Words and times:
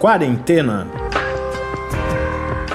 Quarentena. 0.00 0.86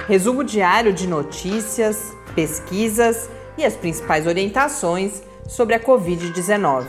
Resumo 0.10 0.44
diário 0.44 0.92
de 0.92 1.08
notícias, 1.08 2.12
pesquisas 2.36 3.30
e 3.58 3.64
as 3.64 3.78
principais 3.78 4.28
orientações 4.28 5.24
sobre 5.48 5.74
a 5.74 5.80
Covid-19. 5.80 6.86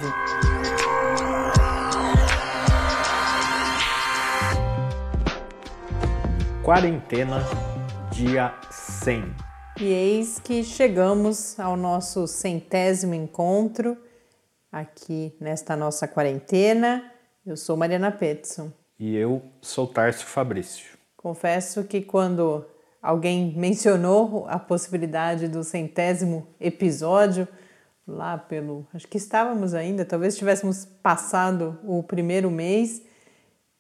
Quarentena, 6.65 7.39
dia 8.11 8.59
100. 8.73 9.33
E 9.79 9.85
eis 9.85 10.41
que 10.41 10.65
chegamos 10.65 11.61
ao 11.61 11.77
nosso 11.77 12.27
centésimo 12.27 13.15
encontro 13.15 13.97
aqui 14.73 15.33
nesta 15.41 15.77
nossa 15.77 16.09
quarentena. 16.09 17.09
Eu 17.47 17.57
sou 17.57 17.77
Mariana 17.77 18.11
Petson. 18.11 18.73
E 18.99 19.17
eu 19.17 19.43
sou 19.61 19.87
Tarso 19.87 20.25
Fabrício. 20.25 20.97
Confesso 21.17 21.85
que 21.85 22.01
quando 22.01 22.65
alguém 23.03 23.53
mencionou 23.57 24.47
a 24.49 24.59
possibilidade 24.59 25.49
do 25.49 25.65
centésimo 25.65 26.47
episódio, 26.61 27.49
lá 28.07 28.39
pelo. 28.39 28.87
Acho 28.95 29.09
que 29.09 29.17
estávamos 29.17 29.75
ainda, 29.75 30.05
talvez 30.05 30.37
tivéssemos 30.37 30.85
passado 30.85 31.79
o 31.85 32.03
primeiro 32.03 32.51
mês, 32.51 33.03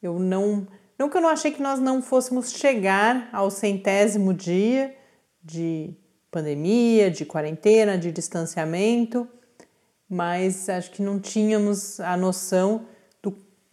eu 0.02 0.18
não. 0.18 0.66
Eu 0.98 1.08
não 1.08 1.28
achei 1.28 1.50
que 1.50 1.62
nós 1.62 1.80
não 1.80 2.00
fôssemos 2.00 2.52
chegar 2.52 3.28
ao 3.32 3.50
centésimo 3.50 4.32
dia 4.32 4.94
de 5.42 5.94
pandemia, 6.30 7.10
de 7.10 7.24
quarentena, 7.24 7.98
de 7.98 8.10
distanciamento, 8.10 9.28
mas 10.08 10.68
acho 10.68 10.90
que 10.92 11.02
não 11.02 11.18
tínhamos 11.18 12.00
a 12.00 12.16
noção 12.16 12.86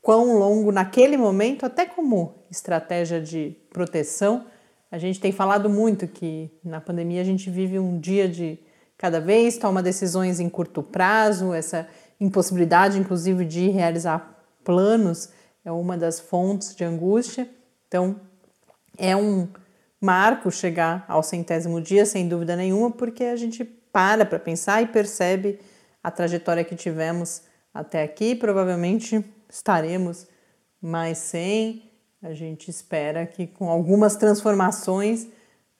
quão 0.01 0.37
longo 0.37 0.71
naquele 0.71 1.17
momento, 1.17 1.65
até 1.65 1.85
como 1.85 2.45
estratégia 2.49 3.21
de 3.21 3.55
proteção, 3.71 4.45
a 4.91 4.97
gente 4.97 5.19
tem 5.19 5.31
falado 5.31 5.69
muito 5.69 6.07
que 6.07 6.51
na 6.63 6.81
pandemia 6.81 7.21
a 7.21 7.25
gente 7.25 7.49
vive 7.49 7.79
um 7.79 7.99
dia 7.99 8.27
de 8.27 8.59
cada 8.97 9.19
vez, 9.21 9.57
toma 9.57 9.81
decisões 9.81 10.39
em 10.39 10.49
curto 10.49 10.83
prazo, 10.83 11.53
essa 11.53 11.87
impossibilidade, 12.19 12.99
inclusive, 12.99 13.45
de 13.45 13.69
realizar 13.69 14.43
planos 14.63 15.29
é 15.63 15.71
uma 15.71 15.97
das 15.97 16.19
fontes 16.19 16.75
de 16.75 16.83
angústia. 16.83 17.47
Então, 17.87 18.19
é 18.97 19.15
um 19.15 19.47
marco 19.99 20.51
chegar 20.51 21.05
ao 21.07 21.21
centésimo 21.21 21.79
dia, 21.79 22.05
sem 22.05 22.27
dúvida 22.27 22.55
nenhuma, 22.55 22.91
porque 22.91 23.23
a 23.23 23.35
gente 23.35 23.63
para 23.63 24.25
para 24.25 24.39
pensar 24.39 24.81
e 24.81 24.87
percebe 24.87 25.59
a 26.03 26.09
trajetória 26.09 26.63
que 26.63 26.75
tivemos 26.75 27.43
até 27.73 28.01
aqui. 28.03 28.35
Provavelmente 28.35 29.23
estaremos 29.51 30.27
mais 30.81 31.17
sem. 31.17 31.91
A 32.21 32.33
gente 32.33 32.69
espera 32.69 33.25
que 33.25 33.45
com 33.45 33.69
algumas 33.69 34.15
transformações 34.15 35.27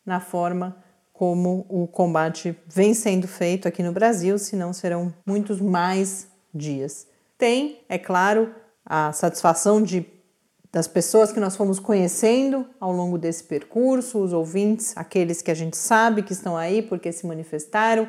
na 0.06 0.20
forma 0.20 0.84
como 1.14 1.66
o 1.70 1.88
combate 1.88 2.58
vem 2.68 2.94
sendo 2.94 3.28
feito 3.28 3.68
aqui 3.68 3.84
no 3.84 3.92
Brasil, 3.92 4.38
senão 4.40 4.74
serão 4.74 5.14
muitos 5.26 5.62
mais 5.62 6.28
dias. 6.54 7.08
Tem, 7.38 7.80
é 7.88 7.98
claro, 7.98 8.54
a 8.86 9.12
satisfação 9.12 9.82
de 9.82 10.06
das 10.72 10.88
pessoas 10.88 11.34
que 11.34 11.40
nós 11.40 11.56
fomos 11.56 11.80
conhecendo 11.80 12.66
ao 12.80 12.94
longo 12.94 13.18
desse 13.18 13.44
percurso, 13.44 14.20
os 14.20 14.32
ouvintes, 14.32 14.96
aqueles 14.96 15.42
que 15.42 15.52
a 15.52 15.54
gente 15.54 15.76
sabe 15.76 16.24
que 16.24 16.32
estão 16.32 16.56
aí 16.56 16.82
porque 16.82 17.12
se 17.12 17.28
manifestaram, 17.28 18.08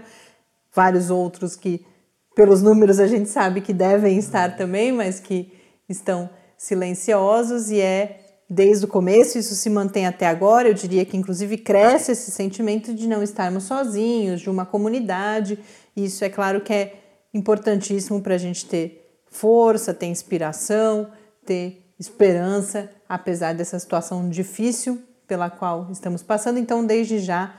vários 0.73 1.11
outros 1.11 1.57
que 1.57 1.85
pelos 2.35 2.63
números 2.63 2.99
a 2.99 3.07
gente 3.07 3.29
sabe 3.29 3.61
que 3.61 3.73
devem 3.73 4.19
estar 4.19 4.57
também, 4.57 4.93
mas 4.93 5.21
que 5.21 5.53
estão 5.89 6.31
silenciosos 6.57 7.71
e 7.71 7.81
é 7.81 8.21
desde 8.49 8.85
o 8.85 8.89
começo, 8.89 9.39
isso 9.39 9.55
se 9.55 9.71
mantém 9.71 10.07
até 10.07 10.27
agora. 10.27 10.69
Eu 10.69 10.75
diria 10.75 11.05
que, 11.05 11.17
inclusive, 11.17 11.57
cresce 11.57 12.13
esse 12.13 12.31
sentimento 12.31 12.93
de 12.93 13.09
não 13.09 13.23
estarmos 13.23 13.65
sozinhos, 13.65 14.43
de 14.43 14.51
uma 14.51 14.67
comunidade. 14.67 15.59
Isso 15.97 16.23
é 16.25 16.29
claro 16.29 16.61
que 16.61 16.73
é 16.73 16.95
importantíssimo 17.33 18.21
para 18.21 18.35
a 18.35 18.39
gente 18.39 18.67
ter 18.67 19.21
força, 19.31 19.95
ter 19.95 20.07
inspiração, 20.07 21.11
ter 21.47 21.83
esperança, 21.99 22.91
apesar 23.09 23.55
dessa 23.55 23.79
situação 23.79 24.29
difícil 24.29 25.01
pela 25.27 25.49
qual 25.49 25.89
estamos 25.91 26.23
passando. 26.23 26.59
Então, 26.59 26.85
desde 26.85 27.19
já, 27.19 27.55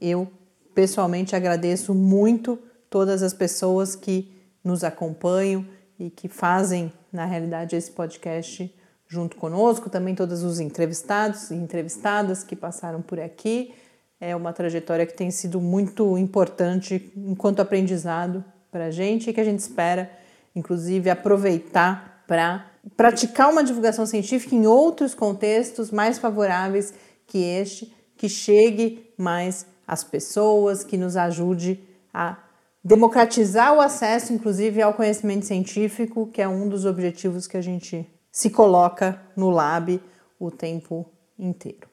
eu 0.00 0.26
pessoalmente 0.74 1.36
agradeço 1.36 1.94
muito 1.94 2.58
todas 2.90 3.22
as 3.22 3.32
pessoas 3.32 3.94
que 3.94 4.30
nos 4.62 4.84
acompanham 4.84 5.64
e 5.98 6.10
que 6.10 6.28
fazem, 6.28 6.92
na 7.12 7.24
realidade, 7.24 7.76
esse 7.76 7.92
podcast 7.92 8.74
junto 9.06 9.36
conosco, 9.36 9.88
também 9.88 10.14
todos 10.14 10.42
os 10.42 10.60
entrevistados 10.60 11.50
e 11.50 11.54
entrevistadas 11.54 12.44
que 12.44 12.54
passaram 12.54 13.00
por 13.00 13.18
aqui. 13.18 13.72
É 14.20 14.36
uma 14.36 14.52
trajetória 14.52 15.06
que 15.06 15.16
tem 15.16 15.30
sido 15.30 15.60
muito 15.60 16.18
importante 16.18 17.12
enquanto 17.16 17.60
aprendizado 17.60 18.44
para 18.70 18.86
a 18.86 18.90
gente 18.90 19.30
e 19.30 19.32
que 19.32 19.40
a 19.40 19.44
gente 19.44 19.60
espera, 19.60 20.10
inclusive, 20.54 21.08
aproveitar 21.10 22.24
para 22.26 22.66
praticar 22.96 23.50
uma 23.50 23.64
divulgação 23.64 24.06
científica 24.06 24.54
em 24.54 24.66
outros 24.66 25.14
contextos 25.14 25.90
mais 25.90 26.18
favoráveis 26.18 26.94
que 27.26 27.38
este, 27.38 27.92
que 28.16 28.28
chegue 28.28 29.12
mais 29.18 29.66
às 29.86 30.04
pessoas, 30.04 30.84
que 30.84 30.96
nos 30.96 31.16
ajude 31.16 31.80
a 32.12 32.36
democratizar 32.82 33.74
o 33.74 33.80
acesso, 33.80 34.32
inclusive, 34.32 34.80
ao 34.80 34.94
conhecimento 34.94 35.46
científico, 35.46 36.26
que 36.26 36.40
é 36.40 36.48
um 36.48 36.68
dos 36.68 36.84
objetivos 36.84 37.46
que 37.46 37.56
a 37.56 37.60
gente 37.60 38.06
se 38.32 38.50
coloca 38.50 39.20
no 39.36 39.50
lab 39.50 40.00
o 40.38 40.50
tempo 40.50 41.06
inteiro. 41.38 41.88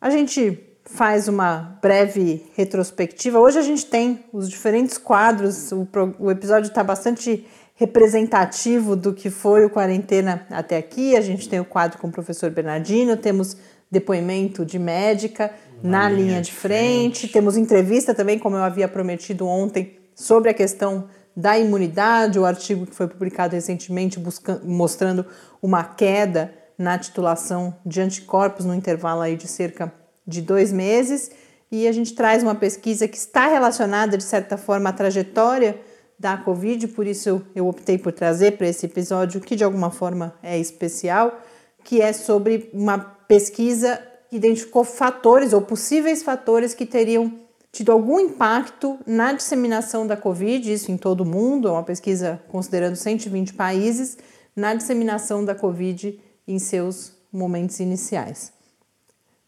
A 0.00 0.10
gente 0.10 0.58
faz 0.84 1.28
uma 1.28 1.78
breve 1.80 2.44
retrospectiva. 2.56 3.38
Hoje 3.38 3.58
a 3.58 3.62
gente 3.62 3.86
tem 3.86 4.24
os 4.32 4.48
diferentes 4.48 4.98
quadros, 4.98 5.70
o, 5.70 5.86
o 6.18 6.30
episódio 6.30 6.68
está 6.68 6.82
bastante 6.82 7.46
representativo 7.74 8.96
do 8.96 9.12
que 9.12 9.30
foi 9.30 9.64
o 9.64 9.70
quarentena 9.70 10.46
até 10.50 10.76
aqui. 10.76 11.16
A 11.16 11.20
gente 11.20 11.48
tem 11.48 11.60
o 11.60 11.64
quadro 11.64 11.98
com 11.98 12.08
o 12.08 12.12
professor 12.12 12.50
Bernardino, 12.50 13.16
temos 13.16 13.56
depoimento 13.90 14.64
de 14.64 14.78
médica 14.78 15.52
na, 15.82 16.02
na 16.04 16.08
linha, 16.08 16.26
linha, 16.26 16.40
de 16.40 16.52
frente, 16.52 17.20
frente, 17.20 17.32
temos 17.32 17.56
entrevista 17.56 18.14
também, 18.14 18.38
como 18.38 18.56
eu 18.56 18.62
havia 18.62 18.88
prometido 18.88 19.46
ontem, 19.46 19.98
sobre 20.14 20.50
a 20.50 20.54
questão 20.54 21.08
da 21.36 21.58
imunidade, 21.58 22.38
o 22.38 22.44
artigo 22.44 22.86
que 22.86 22.94
foi 22.94 23.08
publicado 23.08 23.54
recentemente 23.54 24.18
buscando, 24.18 24.66
mostrando 24.66 25.26
uma 25.62 25.82
queda 25.82 26.52
na 26.76 26.98
titulação 26.98 27.74
de 27.84 28.00
anticorpos 28.00 28.64
no 28.64 28.74
intervalo 28.74 29.20
aí 29.20 29.36
de 29.36 29.48
cerca 29.48 29.92
de 30.26 30.42
dois 30.42 30.72
meses. 30.72 31.30
E 31.70 31.88
a 31.88 31.92
gente 31.92 32.14
traz 32.14 32.42
uma 32.42 32.54
pesquisa 32.54 33.08
que 33.08 33.16
está 33.16 33.46
relacionada, 33.46 34.18
de 34.18 34.24
certa 34.24 34.56
forma, 34.56 34.90
à 34.90 34.92
trajetória 34.92 35.80
da 36.18 36.36
Covid, 36.36 36.86
por 36.88 37.06
isso 37.06 37.42
eu 37.54 37.66
optei 37.66 37.98
por 37.98 38.12
trazer 38.12 38.52
para 38.52 38.68
esse 38.68 38.86
episódio, 38.86 39.40
que 39.40 39.56
de 39.56 39.64
alguma 39.64 39.90
forma 39.90 40.34
é 40.42 40.58
especial, 40.58 41.40
que 41.82 42.00
é 42.00 42.12
sobre 42.12 42.70
uma 42.72 42.98
pesquisa 42.98 44.00
que 44.28 44.36
identificou 44.36 44.84
fatores 44.84 45.52
ou 45.52 45.62
possíveis 45.62 46.22
fatores 46.22 46.74
que 46.74 46.86
teriam 46.86 47.41
tido 47.72 47.90
algum 47.90 48.20
impacto 48.20 48.98
na 49.06 49.32
disseminação 49.32 50.06
da 50.06 50.16
Covid, 50.16 50.70
isso 50.70 50.92
em 50.92 50.98
todo 50.98 51.22
o 51.22 51.26
mundo, 51.26 51.68
é 51.68 51.72
uma 51.72 51.82
pesquisa 51.82 52.38
considerando 52.48 52.96
120 52.96 53.54
países, 53.54 54.18
na 54.54 54.74
disseminação 54.74 55.42
da 55.42 55.54
Covid 55.54 56.20
em 56.46 56.58
seus 56.58 57.14
momentos 57.32 57.80
iniciais. 57.80 58.52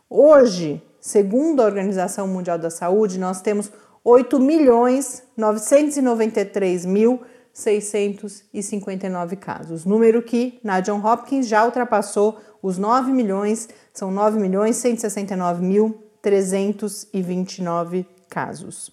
Hoje, 0.10 0.82
segundo 1.00 1.62
a 1.62 1.66
Organização 1.66 2.28
Mundial 2.28 2.58
da 2.58 2.70
Saúde, 2.70 3.20
nós 3.20 3.42
temos 3.42 3.70
8 4.04 4.40
milhões 4.40 5.24
993 5.36 6.86
mil 6.86 7.22
659 7.56 9.36
casos, 9.38 9.86
número 9.86 10.22
que 10.22 10.60
na 10.62 10.82
John 10.82 11.02
Hopkins 11.02 11.48
já 11.48 11.64
ultrapassou 11.64 12.38
os 12.62 12.78
9 12.78 13.14
milhões, 13.14 13.70
são 13.94 14.12
9 14.12 14.38
milhões 14.38 14.76
169 14.76 15.64
mil 15.64 16.04
329 16.22 18.06
casos. 18.30 18.92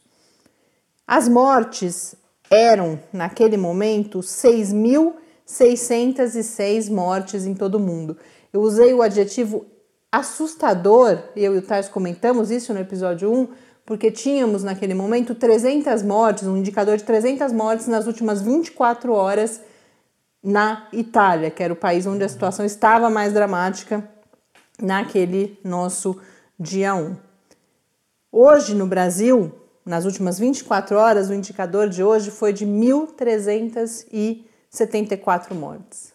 As 1.06 1.28
mortes 1.28 2.14
eram, 2.52 3.00
naquele 3.12 3.56
momento, 3.56 4.20
6.606 4.20 6.90
mortes 6.90 7.46
em 7.46 7.54
todo 7.54 7.76
o 7.76 7.80
mundo. 7.80 8.18
Eu 8.52 8.60
usei 8.60 8.92
o 8.92 9.00
adjetivo 9.00 9.64
assustador, 10.10 11.22
eu 11.34 11.54
e 11.54 11.58
o 11.58 11.62
Tais 11.62 11.88
comentamos 11.88 12.50
isso 12.50 12.74
no 12.74 12.80
episódio 12.80 13.32
1, 13.32 13.48
porque 13.86 14.10
tínhamos 14.10 14.62
naquele 14.62 14.92
momento 14.92 15.34
300 15.34 16.02
mortes, 16.02 16.46
um 16.46 16.58
indicador 16.58 16.98
de 16.98 17.04
300 17.04 17.50
mortes 17.52 17.88
nas 17.88 18.06
últimas 18.06 18.42
24 18.42 19.10
horas 19.12 19.62
na 20.42 20.88
Itália, 20.92 21.50
que 21.50 21.62
era 21.62 21.72
o 21.72 21.76
país 21.76 22.06
onde 22.06 22.22
a 22.22 22.28
situação 22.28 22.66
estava 22.66 23.08
mais 23.08 23.32
dramática 23.32 24.06
naquele 24.80 25.58
nosso 25.64 26.20
dia 26.58 26.94
1. 26.94 27.16
Hoje 28.30 28.74
no 28.74 28.86
Brasil, 28.86 29.61
nas 29.84 30.04
últimas 30.04 30.38
24 30.38 30.96
horas, 30.96 31.28
o 31.28 31.34
indicador 31.34 31.88
de 31.88 32.04
hoje 32.04 32.30
foi 32.30 32.52
de 32.52 32.64
1.374 32.66 35.54
mortes. 35.54 36.12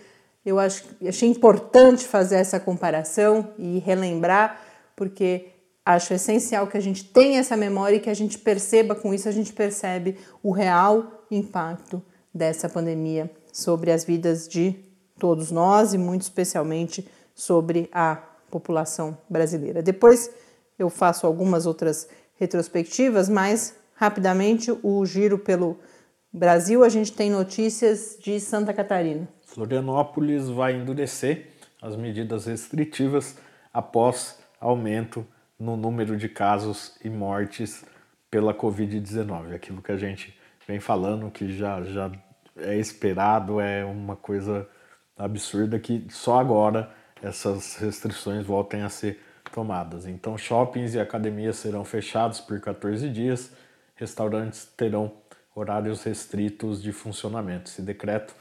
eu 0.44 0.58
acho, 0.58 0.84
achei 1.06 1.28
importante 1.28 2.06
fazer 2.06 2.36
essa 2.36 2.60
comparação 2.60 3.52
e 3.58 3.78
relembrar, 3.78 4.60
porque 4.94 5.48
acho 5.84 6.14
essencial 6.14 6.66
que 6.66 6.76
a 6.76 6.80
gente 6.80 7.04
tenha 7.04 7.40
essa 7.40 7.56
memória 7.56 7.96
e 7.96 8.00
que 8.00 8.10
a 8.10 8.14
gente 8.14 8.38
perceba 8.38 8.94
com 8.94 9.12
isso, 9.12 9.28
a 9.28 9.32
gente 9.32 9.52
percebe 9.52 10.16
o 10.42 10.52
real 10.52 11.24
impacto 11.30 12.02
dessa 12.32 12.68
pandemia 12.68 13.30
sobre 13.52 13.90
as 13.90 14.04
vidas 14.04 14.46
de 14.46 14.76
todos 15.18 15.50
nós 15.50 15.92
e 15.92 15.98
muito 15.98 16.22
especialmente 16.22 17.08
sobre 17.34 17.88
a 17.92 18.16
população 18.50 19.18
brasileira. 19.28 19.82
Depois 19.82 20.30
eu 20.82 20.90
faço 20.90 21.26
algumas 21.26 21.66
outras 21.66 22.08
retrospectivas, 22.38 23.28
mas 23.28 23.76
rapidamente 23.94 24.72
o 24.82 25.04
giro 25.04 25.38
pelo 25.38 25.78
Brasil, 26.32 26.84
a 26.84 26.88
gente 26.88 27.12
tem 27.12 27.28
notícias 27.28 28.16
de 28.22 28.38
Santa 28.38 28.72
Catarina. 28.72 29.28
Florianópolis 29.42 30.48
vai 30.48 30.74
endurecer 30.74 31.48
as 31.82 31.96
medidas 31.96 32.46
restritivas 32.46 33.36
após 33.72 34.38
aumento 34.60 35.26
no 35.58 35.76
número 35.76 36.16
de 36.16 36.28
casos 36.28 36.96
e 37.04 37.10
mortes 37.10 37.84
pela 38.30 38.54
Covid-19. 38.54 39.54
Aquilo 39.54 39.82
que 39.82 39.90
a 39.90 39.96
gente 39.96 40.34
vem 40.66 40.78
falando, 40.78 41.30
que 41.30 41.52
já, 41.52 41.82
já 41.82 42.12
é 42.56 42.76
esperado, 42.76 43.60
é 43.60 43.84
uma 43.84 44.14
coisa 44.14 44.68
absurda 45.18 45.78
que 45.78 46.06
só 46.10 46.38
agora 46.38 46.90
essas 47.22 47.76
restrições 47.76 48.46
voltem 48.46 48.82
a 48.82 48.88
ser 48.88 49.20
tomadas. 49.52 50.06
Então, 50.06 50.36
shoppings 50.38 50.94
e 50.94 51.00
academias 51.00 51.56
serão 51.56 51.84
fechados 51.84 52.40
por 52.40 52.60
14 52.60 53.08
dias, 53.08 53.52
restaurantes 53.94 54.64
terão 54.76 55.12
horários 55.54 56.02
restritos 56.04 56.82
de 56.82 56.92
funcionamento. 56.92 57.70
Esse 57.70 57.82
decreto 57.82 58.34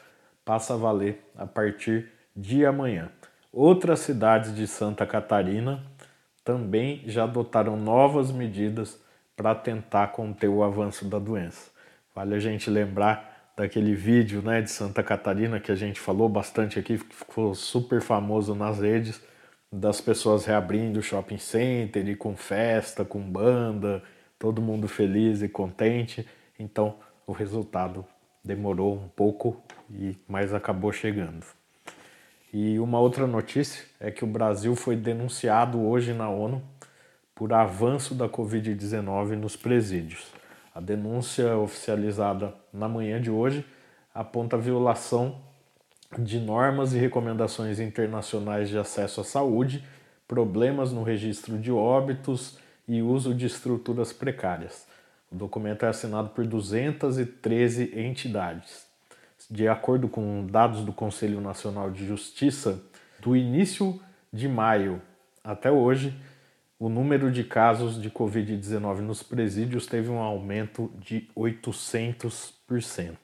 passa 0.46 0.74
a 0.74 0.78
valer 0.78 1.24
a 1.38 1.46
partir 1.46 2.12
de 2.36 2.66
amanhã. 2.66 3.12
Outras 3.52 4.00
cidades 4.00 4.56
de 4.56 4.68
Santa 4.68 5.06
Catarina 5.06 5.84
também 6.44 7.04
já 7.06 7.24
adotaram 7.24 7.76
novas 7.76 8.32
medidas 8.32 9.00
para 9.36 9.56
tentar 9.56 10.08
conter 10.08 10.48
o 10.48 10.64
avanço 10.64 11.06
da 11.06 11.20
doença. 11.20 11.72
Vale 12.16 12.36
a 12.36 12.40
gente 12.40 12.70
lembrar 12.70 13.52
daquele 13.56 13.94
vídeo 13.94 14.42
né, 14.42 14.62
de 14.62 14.72
Santa 14.72 15.04
Catarina 15.04 15.60
que 15.60 15.72
a 15.72 15.76
gente 15.76 16.00
falou 16.00 16.30
bastante 16.30 16.80
aqui, 16.80 16.98
que 16.98 17.16
ficou 17.16 17.54
super 17.54 18.02
famoso 18.02 18.56
nas 18.56 18.80
redes, 18.80 19.22
das 19.72 20.02
pessoas 20.02 20.46
reabrindo 20.46 21.00
o 21.00 21.04
shopping 21.04 21.38
center 21.38 22.08
e 22.08 22.16
com 22.16 22.36
festa, 22.36 23.06
com 23.06 23.22
banda, 23.22 24.02
todo 24.38 24.62
mundo 24.62 24.88
feliz 24.88 25.42
e 25.42 25.50
contente. 25.50 26.28
Então 26.58 26.96
o 27.28 27.32
resultado 27.32 28.06
demorou 28.44 28.96
um 28.96 29.08
pouco 29.10 29.62
e 29.92 30.18
mas 30.28 30.54
acabou 30.54 30.92
chegando. 30.92 31.46
E 32.52 32.80
uma 32.80 33.00
outra 33.00 33.28
notícia 33.28 33.86
é 34.00 34.10
que 34.10 34.24
o 34.24 34.28
Brasil 34.28 34.76
foi 34.76 34.96
denunciado 34.96 35.80
hoje 35.80 36.14
na 36.14 36.30
ONU 36.30 36.64
por 37.36 37.54
avanço 37.54 38.16
da 38.16 38.28
Covid-19 38.28 39.36
nos 39.36 39.56
presídios. 39.56 40.34
A 40.74 40.80
denúncia 40.80 41.56
oficializada 41.58 42.54
na 42.74 42.90
manhã 42.90 43.22
de 43.22 43.30
hoje 43.30 43.64
aponta 44.14 44.56
a 44.56 44.60
violação 44.60 45.40
de 46.18 46.40
normas 46.40 46.94
e 46.94 46.98
recomendações 46.98 47.80
internacionais 47.80 48.70
de 48.70 48.78
acesso 48.78 49.22
à 49.22 49.24
saúde, 49.24 49.84
problemas 50.28 50.92
no 50.92 51.04
registro 51.04 51.58
de 51.58 51.72
óbitos 51.72 52.58
e 52.88 53.02
uso 53.02 53.34
de 53.34 53.46
estruturas 53.46 54.12
precárias. 54.12 54.88
O 55.32 55.36
documento 55.36 55.86
é 55.86 55.90
assinado 55.90 56.30
por 56.30 56.46
213 56.46 57.94
entidades. 58.00 58.88
De 59.50 59.68
acordo 59.68 60.08
com 60.08 60.46
dados 60.46 60.84
do 60.84 60.92
Conselho 60.92 61.40
Nacional 61.40 61.92
de 61.92 62.06
Justiça, 62.06 62.82
do 63.20 63.36
início 63.36 64.00
de 64.34 64.48
maio 64.48 65.02
até 65.44 65.72
hoje, 65.72 66.16
o 66.80 66.90
número 66.90 67.32
de 67.32 67.44
casos 67.44 68.02
de 68.02 68.10
Covid-19 68.10 69.00
nos 69.00 69.22
presídios 69.22 69.86
teve 69.86 70.10
um 70.10 70.20
aumento 70.20 70.92
de 70.98 71.28
800%. 71.36 73.16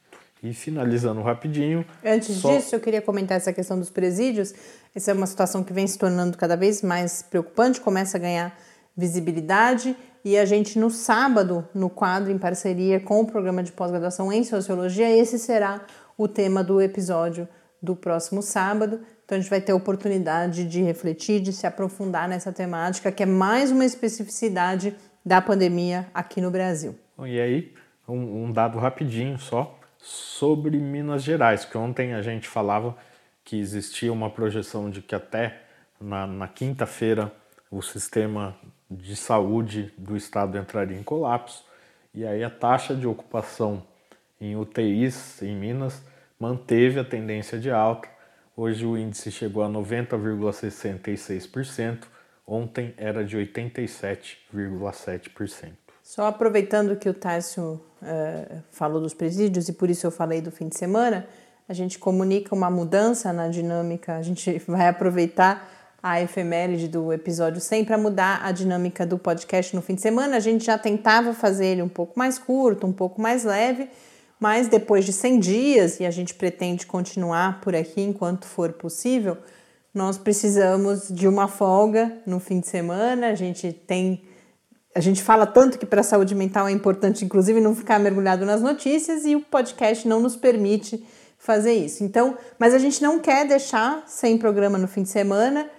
E 0.44 0.54
finalizando 0.54 1.22
rapidinho. 1.22 1.86
Antes 2.04 2.38
só... 2.38 2.56
disso, 2.56 2.75
eu 2.75 2.80
queria 2.80 3.01
comentar 3.01 3.38
essa 3.38 3.54
questão 3.54 3.80
dos 3.80 3.89
presídios. 3.89 4.54
Essa 4.94 5.12
é 5.12 5.13
uma 5.13 5.25
situação 5.25 5.63
que 5.63 5.74
vem 5.74 5.88
se 5.88 5.98
tornando 5.98 6.38
cada 6.38 6.56
vez 6.56 6.82
mais 6.82 7.22
preocupante, 7.22 7.82
começa 7.82 8.18
a 8.18 8.20
ganhar 8.20 8.58
visibilidade. 8.96 9.96
E 10.24 10.38
a 10.38 10.46
gente, 10.46 10.80
no 10.80 10.89
sábado, 10.89 11.68
no 11.74 11.89
quadro, 11.89 12.32
em 12.32 12.38
parceria 12.38 13.00
com 13.00 13.22
o 13.22 13.25
programa 13.25 13.62
de 13.62 13.72
pós-graduação 13.72 14.32
em 14.32 14.44
Sociologia, 14.44 15.10
esse 15.10 15.38
será 15.38 15.82
o 16.18 16.27
tema 16.27 16.63
do 16.63 16.82
episódio 16.82 17.48
do 17.82 17.96
próximo 17.96 18.42
sábado. 18.42 19.01
Então, 19.24 19.38
a 19.38 19.42
gente 19.42 19.50
vai 19.50 19.62
ter 19.62 19.72
a 19.72 19.75
oportunidade 19.75 20.65
de 20.65 20.82
refletir, 20.82 21.39
de 21.39 21.54
se 21.54 21.68
aprofundar 21.68 22.27
nessa 22.27 22.51
temática, 22.51 23.12
que 23.12 23.24
é 23.24 23.25
mais 23.25 23.72
uma 23.72 23.86
especificidade 23.86 24.96
da 25.24 25.42
pandemia 25.42 26.08
aqui 26.13 26.42
no 26.42 26.51
Brasil. 26.51 26.96
E 27.20 27.39
aí, 27.39 27.74
um, 28.08 28.46
um 28.46 28.51
dado 28.51 28.77
rapidinho 28.77 29.38
só 29.38 29.75
sobre 30.05 30.77
Minas 30.77 31.24
Gerais, 31.24 31.65
que 31.65 31.75
ontem 31.75 32.13
a 32.13 32.21
gente 32.21 32.47
falava 32.47 32.95
que 33.43 33.59
existia 33.59 34.13
uma 34.13 34.29
projeção 34.29 34.88
de 34.88 35.01
que 35.01 35.15
até 35.15 35.63
na, 36.00 36.27
na 36.27 36.47
quinta-feira 36.47 37.33
o 37.71 37.81
sistema 37.81 38.55
de 38.89 39.15
saúde 39.15 39.91
do 39.97 40.15
estado 40.15 40.59
entraria 40.59 40.95
em 40.95 41.01
colapso, 41.01 41.65
e 42.13 42.24
aí 42.24 42.43
a 42.43 42.51
taxa 42.51 42.93
de 42.93 43.07
ocupação 43.07 43.81
em 44.39 44.55
UTIs 44.55 45.41
em 45.41 45.55
Minas 45.55 46.03
manteve 46.39 47.00
a 47.00 47.03
tendência 47.03 47.57
de 47.57 47.71
alta. 47.71 48.07
Hoje 48.55 48.85
o 48.85 48.95
índice 48.95 49.31
chegou 49.31 49.63
a 49.63 49.67
90,66%, 49.67 52.03
ontem 52.45 52.93
era 52.95 53.25
de 53.25 53.35
87,7%. 53.38 55.85
Só 56.05 56.27
aproveitando 56.27 56.95
que 56.95 57.09
o 57.09 57.13
Tássio 57.15 57.81
uh, 58.00 58.62
falou 58.69 59.01
dos 59.01 59.15
presídios 59.15 59.67
e 59.67 59.74
por 59.74 59.89
isso 59.89 60.05
eu 60.05 60.12
falei 60.12 60.39
do 60.39 60.51
fim 60.51 60.67
de 60.67 60.77
semana, 60.77 61.27
a 61.67 61.74
gente 61.74 61.97
comunica 61.97 62.53
uma 62.53 62.69
mudança 62.69 63.33
na 63.33 63.47
dinâmica, 63.47 64.15
a 64.15 64.21
gente 64.21 64.62
vai 64.69 64.88
aproveitar 64.88 65.67
a 66.03 66.21
efeméride 66.21 66.88
do 66.88 67.12
episódio 67.12 67.59
100 67.59 67.85
para 67.85 67.97
mudar 67.97 68.41
a 68.43 68.51
dinâmica 68.51 69.03
do 69.03 69.17
podcast 69.17 69.75
no 69.75 69.81
fim 69.81 69.95
de 69.95 70.01
semana. 70.03 70.38
A 70.38 70.39
gente 70.39 70.63
já 70.63 70.77
tentava 70.77 71.33
fazer 71.33 71.65
ele 71.65 71.81
um 71.81 71.89
pouco 71.89 72.19
mais 72.19 72.38
curto, 72.38 72.85
um 72.85 72.93
pouco 72.93 73.19
mais 73.19 73.43
leve, 73.43 73.89
mas 74.39 74.67
depois 74.67 75.05
de 75.05 75.12
100 75.12 75.39
dias, 75.39 76.00
e 76.00 76.05
a 76.05 76.12
gente 76.12 76.35
pretende 76.35 76.85
continuar 76.85 77.62
por 77.62 77.75
aqui 77.75 78.01
enquanto 78.01 78.45
for 78.45 78.74
possível, 78.74 79.39
nós 79.91 80.19
precisamos 80.19 81.07
de 81.09 81.27
uma 81.27 81.47
folga 81.47 82.15
no 82.27 82.39
fim 82.39 82.59
de 82.59 82.67
semana. 82.67 83.29
A 83.29 83.35
gente 83.35 83.74
tem 83.74 84.21
a 84.96 85.02
gente 85.02 85.22
fala 85.22 85.46
tanto 85.46 85.78
que 85.78 85.86
para 85.86 86.00
a 86.00 86.04
saúde 86.04 86.34
mental 86.34 86.70
é 86.70 86.72
importante, 86.72 87.25
inclusive, 87.25 87.60
não 87.60 87.75
ficar 87.75 88.00
mergulhado 88.00 88.46
nas 88.46 88.62
notícias 88.62 89.25
e 89.25 89.36
o 89.36 89.42
podcast 89.42 90.08
não 90.08 90.22
nos 90.22 90.38
permite 90.38 91.06
fazer 91.38 91.74
isso. 91.74 92.02
Então, 92.02 92.38
mas 92.58 92.74
a 92.74 92.80
gente 92.80 93.04
não 93.04 93.20
quer 93.20 93.46
deixar 93.46 94.06
sem 94.08 94.38
programa 94.38 94.78
no 94.78 94.88
fim 94.88 95.04
de 95.04 95.10
semana. 95.10 95.70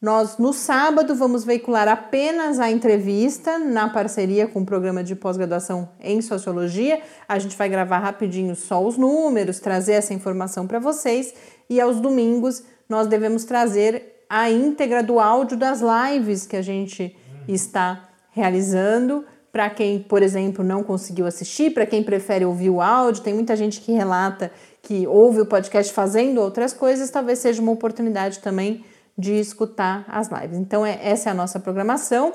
Nós, 0.00 0.38
no 0.38 0.54
sábado, 0.54 1.14
vamos 1.14 1.44
veicular 1.44 1.86
apenas 1.86 2.58
a 2.58 2.70
entrevista 2.70 3.58
na 3.58 3.90
parceria 3.90 4.48
com 4.48 4.62
o 4.62 4.66
programa 4.66 5.04
de 5.04 5.14
pós-graduação 5.14 5.90
em 6.00 6.22
Sociologia. 6.22 7.02
A 7.28 7.38
gente 7.38 7.54
vai 7.54 7.68
gravar 7.68 7.98
rapidinho 7.98 8.56
só 8.56 8.82
os 8.82 8.96
números, 8.96 9.60
trazer 9.60 9.92
essa 9.92 10.14
informação 10.14 10.66
para 10.66 10.78
vocês. 10.78 11.34
E 11.68 11.78
aos 11.78 12.00
domingos, 12.00 12.62
nós 12.88 13.06
devemos 13.06 13.44
trazer 13.44 14.24
a 14.30 14.50
íntegra 14.50 15.02
do 15.02 15.20
áudio 15.20 15.58
das 15.58 15.82
lives 15.82 16.46
que 16.46 16.56
a 16.56 16.62
gente 16.62 17.14
está 17.46 18.11
realizando. 18.32 19.24
Para 19.52 19.68
quem, 19.68 20.02
por 20.02 20.22
exemplo, 20.22 20.64
não 20.64 20.82
conseguiu 20.82 21.26
assistir, 21.26 21.74
para 21.74 21.84
quem 21.84 22.02
prefere 22.02 22.44
ouvir 22.44 22.70
o 22.70 22.80
áudio, 22.80 23.22
tem 23.22 23.34
muita 23.34 23.54
gente 23.54 23.80
que 23.82 23.92
relata 23.92 24.50
que 24.80 25.06
ouve 25.06 25.42
o 25.42 25.46
podcast 25.46 25.92
fazendo 25.92 26.40
outras 26.40 26.72
coisas, 26.72 27.10
talvez 27.10 27.38
seja 27.38 27.62
uma 27.62 27.70
oportunidade 27.70 28.40
também 28.40 28.84
de 29.16 29.34
escutar 29.38 30.04
as 30.08 30.28
lives. 30.28 30.58
Então, 30.58 30.84
é, 30.84 30.98
essa 31.02 31.28
é 31.28 31.32
a 31.32 31.34
nossa 31.34 31.60
programação. 31.60 32.32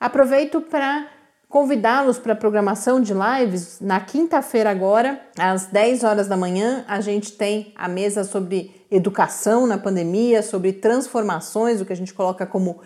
Aproveito 0.00 0.60
para 0.62 1.06
convidá-los 1.54 2.18
para 2.18 2.32
a 2.32 2.36
programação 2.36 3.00
de 3.00 3.14
lives. 3.14 3.78
Na 3.80 4.00
quinta-feira, 4.00 4.72
agora, 4.72 5.20
às 5.38 5.66
10 5.66 6.02
horas 6.02 6.26
da 6.26 6.36
manhã, 6.36 6.84
a 6.88 7.00
gente 7.00 7.30
tem 7.30 7.72
a 7.76 7.86
mesa 7.86 8.24
sobre 8.24 8.84
educação 8.90 9.64
na 9.64 9.78
pandemia, 9.78 10.42
sobre 10.42 10.72
transformações, 10.72 11.80
o 11.80 11.84
que 11.84 11.92
a 11.92 11.96
gente 11.96 12.12
coloca 12.12 12.44
como 12.44 12.80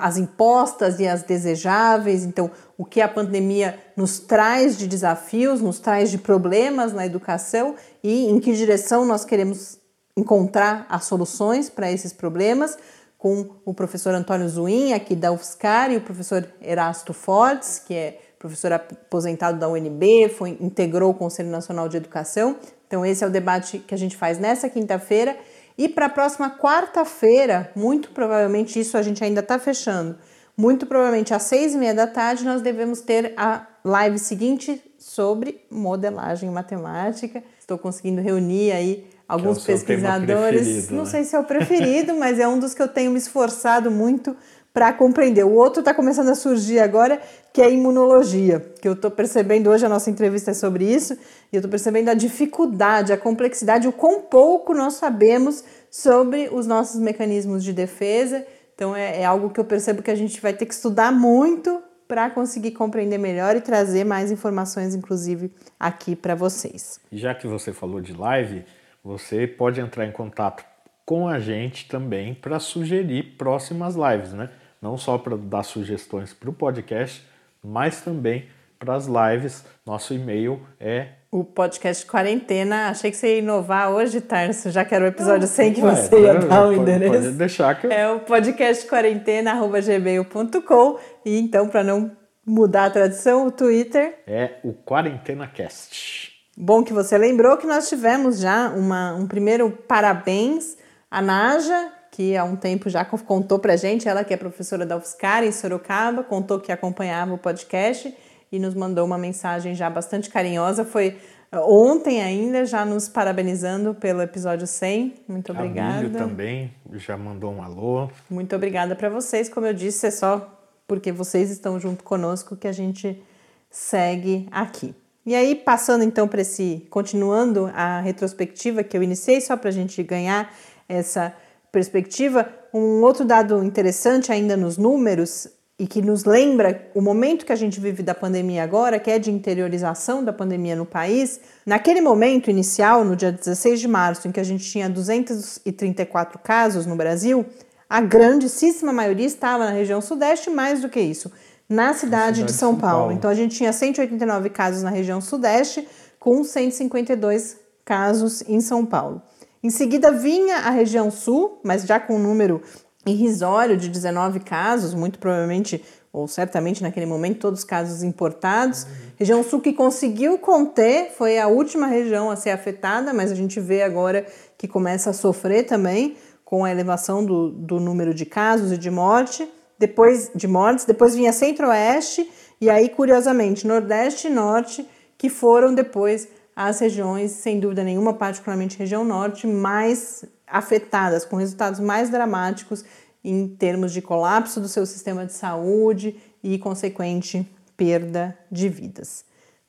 as 0.00 0.16
impostas 0.16 0.98
e 0.98 1.06
as 1.06 1.22
desejáveis. 1.22 2.24
Então, 2.24 2.50
o 2.76 2.84
que 2.84 3.00
a 3.00 3.06
pandemia 3.06 3.78
nos 3.96 4.18
traz 4.18 4.76
de 4.76 4.88
desafios, 4.88 5.60
nos 5.60 5.78
traz 5.78 6.10
de 6.10 6.18
problemas 6.18 6.92
na 6.92 7.06
educação 7.06 7.76
e 8.02 8.26
em 8.26 8.40
que 8.40 8.52
direção 8.52 9.04
nós 9.04 9.24
queremos 9.24 9.78
encontrar 10.16 10.86
as 10.88 11.04
soluções 11.04 11.70
para 11.70 11.92
esses 11.92 12.12
problemas, 12.12 12.76
com 13.18 13.50
o 13.64 13.74
professor 13.74 14.14
Antônio 14.14 14.48
Zuin, 14.48 14.92
aqui 14.92 15.16
da 15.16 15.32
UFSCar, 15.32 15.90
e 15.90 15.96
o 15.96 16.00
professor 16.00 16.48
Erasto 16.62 17.12
Fortes, 17.12 17.82
que 17.84 17.92
é 17.92 18.20
professor 18.38 18.72
aposentado 18.72 19.58
da 19.58 19.68
UNB, 19.68 20.28
foi, 20.28 20.56
integrou 20.60 21.10
o 21.10 21.14
Conselho 21.14 21.50
Nacional 21.50 21.88
de 21.88 21.96
Educação. 21.96 22.56
Então, 22.86 23.04
esse 23.04 23.24
é 23.24 23.26
o 23.26 23.30
debate 23.30 23.80
que 23.80 23.92
a 23.92 23.98
gente 23.98 24.16
faz 24.16 24.38
nessa 24.38 24.68
quinta-feira. 24.68 25.36
E 25.76 25.88
para 25.88 26.06
a 26.06 26.08
próxima 26.08 26.48
quarta-feira, 26.48 27.70
muito 27.74 28.10
provavelmente 28.10 28.78
isso 28.78 28.96
a 28.96 29.02
gente 29.02 29.22
ainda 29.22 29.40
está 29.40 29.58
fechando, 29.58 30.16
muito 30.56 30.86
provavelmente 30.86 31.34
às 31.34 31.42
seis 31.42 31.74
e 31.74 31.78
meia 31.78 31.94
da 31.94 32.06
tarde, 32.06 32.44
nós 32.44 32.62
devemos 32.62 33.00
ter 33.00 33.32
a 33.36 33.66
live 33.84 34.18
seguinte 34.18 34.82
sobre 34.98 35.64
modelagem 35.70 36.50
matemática. 36.50 37.42
Estou 37.60 37.78
conseguindo 37.78 38.20
reunir 38.20 38.72
aí 38.72 39.06
alguns 39.28 39.62
é 39.68 39.72
pesquisadores. 39.72 40.90
Não 40.90 41.04
né? 41.04 41.10
sei 41.10 41.24
se 41.24 41.36
é 41.36 41.38
o 41.38 41.44
preferido, 41.44 42.14
mas 42.14 42.38
é 42.38 42.48
um 42.48 42.58
dos 42.58 42.72
que 42.72 42.82
eu 42.82 42.88
tenho 42.88 43.10
me 43.10 43.18
esforçado 43.18 43.90
muito 43.90 44.34
para 44.72 44.92
compreender. 44.92 45.44
O 45.44 45.54
outro 45.54 45.80
está 45.80 45.92
começando 45.92 46.28
a 46.28 46.34
surgir 46.34 46.78
agora, 46.78 47.20
que 47.52 47.60
é 47.60 47.66
a 47.66 47.68
imunologia, 47.68 48.60
que 48.80 48.86
eu 48.86 48.92
estou 48.92 49.10
percebendo 49.10 49.68
hoje 49.68 49.84
a 49.84 49.88
nossa 49.88 50.10
entrevista 50.10 50.52
é 50.52 50.54
sobre 50.54 50.84
isso, 50.84 51.14
e 51.52 51.56
eu 51.56 51.58
estou 51.58 51.70
percebendo 51.70 52.08
a 52.10 52.14
dificuldade, 52.14 53.12
a 53.12 53.16
complexidade, 53.16 53.88
o 53.88 53.92
quão 53.92 54.22
pouco 54.22 54.72
nós 54.72 54.94
sabemos 54.94 55.64
sobre 55.90 56.48
os 56.52 56.66
nossos 56.66 57.00
mecanismos 57.00 57.64
de 57.64 57.72
defesa. 57.72 58.46
Então 58.74 58.94
é, 58.94 59.22
é 59.22 59.24
algo 59.24 59.50
que 59.50 59.58
eu 59.58 59.64
percebo 59.64 60.02
que 60.02 60.10
a 60.10 60.14
gente 60.14 60.40
vai 60.40 60.52
ter 60.52 60.64
que 60.64 60.74
estudar 60.74 61.10
muito 61.10 61.82
para 62.06 62.30
conseguir 62.30 62.70
compreender 62.70 63.18
melhor 63.18 63.54
e 63.54 63.60
trazer 63.60 64.04
mais 64.04 64.30
informações, 64.30 64.94
inclusive, 64.94 65.52
aqui 65.78 66.16
para 66.16 66.34
vocês. 66.34 66.98
Já 67.12 67.34
que 67.34 67.46
você 67.46 67.70
falou 67.70 68.00
de 68.00 68.14
live, 68.14 68.64
você 69.02 69.46
pode 69.46 69.80
entrar 69.80 70.06
em 70.06 70.12
contato 70.12 70.64
com 71.04 71.26
a 71.26 71.38
gente 71.38 71.88
também 71.88 72.34
para 72.34 72.58
sugerir 72.58 73.36
próximas 73.38 73.94
lives, 73.94 74.32
né? 74.32 74.50
Não 74.80 74.98
só 74.98 75.18
para 75.18 75.36
dar 75.36 75.62
sugestões 75.62 76.32
para 76.32 76.50
o 76.50 76.52
podcast, 76.52 77.24
mas 77.62 78.02
também 78.02 78.46
para 78.78 78.94
as 78.94 79.06
lives. 79.06 79.64
Nosso 79.84 80.14
e-mail 80.14 80.60
é 80.78 81.08
o 81.30 81.44
podcast 81.44 82.06
quarentena. 82.06 82.88
Achei 82.88 83.10
que 83.10 83.16
você 83.16 83.34
ia 83.34 83.38
inovar 83.38 83.90
hoje, 83.90 84.20
Tarso, 84.20 84.70
já 84.70 84.84
que 84.84 84.94
era 84.94 85.04
o 85.04 85.08
episódio 85.08 85.48
100 85.48 85.74
que 85.74 85.80
você 85.80 86.20
ia 86.20 86.34
dar 86.34 86.68
o 86.68 86.72
endereço. 86.72 87.12
Pode 87.12 87.30
deixar 87.32 87.80
que 87.80 87.86
eu... 87.86 87.92
É 87.92 88.10
o 88.10 88.20
podcast 88.20 88.86
quarentena@gmail.com 88.86 90.98
e 91.24 91.38
então 91.38 91.68
para 91.68 91.82
não 91.82 92.12
mudar 92.46 92.84
a 92.86 92.90
tradição, 92.90 93.46
o 93.46 93.50
Twitter 93.50 94.20
é 94.26 94.52
o 94.62 94.72
QuarentenaCast. 94.72 96.27
Bom 96.60 96.82
que 96.82 96.92
você 96.92 97.16
lembrou 97.16 97.56
que 97.56 97.68
nós 97.68 97.88
tivemos 97.88 98.40
já 98.40 98.70
uma, 98.70 99.14
um 99.14 99.28
primeiro 99.28 99.70
parabéns 99.70 100.76
à 101.08 101.22
Naja, 101.22 101.92
que 102.10 102.36
há 102.36 102.42
um 102.42 102.56
tempo 102.56 102.90
já 102.90 103.04
contou 103.04 103.60
pra 103.60 103.76
gente, 103.76 104.08
ela 104.08 104.24
que 104.24 104.34
é 104.34 104.36
professora 104.36 104.84
da 104.84 104.96
UFSCar 104.96 105.44
em 105.44 105.52
Sorocaba, 105.52 106.24
contou 106.24 106.58
que 106.58 106.72
acompanhava 106.72 107.32
o 107.32 107.38
podcast 107.38 108.12
e 108.50 108.58
nos 108.58 108.74
mandou 108.74 109.06
uma 109.06 109.16
mensagem 109.16 109.72
já 109.72 109.88
bastante 109.88 110.30
carinhosa. 110.30 110.84
Foi 110.84 111.16
uh, 111.52 111.58
ontem 111.60 112.20
ainda, 112.20 112.66
já 112.66 112.84
nos 112.84 113.08
parabenizando 113.08 113.94
pelo 113.94 114.20
episódio 114.20 114.66
100. 114.66 115.14
Muito 115.28 115.52
obrigada. 115.52 116.08
A 116.08 116.10
também 116.10 116.74
já 116.94 117.16
mandou 117.16 117.52
um 117.52 117.62
alô. 117.62 118.10
Muito 118.28 118.56
obrigada 118.56 118.96
para 118.96 119.08
vocês. 119.08 119.48
Como 119.48 119.64
eu 119.64 119.72
disse, 119.72 120.08
é 120.08 120.10
só 120.10 120.60
porque 120.88 121.12
vocês 121.12 121.52
estão 121.52 121.78
junto 121.78 122.02
conosco 122.02 122.56
que 122.56 122.66
a 122.66 122.72
gente 122.72 123.22
segue 123.70 124.48
aqui. 124.50 124.92
E 125.28 125.34
aí, 125.34 125.54
passando 125.54 126.02
então 126.02 126.26
para 126.26 126.40
esse, 126.40 126.86
continuando 126.88 127.70
a 127.74 128.00
retrospectiva 128.00 128.82
que 128.82 128.96
eu 128.96 129.02
iniciei, 129.02 129.42
só 129.42 129.58
para 129.58 129.68
a 129.68 129.70
gente 129.70 130.02
ganhar 130.02 130.50
essa 130.88 131.34
perspectiva, 131.70 132.48
um 132.72 133.02
outro 133.02 133.26
dado 133.26 133.62
interessante 133.62 134.32
ainda 134.32 134.56
nos 134.56 134.78
números 134.78 135.46
e 135.78 135.86
que 135.86 136.00
nos 136.00 136.24
lembra 136.24 136.90
o 136.94 137.02
momento 137.02 137.44
que 137.44 137.52
a 137.52 137.56
gente 137.56 137.78
vive 137.78 138.02
da 138.02 138.14
pandemia 138.14 138.62
agora, 138.62 138.98
que 138.98 139.10
é 139.10 139.18
de 139.18 139.30
interiorização 139.30 140.24
da 140.24 140.32
pandemia 140.32 140.74
no 140.74 140.86
país, 140.86 141.38
naquele 141.66 142.00
momento 142.00 142.48
inicial, 142.48 143.04
no 143.04 143.14
dia 143.14 143.30
16 143.30 143.80
de 143.80 143.86
março, 143.86 144.28
em 144.28 144.32
que 144.32 144.40
a 144.40 144.44
gente 144.44 144.64
tinha 144.64 144.88
234 144.88 146.38
casos 146.38 146.86
no 146.86 146.96
Brasil, 146.96 147.44
a 147.86 148.00
grandíssima 148.00 148.94
maioria 148.94 149.26
estava 149.26 149.66
na 149.66 149.72
região 149.72 150.00
sudeste, 150.00 150.48
mais 150.48 150.80
do 150.80 150.88
que 150.88 151.00
isso, 151.00 151.30
na 151.68 151.92
cidade, 151.92 151.94
na 151.94 151.94
cidade 151.94 152.42
de 152.44 152.52
São, 152.52 152.70
São 152.70 152.80
Paulo. 152.80 152.98
Paulo. 152.98 153.12
Então 153.12 153.30
a 153.30 153.34
gente 153.34 153.56
tinha 153.56 153.72
189 153.72 154.50
casos 154.50 154.82
na 154.82 154.90
região 154.90 155.20
sudeste, 155.20 155.86
com 156.18 156.42
152 156.42 157.56
casos 157.84 158.42
em 158.48 158.60
São 158.60 158.84
Paulo. 158.84 159.22
Em 159.62 159.70
seguida 159.70 160.12
vinha 160.12 160.58
a 160.58 160.70
região 160.70 161.10
sul, 161.10 161.60
mas 161.64 161.84
já 161.84 161.98
com 161.98 162.16
um 162.16 162.18
número 162.18 162.62
irrisório 163.06 163.76
de 163.76 163.88
19 163.88 164.40
casos, 164.40 164.94
muito 164.94 165.18
provavelmente 165.18 165.82
ou 166.12 166.26
certamente 166.26 166.82
naquele 166.82 167.06
momento 167.06 167.38
todos 167.38 167.60
os 167.60 167.64
casos 167.64 168.02
importados. 168.02 168.84
Uhum. 168.84 168.90
Região 169.16 169.42
sul 169.44 169.60
que 169.60 169.72
conseguiu 169.72 170.38
conter, 170.38 171.12
foi 171.16 171.38
a 171.38 171.48
última 171.48 171.86
região 171.86 172.30
a 172.30 172.36
ser 172.36 172.50
afetada, 172.50 173.12
mas 173.12 173.30
a 173.30 173.34
gente 173.34 173.60
vê 173.60 173.82
agora 173.82 174.26
que 174.56 174.66
começa 174.66 175.10
a 175.10 175.12
sofrer 175.12 175.64
também 175.64 176.16
com 176.44 176.64
a 176.64 176.70
elevação 176.70 177.24
do, 177.24 177.50
do 177.50 177.78
número 177.78 178.14
de 178.14 178.24
casos 178.24 178.72
e 178.72 178.78
de 178.78 178.90
morte, 178.90 179.48
depois 179.78 180.30
de 180.34 180.48
mortes, 180.48 180.84
depois 180.84 181.14
vinha 181.14 181.32
centro-oeste 181.32 182.28
e 182.60 182.68
aí 182.68 182.88
curiosamente 182.88 183.66
nordeste 183.66 184.26
e 184.26 184.30
norte 184.30 184.86
que 185.16 185.28
foram 185.28 185.74
depois 185.74 186.28
as 186.54 186.80
regiões, 186.80 187.30
sem 187.30 187.60
dúvida 187.60 187.84
nenhuma, 187.84 188.12
particularmente 188.12 188.76
região 188.76 189.04
norte, 189.04 189.46
mais 189.46 190.24
afetadas, 190.46 191.24
com 191.24 191.36
resultados 191.36 191.78
mais 191.78 192.10
dramáticos 192.10 192.84
em 193.22 193.46
termos 193.46 193.92
de 193.92 194.02
colapso 194.02 194.60
do 194.60 194.68
seu 194.68 194.84
sistema 194.84 195.24
de 195.24 195.32
saúde 195.32 196.16
e 196.42 196.58
consequente 196.58 197.48
perda 197.76 198.36
de 198.50 198.68
vidas. 198.68 199.24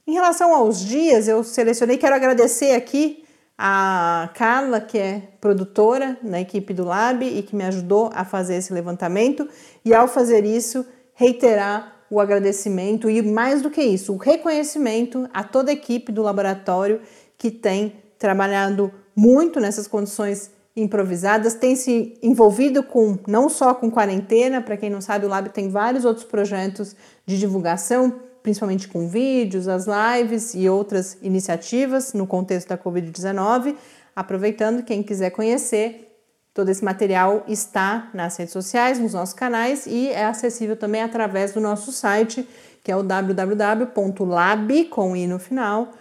Em 0.07 0.13
relação 0.13 0.53
aos 0.53 0.79
dias, 0.83 1.27
eu 1.27 1.43
selecionei, 1.43 1.97
quero 1.97 2.15
agradecer 2.15 2.71
aqui 2.71 3.23
a 3.61 4.29
Carla, 4.35 4.79
que 4.79 4.97
é 4.97 5.21
produtora 5.41 6.17
na 6.23 6.39
equipe 6.39 6.73
do 6.73 6.85
Lab 6.85 7.25
e 7.25 7.43
que 7.43 7.53
me 7.53 7.65
ajudou 7.65 8.09
a 8.13 8.23
fazer 8.23 8.55
esse 8.55 8.73
levantamento, 8.73 9.49
e 9.83 9.93
ao 9.93 10.07
fazer 10.07 10.45
isso, 10.45 10.85
reiterar 11.13 11.97
o 12.09 12.21
agradecimento 12.21 13.09
e, 13.09 13.21
mais 13.21 13.61
do 13.61 13.69
que 13.69 13.81
isso, 13.81 14.13
o 14.13 14.17
reconhecimento 14.17 15.29
a 15.33 15.43
toda 15.43 15.71
a 15.71 15.73
equipe 15.73 16.09
do 16.09 16.23
laboratório 16.23 17.01
que 17.37 17.51
tem 17.51 17.95
trabalhado 18.17 18.93
muito 19.13 19.59
nessas 19.59 19.87
condições 19.87 20.51
improvisadas, 20.73 21.53
tem 21.53 21.75
se 21.75 22.17
envolvido 22.23 22.81
com 22.81 23.19
não 23.27 23.49
só 23.49 23.73
com 23.73 23.91
quarentena, 23.91 24.61
para 24.61 24.77
quem 24.77 24.89
não 24.89 25.01
sabe, 25.01 25.25
o 25.25 25.29
Lab 25.29 25.49
tem 25.49 25.67
vários 25.67 26.05
outros 26.05 26.25
projetos 26.25 26.95
de 27.25 27.37
divulgação, 27.37 28.21
principalmente 28.49 28.87
com 28.87 29.07
vídeos, 29.07 29.67
as 29.67 29.85
lives 29.85 30.55
e 30.55 30.67
outras 30.67 31.17
iniciativas 31.21 32.13
no 32.13 32.25
contexto 32.25 32.69
da 32.69 32.77
Covid-19. 32.77 33.75
Aproveitando, 34.15 34.81
quem 34.83 35.03
quiser 35.03 35.29
conhecer, 35.29 36.07
Todo 36.51 36.69
esse 36.69 36.83
material 36.83 37.45
está 37.47 38.09
nas 38.13 38.35
redes 38.35 38.51
sociais, 38.51 38.99
nos 38.99 39.13
nossos 39.13 39.33
canais 39.33 39.85
e 39.85 40.09
é 40.09 40.25
acessível 40.25 40.75
também 40.75 41.01
através 41.01 41.53
do 41.53 41.61
nosso 41.61 41.91
site, 41.91 42.45
que 42.83 42.91
é 42.91 42.95
o 42.97 43.03
www.lab, 43.03 44.85
com 44.85 45.15
i 45.15 45.25
no 45.25 45.39
final, 45.39 45.93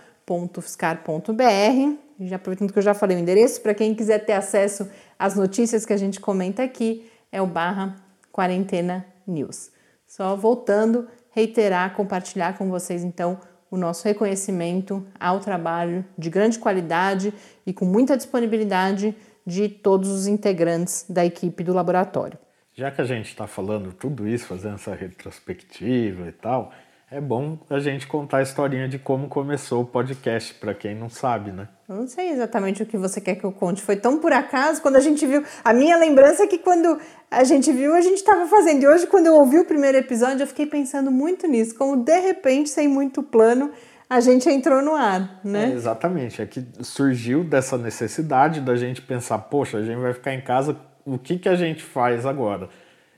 .fiscar.br. 0.60 1.94
Já 2.20 2.36
aproveitando 2.36 2.72
que 2.72 2.78
eu 2.78 2.82
já 2.82 2.94
falei 2.94 3.16
o 3.16 3.20
endereço, 3.20 3.60
para 3.60 3.74
quem 3.74 3.94
quiser 3.94 4.24
ter 4.24 4.32
acesso 4.32 4.88
às 5.16 5.36
notícias 5.36 5.86
que 5.86 5.92
a 5.92 5.96
gente 5.96 6.18
comenta 6.18 6.64
aqui, 6.64 7.08
é 7.30 7.40
o 7.40 7.46
barra 7.46 7.94
quarentena 8.32 9.06
news. 9.26 9.70
Só 10.08 10.34
voltando, 10.34 11.06
reiterar, 11.30 11.94
compartilhar 11.94 12.56
com 12.56 12.68
vocês 12.68 13.04
então 13.04 13.38
o 13.70 13.76
nosso 13.76 14.06
reconhecimento 14.06 15.06
ao 15.18 15.40
trabalho 15.40 16.04
de 16.16 16.30
grande 16.30 16.58
qualidade 16.58 17.32
e 17.66 17.72
com 17.72 17.84
muita 17.84 18.16
disponibilidade 18.16 19.14
de 19.46 19.68
todos 19.68 20.10
os 20.10 20.26
integrantes 20.26 21.04
da 21.08 21.24
equipe 21.24 21.62
do 21.62 21.72
laboratório. 21.72 22.38
Já 22.74 22.90
que 22.90 23.00
a 23.00 23.04
gente 23.04 23.26
está 23.26 23.46
falando 23.46 23.92
tudo 23.92 24.28
isso, 24.28 24.46
fazendo 24.46 24.76
essa 24.76 24.94
retrospectiva 24.94 26.28
e 26.28 26.32
tal, 26.32 26.72
é 27.10 27.20
bom 27.20 27.58
a 27.70 27.78
gente 27.78 28.06
contar 28.06 28.38
a 28.38 28.42
historinha 28.42 28.86
de 28.86 28.98
como 28.98 29.28
começou 29.28 29.82
o 29.82 29.86
podcast, 29.86 30.52
para 30.54 30.74
quem 30.74 30.94
não 30.94 31.08
sabe, 31.08 31.50
né? 31.50 31.66
Eu 31.88 31.96
não 31.96 32.06
sei 32.06 32.28
exatamente 32.28 32.82
o 32.82 32.86
que 32.86 32.98
você 32.98 33.18
quer 33.18 33.36
que 33.36 33.44
eu 33.44 33.52
conte. 33.52 33.80
Foi 33.80 33.96
tão 33.96 34.18
por 34.18 34.30
acaso 34.30 34.82
quando 34.82 34.96
a 34.96 35.00
gente 35.00 35.26
viu. 35.26 35.42
A 35.64 35.72
minha 35.72 35.96
lembrança 35.96 36.44
é 36.44 36.46
que 36.46 36.58
quando 36.58 36.98
a 37.30 37.44
gente 37.44 37.72
viu, 37.72 37.94
a 37.94 38.02
gente 38.02 38.16
estava 38.16 38.46
fazendo. 38.46 38.82
E 38.82 38.86
hoje, 38.86 39.06
quando 39.06 39.26
eu 39.26 39.36
ouvi 39.36 39.58
o 39.58 39.64
primeiro 39.64 39.96
episódio, 39.96 40.42
eu 40.42 40.46
fiquei 40.46 40.66
pensando 40.66 41.10
muito 41.10 41.46
nisso. 41.46 41.74
Como 41.74 41.96
de 41.96 42.20
repente, 42.20 42.68
sem 42.68 42.86
muito 42.86 43.22
plano, 43.22 43.70
a 44.10 44.20
gente 44.20 44.46
entrou 44.50 44.82
no 44.82 44.94
ar, 44.94 45.40
né? 45.42 45.70
É, 45.70 45.72
exatamente. 45.72 46.42
É 46.42 46.46
que 46.46 46.62
surgiu 46.82 47.42
dessa 47.42 47.78
necessidade 47.78 48.60
da 48.60 48.76
gente 48.76 49.00
pensar: 49.00 49.38
poxa, 49.38 49.78
a 49.78 49.82
gente 49.82 49.98
vai 49.98 50.12
ficar 50.12 50.34
em 50.34 50.42
casa, 50.42 50.76
o 51.06 51.18
que, 51.18 51.38
que 51.38 51.48
a 51.48 51.54
gente 51.54 51.82
faz 51.82 52.26
agora? 52.26 52.68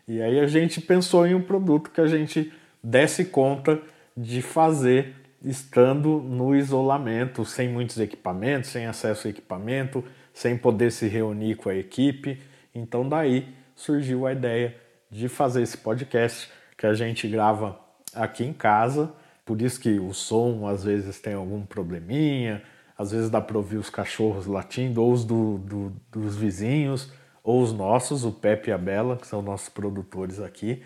E 0.07 0.23
aí 0.23 0.39
a 0.39 0.47
gente 0.47 0.81
pensou 0.81 1.27
em 1.27 1.35
um 1.35 1.43
produto 1.43 1.91
que 1.91 2.01
a 2.01 2.07
gente 2.07 2.53
desse 2.83 3.25
conta 3.25 3.81
de 4.17 4.43
fazer 4.43 5.15
estando 5.43 6.21
no 6.21 6.55
isolamento, 6.55 7.45
sem 7.45 7.69
muitos 7.69 7.99
equipamentos, 7.99 8.71
sem 8.71 8.87
acesso 8.87 9.27
a 9.27 9.31
equipamento, 9.31 10.05
sem 10.35 10.57
poder 10.57 10.93
se 10.93 11.09
reunir 11.09 11.57
com 11.57 11.69
a 11.69 11.75
equipe. 11.75 12.41
Então 12.75 13.09
daí 13.09 13.49
surgiu 13.75 14.27
a 14.27 14.33
ideia 14.33 14.77
de 15.11 15.29
fazer 15.29 15.63
esse 15.63 15.79
podcast 15.79 16.51
que 16.77 16.87
a 16.87 16.95
gente 16.95 17.27
grava 17.29 17.79
aqui 18.15 18.45
em 18.45 18.53
casa. 18.53 19.13
Por 19.45 19.61
isso 19.61 19.81
que 19.81 19.99
o 19.99 20.13
som 20.13 20.67
às 20.67 20.85
vezes 20.85 21.19
tem 21.21 21.35
algum 21.35 21.65
probleminha, 21.65 22.63
às 22.97 23.11
vezes 23.11 23.31
dá 23.31 23.41
para 23.41 23.57
ouvir 23.57 23.79
os 23.79 23.89
cachorros 23.89 24.47
latindo, 24.47 25.03
ou 25.03 25.13
os 25.13 25.25
do, 25.25 25.59
do, 25.59 25.93
dos 26.13 26.37
vizinhos, 26.37 27.11
ou 27.43 27.63
os 27.63 27.73
nossos, 27.73 28.25
o 28.25 28.31
Pepe 28.31 28.69
e 28.69 28.73
a 28.73 28.79
Bela, 28.79 29.17
que 29.17 29.27
são 29.27 29.41
nossos 29.41 29.71
produtores 29.71 30.39
aqui. 30.39 30.83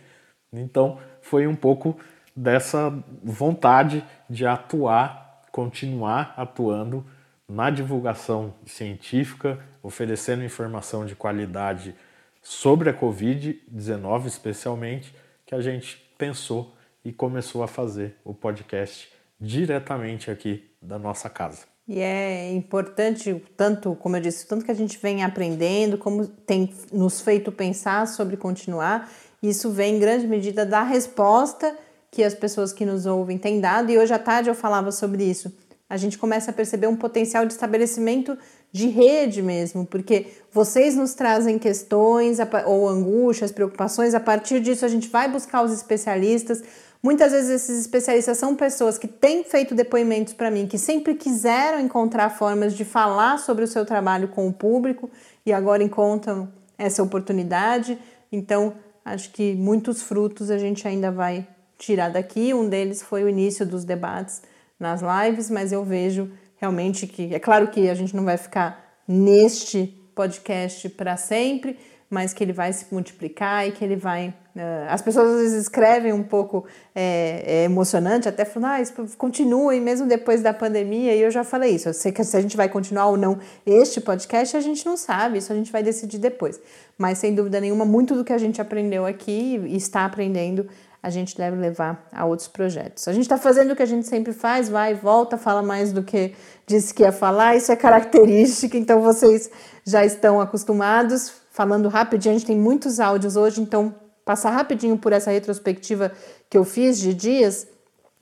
Então 0.53 0.99
foi 1.25 1.47
um 1.47 1.57
pouco 1.57 1.99
dessa 2.37 2.93
vontade 3.23 4.05
de 4.29 4.47
atuar, 4.47 5.43
continuar 5.51 6.35
atuando 6.37 7.05
na 7.49 7.71
divulgação 7.71 8.55
científica, 8.67 9.59
oferecendo 9.83 10.45
informação 10.45 11.07
de 11.07 11.17
qualidade 11.17 11.95
sobre 12.43 12.91
a 12.91 12.95
Covid-19, 12.95 14.27
especialmente, 14.27 15.15
que 15.47 15.55
a 15.55 15.63
gente 15.63 15.97
pensou 16.19 16.75
e 17.03 17.11
começou 17.11 17.63
a 17.63 17.69
fazer 17.69 18.17
o 18.23 18.35
podcast 18.35 19.11
diretamente 19.41 20.31
aqui 20.31 20.71
da 20.81 20.99
nossa 20.99 21.31
casa. 21.31 21.67
E 21.87 22.01
é 22.01 22.53
importante, 22.53 23.43
tanto, 23.57 23.95
como 23.97 24.17
eu 24.17 24.21
disse, 24.21 24.47
tanto 24.47 24.65
que 24.65 24.71
a 24.71 24.75
gente 24.75 24.99
vem 24.99 25.23
aprendendo, 25.23 25.99
como 25.99 26.27
tem 26.27 26.73
nos 26.93 27.21
feito 27.21 27.53
pensar 27.53 28.07
sobre 28.07 28.37
continuar 28.37 29.11
isso 29.49 29.71
vem 29.71 29.97
em 29.97 29.99
grande 29.99 30.27
medida 30.27 30.65
da 30.65 30.83
resposta 30.83 31.77
que 32.11 32.23
as 32.23 32.35
pessoas 32.35 32.73
que 32.73 32.87
nos 32.87 33.07
ouvem 33.07 33.37
têm 33.37 33.61
dado, 33.61 33.91
e 33.91 33.99
hoje 33.99 34.15
à 34.15 34.19
tarde 34.19 34.49
eu 34.49 34.55
falava 34.55 34.93
sobre 34.93 35.25
isso. 35.25 35.53
A 35.89 35.97
gente 35.97 36.17
começa 36.17 36.51
a 36.51 36.55
perceber 36.55 36.87
um 36.87 36.97
potencial 36.97 37.45
de 37.45 37.53
estabelecimento 37.53 38.39
de 38.73 38.89
rede 38.89 39.43
mesmo, 39.43 39.85
porque 39.85 40.27
vocês 40.51 40.97
nos 40.97 41.15
trazem 41.15 41.59
questões 41.59 42.39
ou 42.67 42.89
angústias, 42.89 43.53
preocupações, 43.53 44.15
a 44.15 44.21
partir 44.21 44.61
disso 44.61 44.85
a 44.85 44.89
gente 44.89 45.09
vai 45.09 45.31
buscar 45.31 45.63
os 45.63 45.73
especialistas. 45.73 46.63
Muitas 47.03 47.33
vezes 47.33 47.51
esses 47.51 47.81
especialistas 47.81 48.39
são 48.39 48.57
pessoas 48.57 48.97
que 48.97 49.07
têm 49.07 49.45
feito 49.45 49.75
depoimentos 49.75 50.33
para 50.33 50.51
mim, 50.51 50.67
que 50.67 50.79
sempre 50.79 51.15
quiseram 51.15 51.79
encontrar 51.79 52.31
formas 52.31 52.75
de 52.75 52.85
falar 52.85 53.39
sobre 53.39 53.65
o 53.65 53.69
seu 53.69 53.85
trabalho 53.85 54.29
com 54.29 54.49
o 54.49 54.53
público 54.53 55.11
e 55.45 55.53
agora 55.53 55.83
encontram 55.83 56.49
essa 56.79 57.03
oportunidade. 57.03 57.99
Então, 58.33 58.73
Acho 59.05 59.31
que 59.33 59.55
muitos 59.55 60.03
frutos 60.03 60.51
a 60.51 60.59
gente 60.59 60.89
ainda 60.89 61.11
vai 61.11 61.47
tirar 61.77 62.09
daqui. 62.09 62.55
Um 62.55 62.69
deles 62.69 63.03
foi 63.03 63.23
o 63.23 63.29
início 63.29 63.67
dos 63.67 63.85
debates 63.85 64.43
nas 64.79 65.03
lives, 65.03 65.51
mas 65.51 65.73
eu 65.73 65.85
vejo 65.85 66.31
realmente 66.57 67.07
que 67.07 67.35
é 67.35 67.39
claro 67.39 67.69
que 67.69 67.89
a 67.89 67.95
gente 67.95 68.17
não 68.17 68.25
vai 68.25 68.37
ficar 68.37 69.03
neste 69.07 69.87
podcast 70.15 70.89
para 70.91 71.17
sempre, 71.17 71.79
mas 72.09 72.33
que 72.33 72.43
ele 72.43 72.53
vai 72.53 72.73
se 72.73 72.87
multiplicar 72.93 73.67
e 73.67 73.73
que 73.73 73.85
ele 73.85 73.97
vai. 73.97 74.33
Uh, 74.57 74.87
as 74.89 75.03
pessoas 75.03 75.31
às 75.31 75.41
vezes 75.41 75.63
escrevem 75.63 76.13
um 76.13 76.23
pouco 76.23 76.65
é, 76.95 77.43
é 77.45 77.65
emocionante, 77.65 78.29
até 78.29 78.45
falando, 78.45 78.71
ah, 78.71 78.81
isso 78.81 78.95
continue 79.19 79.81
mesmo 79.81 80.07
depois 80.07 80.43
da 80.43 80.55
pandemia, 80.55 81.13
e 81.13 81.21
eu 81.21 81.31
já 81.31 81.43
falei 81.43 81.75
isso. 81.75 81.89
Eu 81.89 81.95
sei 81.95 82.13
que 82.13 82.23
se 82.23 82.37
a 82.37 82.41
gente 82.41 82.57
vai 82.57 82.69
continuar 82.69 83.07
ou 83.07 83.17
não 83.17 83.39
este 83.67 84.01
podcast, 84.01 84.57
a 84.57 84.61
gente 84.61 84.87
não 84.87 84.97
sabe, 84.97 85.39
isso 85.39 85.53
a 85.53 85.57
gente 85.57 85.73
vai 85.73 85.83
decidir 85.83 86.19
depois. 86.19 86.61
Mas 86.97 87.19
sem 87.19 87.35
dúvida 87.35 87.61
nenhuma, 87.61 87.85
muito 87.85 88.15
do 88.15 88.23
que 88.23 88.33
a 88.33 88.39
gente 88.39 88.61
aprendeu 88.61 89.05
aqui 89.05 89.61
e 89.67 89.77
está 89.77 90.05
aprendendo, 90.05 90.69
a 91.03 91.11
gente 91.11 91.37
deve 91.37 91.57
levar 91.57 92.09
a 92.13 92.25
outros 92.25 92.47
projetos. 92.47 93.09
A 93.09 93.13
gente 93.13 93.25
está 93.25 93.37
fazendo 93.37 93.73
o 93.73 93.77
que 93.77 93.83
a 93.83 93.87
gente 93.87 94.07
sempre 94.07 94.33
faz, 94.33 94.69
vai 94.69 94.93
e 94.93 94.95
volta, 94.95 95.37
fala 95.37 95.63
mais 95.63 95.93
do 95.93 96.03
que 96.05 96.33
disse 96.65 96.95
que 96.95 97.03
ia 97.03 97.13
falar, 97.13 97.57
isso 97.57 97.73
é 97.73 97.77
característica, 97.77 98.79
então 98.79 99.03
vocês 99.03 99.51
já 99.85 100.05
estão 100.05 100.41
acostumados 100.41 101.33
falando 101.51 101.89
rapidinho, 101.89 102.35
a 102.35 102.39
gente 102.39 102.47
tem 102.47 102.57
muitos 102.57 103.01
áudios 103.01 103.37
hoje, 103.37 103.61
então 103.61 103.95
passar 104.25 104.51
rapidinho 104.51 104.97
por 104.97 105.13
essa 105.13 105.31
retrospectiva 105.31 106.13
que 106.49 106.57
eu 106.57 106.65
fiz 106.65 106.99
de 106.99 107.13
dias. 107.13 107.67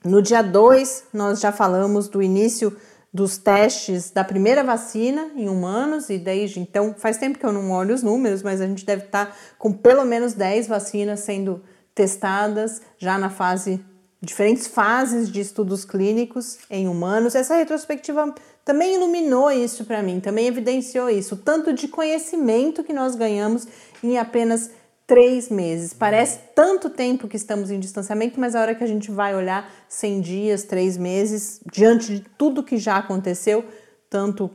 No 0.03 0.21
dia 0.21 0.41
2, 0.41 1.05
nós 1.13 1.39
já 1.39 1.51
falamos 1.51 2.07
do 2.07 2.21
início 2.21 2.75
dos 3.13 3.37
testes 3.37 4.09
da 4.09 4.23
primeira 4.23 4.63
vacina 4.63 5.29
em 5.35 5.47
humanos, 5.47 6.09
e 6.09 6.17
desde 6.17 6.59
então, 6.59 6.95
faz 6.97 7.17
tempo 7.17 7.37
que 7.37 7.45
eu 7.45 7.53
não 7.53 7.71
olho 7.71 7.93
os 7.93 8.01
números, 8.01 8.41
mas 8.41 8.59
a 8.59 8.65
gente 8.65 8.83
deve 8.83 9.05
estar 9.05 9.37
com 9.59 9.71
pelo 9.71 10.03
menos 10.03 10.33
10 10.33 10.67
vacinas 10.67 11.19
sendo 11.19 11.61
testadas 11.93 12.81
já 12.97 13.17
na 13.19 13.29
fase 13.29 13.79
diferentes 14.19 14.67
fases 14.67 15.29
de 15.29 15.41
estudos 15.41 15.85
clínicos 15.85 16.57
em 16.69 16.87
humanos. 16.87 17.35
Essa 17.35 17.55
retrospectiva 17.55 18.33
também 18.65 18.95
iluminou 18.95 19.51
isso 19.51 19.85
para 19.85 20.01
mim, 20.01 20.19
também 20.19 20.47
evidenciou 20.47 21.09
isso, 21.09 21.35
tanto 21.35 21.73
de 21.73 21.87
conhecimento 21.87 22.83
que 22.83 22.93
nós 22.93 23.15
ganhamos 23.15 23.67
em 24.01 24.17
apenas 24.17 24.71
três 25.05 25.49
meses. 25.49 25.93
Parece 25.93 26.39
tanto 26.55 26.89
tempo 26.89 27.27
que 27.27 27.37
estamos 27.37 27.69
em 27.71 27.79
distanciamento, 27.79 28.39
mas 28.39 28.55
a 28.55 28.61
hora 28.61 28.75
que 28.75 28.83
a 28.83 28.87
gente 28.87 29.11
vai 29.11 29.35
olhar 29.35 29.69
100 29.87 30.21
dias, 30.21 30.63
três 30.63 30.97
meses, 30.97 31.59
diante 31.71 32.15
de 32.15 32.19
tudo 32.37 32.63
que 32.63 32.77
já 32.77 32.97
aconteceu, 32.97 33.65
tanto 34.09 34.49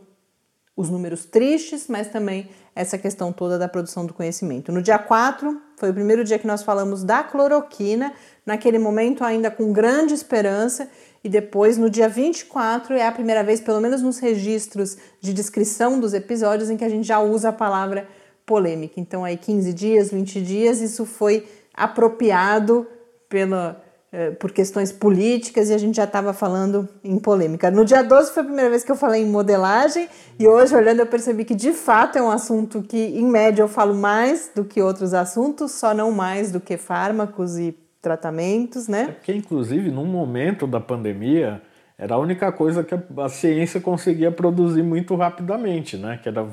os 0.77 0.89
números 0.89 1.25
tristes, 1.25 1.87
mas 1.89 2.07
também 2.07 2.49
essa 2.73 2.97
questão 2.97 3.33
toda 3.33 3.59
da 3.59 3.67
produção 3.69 4.07
do 4.07 4.15
conhecimento. 4.15 4.71
No 4.71 4.81
dia 4.81 4.97
4, 4.97 5.61
foi 5.77 5.91
o 5.91 5.95
primeiro 5.95 6.23
dia 6.23 6.39
que 6.39 6.47
nós 6.47 6.63
falamos 6.63 7.03
da 7.03 7.25
cloroquina, 7.25 8.13
naquele 8.47 8.79
momento 8.79 9.25
ainda 9.25 9.51
com 9.51 9.73
grande 9.73 10.15
esperança, 10.15 10.89
e 11.25 11.29
depois 11.29 11.77
no 11.77 11.91
dia 11.91 12.09
24 12.09 12.95
é 12.95 13.05
a 13.05 13.11
primeira 13.11 13.43
vez, 13.43 13.61
pelo 13.61 13.81
menos 13.81 14.01
nos 14.01 14.21
registros 14.21 14.97
de 15.21 15.35
descrição 15.35 15.99
dos 15.99 16.15
episódios, 16.15 16.71
em 16.71 16.77
que 16.77 16.85
a 16.85 16.89
gente 16.89 17.09
já 17.09 17.19
usa 17.19 17.49
a 17.49 17.53
palavra 17.53 18.07
polêmica. 18.49 18.99
Então 18.99 19.23
aí 19.23 19.37
15 19.37 19.75
dias, 19.75 20.11
20 20.11 20.41
dias, 20.41 20.81
isso 20.81 21.05
foi 21.05 21.47
apropriado 21.75 22.87
pela 23.29 23.85
eh, 24.11 24.31
por 24.31 24.51
questões 24.53 24.91
políticas 24.91 25.69
e 25.69 25.75
a 25.75 25.77
gente 25.77 25.97
já 25.97 26.05
estava 26.05 26.33
falando 26.33 26.89
em 27.05 27.19
polêmica. 27.19 27.71
No 27.71 27.85
dia 27.85 28.03
12 28.03 28.33
foi 28.33 28.43
a 28.43 28.47
primeira 28.47 28.71
vez 28.71 28.83
que 28.83 28.91
eu 28.91 28.97
falei 28.97 29.21
em 29.21 29.27
modelagem 29.27 30.09
e 30.39 30.49
hoje, 30.49 30.75
olhando, 30.75 31.01
eu 31.01 31.07
percebi 31.07 31.45
que 31.45 31.55
de 31.55 31.75
fato 31.75 32.17
é 32.17 32.23
um 32.23 32.31
assunto 32.31 32.83
que, 32.83 32.97
em 32.97 33.27
média, 33.27 33.61
eu 33.61 33.69
falo 33.69 33.95
mais 33.95 34.51
do 34.55 34.65
que 34.65 34.81
outros 34.81 35.13
assuntos, 35.13 35.73
só 35.73 35.93
não 35.93 36.11
mais 36.11 36.51
do 36.51 36.59
que 36.59 36.79
fármacos 36.79 37.59
e 37.59 37.77
tratamentos, 38.01 38.89
né? 38.89 39.09
É 39.11 39.13
porque, 39.13 39.35
inclusive, 39.35 39.91
num 39.91 40.07
momento 40.07 40.67
da 40.67 40.81
pandemia, 40.81 41.61
era 41.99 42.15
a 42.15 42.19
única 42.19 42.51
coisa 42.51 42.83
que 42.83 42.95
a 42.95 43.29
ciência 43.29 43.79
conseguia 43.79 44.33
produzir 44.33 44.83
muito 44.83 45.17
rapidamente, 45.17 45.99
né? 45.99 46.19
Que 46.23 46.31
era 46.31 46.47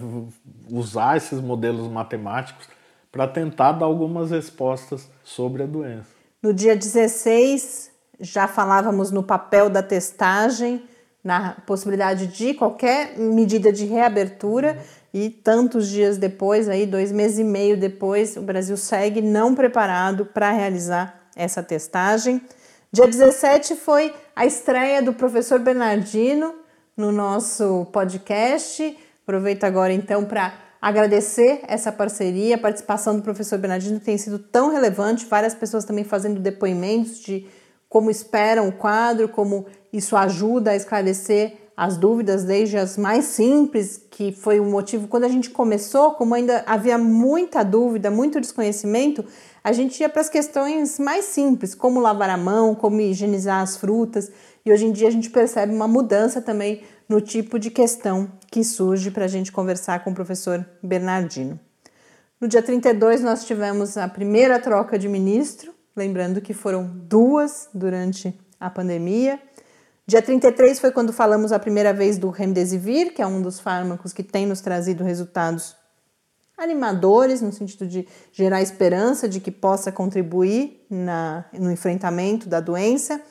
usar 0.69 1.17
esses 1.17 1.39
modelos 1.39 1.91
matemáticos 1.91 2.67
para 3.11 3.27
tentar 3.27 3.73
dar 3.73 3.85
algumas 3.85 4.31
respostas 4.31 5.09
sobre 5.23 5.63
a 5.63 5.65
doença. 5.65 6.09
No 6.41 6.53
dia 6.53 6.75
16, 6.75 7.91
já 8.19 8.47
falávamos 8.47 9.09
no 9.11 9.23
papel 9.23 9.69
da 9.69 9.81
testagem, 9.81 10.83
na 11.23 11.55
possibilidade 11.65 12.27
de 12.27 12.53
qualquer 12.53 13.17
medida 13.17 13.71
de 13.71 13.85
reabertura, 13.85 14.77
e 15.13 15.29
tantos 15.29 15.87
dias 15.87 16.17
depois, 16.17 16.67
aí 16.67 16.85
dois 16.85 17.09
meses 17.09 17.39
e 17.39 17.43
meio 17.43 17.77
depois, 17.79 18.35
o 18.35 18.41
Brasil 18.41 18.75
segue 18.75 19.21
não 19.21 19.55
preparado 19.55 20.25
para 20.25 20.51
realizar 20.51 21.29
essa 21.35 21.63
testagem. 21.63 22.41
Dia 22.91 23.07
17 23.07 23.75
foi 23.75 24.13
a 24.35 24.45
estreia 24.45 25.01
do 25.01 25.13
professor 25.13 25.57
Bernardino 25.57 26.53
no 26.97 27.11
nosso 27.11 27.87
podcast. 27.91 28.97
Aproveito 29.25 29.63
agora 29.63 29.91
então 29.91 30.23
para 30.23 30.53
agradecer 30.79 31.61
essa 31.67 31.91
parceria, 31.91 32.57
a 32.57 32.59
participação 32.59 33.15
do 33.15 33.23
professor 33.23 33.57
Bernardino 33.57 33.99
tem 33.99 34.19
sido 34.19 34.37
tão 34.37 34.69
relevante, 34.69 35.25
várias 35.25 35.55
pessoas 35.55 35.83
também 35.83 36.03
fazendo 36.03 36.39
depoimentos 36.39 37.17
de 37.17 37.47
como 37.89 38.11
esperam 38.11 38.67
o 38.67 38.71
quadro, 38.71 39.27
como 39.27 39.65
isso 39.91 40.15
ajuda 40.15 40.71
a 40.71 40.75
esclarecer 40.75 41.53
as 41.75 41.97
dúvidas, 41.97 42.43
desde 42.43 42.77
as 42.77 42.97
mais 42.97 43.25
simples, 43.25 43.99
que 44.11 44.31
foi 44.31 44.59
o 44.59 44.65
motivo. 44.65 45.07
Quando 45.07 45.23
a 45.23 45.29
gente 45.29 45.49
começou, 45.49 46.11
como 46.11 46.35
ainda 46.35 46.63
havia 46.67 46.97
muita 46.97 47.63
dúvida, 47.63 48.11
muito 48.11 48.39
desconhecimento, 48.39 49.25
a 49.63 49.73
gente 49.73 49.99
ia 49.99 50.07
para 50.07 50.21
as 50.21 50.29
questões 50.29 50.99
mais 50.99 51.25
simples, 51.25 51.73
como 51.73 51.99
lavar 51.99 52.29
a 52.29 52.37
mão, 52.37 52.75
como 52.75 53.01
higienizar 53.01 53.61
as 53.61 53.75
frutas, 53.75 54.31
e 54.63 54.71
hoje 54.71 54.85
em 54.85 54.91
dia 54.91 55.07
a 55.07 55.11
gente 55.11 55.29
percebe 55.31 55.73
uma 55.73 55.87
mudança 55.87 56.41
também 56.41 56.83
no 57.07 57.21
tipo 57.21 57.59
de 57.59 57.69
questão 57.69 58.31
que 58.51 58.63
surge 58.63 59.11
para 59.11 59.25
a 59.25 59.27
gente 59.27 59.51
conversar 59.51 60.03
com 60.03 60.11
o 60.11 60.15
professor 60.15 60.65
Bernardino. 60.81 61.59
No 62.39 62.47
dia 62.47 62.61
32, 62.61 63.21
nós 63.21 63.45
tivemos 63.45 63.97
a 63.97 64.07
primeira 64.07 64.59
troca 64.59 64.99
de 64.99 65.07
ministro, 65.07 65.73
lembrando 65.95 66.41
que 66.41 66.53
foram 66.53 66.85
duas 66.85 67.69
durante 67.73 68.37
a 68.59 68.69
pandemia. 68.69 69.39
Dia 70.07 70.21
33 70.21 70.79
foi 70.79 70.91
quando 70.91 71.13
falamos 71.13 71.51
a 71.51 71.59
primeira 71.59 71.93
vez 71.93 72.17
do 72.17 72.29
Remdesivir, 72.29 73.13
que 73.13 73.21
é 73.21 73.27
um 73.27 73.41
dos 73.41 73.59
fármacos 73.59 74.13
que 74.13 74.21
tem 74.21 74.45
nos 74.45 74.61
trazido 74.61 75.03
resultados 75.03 75.75
animadores, 76.57 77.41
no 77.41 77.51
sentido 77.51 77.87
de 77.87 78.07
gerar 78.31 78.61
esperança 78.61 79.27
de 79.27 79.39
que 79.39 79.51
possa 79.51 79.91
contribuir 79.91 80.85
na, 80.89 81.45
no 81.53 81.71
enfrentamento 81.71 82.47
da 82.47 82.59
doença. 82.59 83.21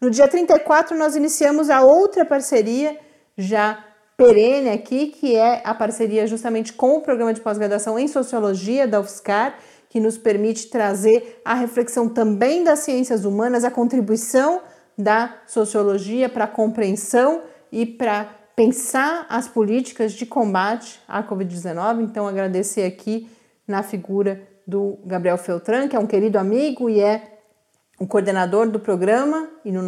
No 0.00 0.10
dia 0.10 0.28
34, 0.28 0.96
nós 0.96 1.16
iniciamos 1.16 1.70
a 1.70 1.82
outra 1.82 2.24
parceria, 2.24 2.96
já 3.38 3.84
perene 4.16 4.70
aqui, 4.70 5.06
que 5.06 5.36
é 5.36 5.62
a 5.64 5.72
parceria 5.72 6.26
justamente 6.26 6.72
com 6.72 6.96
o 6.96 7.00
programa 7.00 7.32
de 7.32 7.40
pós-graduação 7.40 7.96
em 7.96 8.08
Sociologia 8.08 8.86
da 8.88 9.00
UFSCar, 9.00 9.56
que 9.88 10.00
nos 10.00 10.18
permite 10.18 10.66
trazer 10.66 11.40
a 11.44 11.54
reflexão 11.54 12.08
também 12.08 12.64
das 12.64 12.80
ciências 12.80 13.24
humanas, 13.24 13.62
a 13.62 13.70
contribuição 13.70 14.60
da 14.98 15.36
sociologia 15.46 16.28
para 16.28 16.44
a 16.44 16.48
compreensão 16.48 17.42
e 17.70 17.86
para 17.86 18.24
pensar 18.56 19.24
as 19.28 19.46
políticas 19.46 20.12
de 20.12 20.26
combate 20.26 21.00
à 21.06 21.22
Covid-19. 21.22 22.02
Então, 22.02 22.26
agradecer 22.26 22.82
aqui 22.82 23.30
na 23.66 23.84
figura 23.84 24.42
do 24.66 24.98
Gabriel 25.06 25.38
Feltran, 25.38 25.86
que 25.86 25.94
é 25.94 25.98
um 25.98 26.06
querido 26.06 26.38
amigo 26.38 26.90
e 26.90 27.00
é 27.00 27.37
o 27.98 28.06
coordenador 28.06 28.70
do 28.70 28.78
programa, 28.78 29.48
e, 29.64 29.72
no, 29.72 29.82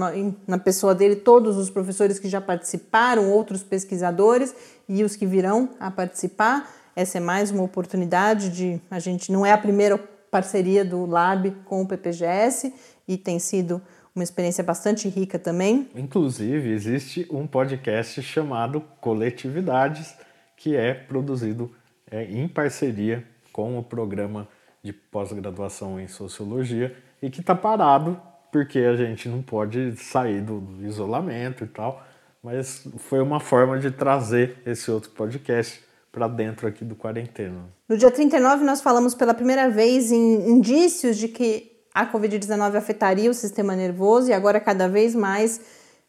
na 0.47 0.59
pessoa 0.59 0.95
dele, 0.95 1.17
todos 1.17 1.57
os 1.57 1.71
professores 1.71 2.19
que 2.19 2.29
já 2.29 2.41
participaram, 2.41 3.31
outros 3.31 3.63
pesquisadores 3.63 4.55
e 4.89 5.05
os 5.05 5.15
que 5.15 5.27
virão 5.27 5.71
a 5.79 5.91
participar. 5.91 6.69
Essa 6.97 7.19
é 7.19 7.21
mais 7.21 7.51
uma 7.51 7.63
oportunidade 7.63 8.51
de. 8.51 8.81
A 8.91 8.99
gente 8.99 9.31
não 9.31 9.47
é 9.47 9.53
a 9.53 9.59
primeira 9.59 9.97
parceria 10.31 10.85
do 10.85 11.07
Lab 11.07 11.51
com 11.65 11.83
o 11.83 11.87
PPGS 11.87 12.75
e 13.07 13.17
tem 13.17 13.39
sido 13.39 13.81
uma 14.15 14.25
experiência 14.25 14.63
bastante 14.65 15.09
rica 15.09 15.39
também. 15.39 15.89
Inclusive, 15.95 16.71
existe 16.71 17.29
um 17.31 17.47
podcast 17.47 18.21
chamado 18.23 18.81
Coletividades, 19.01 20.15
que 20.57 20.75
é 20.75 20.93
produzido 20.93 21.71
é, 22.11 22.25
em 22.25 22.49
parceria 22.49 23.25
com 23.53 23.79
o 23.79 23.83
programa 23.83 24.49
de 24.83 24.93
pós-graduação 24.93 26.01
em 26.01 26.09
Sociologia 26.09 26.97
e 27.21 27.31
que 27.31 27.41
está 27.41 27.55
parado 27.55 28.21
porque 28.51 28.79
a 28.81 28.97
gente 28.97 29.29
não 29.29 29.43
pode 29.43 29.97
sair 29.97 30.43
do, 30.43 30.63
isolamento 30.85 31.65
e 31.65 31.67
tal, 31.67 32.03
mas 32.43 32.87
foi 32.99 33.21
uma 33.21 33.39
forma 33.39 33.79
de 33.79 33.91
trazer 33.91 34.59
esse 34.67 34.91
outro 34.91 35.11
podcast 35.11 35.81
para 36.11 36.27
dentro 36.27 36.67
aqui 36.67 36.85
do 36.85 36.97
quarentena. 36.97 37.69
No 37.89 37.97
dia 37.97 38.11
39 38.11 38.65
nós 38.65 38.81
falamos 38.81 39.15
pela 39.15 39.35
primeira 39.35 39.71
vez 39.71 40.11
em 40.11 40.51
indícios 40.51 41.17
de 41.17 41.29
que 41.29 41.71
a 41.95 42.11
Covid-19 42.11 42.75
afetaria 42.75 43.31
o 43.31 43.35
sistema 43.35 43.77
nervoso 43.77 44.31
e 44.31 44.33
agora 44.33 44.61
cada 44.61 44.89
vez 44.89 45.15
mais 45.15 45.61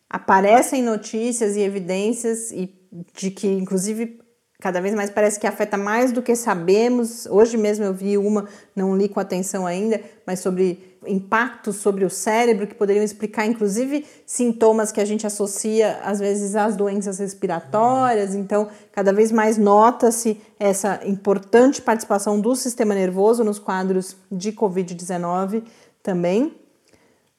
aparecem 0.09 0.81
notícias 0.81 1.55
e 1.55 1.61
evidências 1.61 2.51
e 2.51 2.73
de 3.13 3.31
que, 3.31 3.47
inclusive, 3.47 4.20
cada 4.61 4.79
vez 4.79 4.95
mais 4.95 5.09
parece 5.09 5.39
que 5.39 5.47
afeta 5.47 5.75
mais 5.75 6.13
do 6.13 6.21
que 6.21 6.35
sabemos. 6.35 7.25
Hoje 7.25 7.57
mesmo 7.57 7.83
eu 7.83 7.93
vi 7.93 8.17
uma, 8.17 8.47
não 8.75 8.95
li 8.95 9.09
com 9.09 9.19
atenção 9.19 9.65
ainda, 9.65 9.99
mas 10.25 10.39
sobre 10.39 10.91
impactos 11.07 11.77
sobre 11.77 12.05
o 12.05 12.09
cérebro 12.11 12.67
que 12.67 12.75
poderiam 12.75 13.03
explicar, 13.03 13.47
inclusive, 13.47 14.05
sintomas 14.23 14.91
que 14.91 15.01
a 15.01 15.05
gente 15.05 15.25
associa 15.25 15.99
às 16.03 16.19
vezes 16.19 16.55
às 16.55 16.75
doenças 16.75 17.17
respiratórias. 17.17 18.35
Então, 18.35 18.67
cada 18.91 19.11
vez 19.11 19.31
mais 19.31 19.57
nota-se 19.57 20.39
essa 20.59 21.01
importante 21.03 21.81
participação 21.81 22.39
do 22.39 22.55
sistema 22.55 22.93
nervoso 22.93 23.43
nos 23.43 23.57
quadros 23.57 24.15
de 24.31 24.51
Covid-19 24.51 25.63
também. 26.03 26.60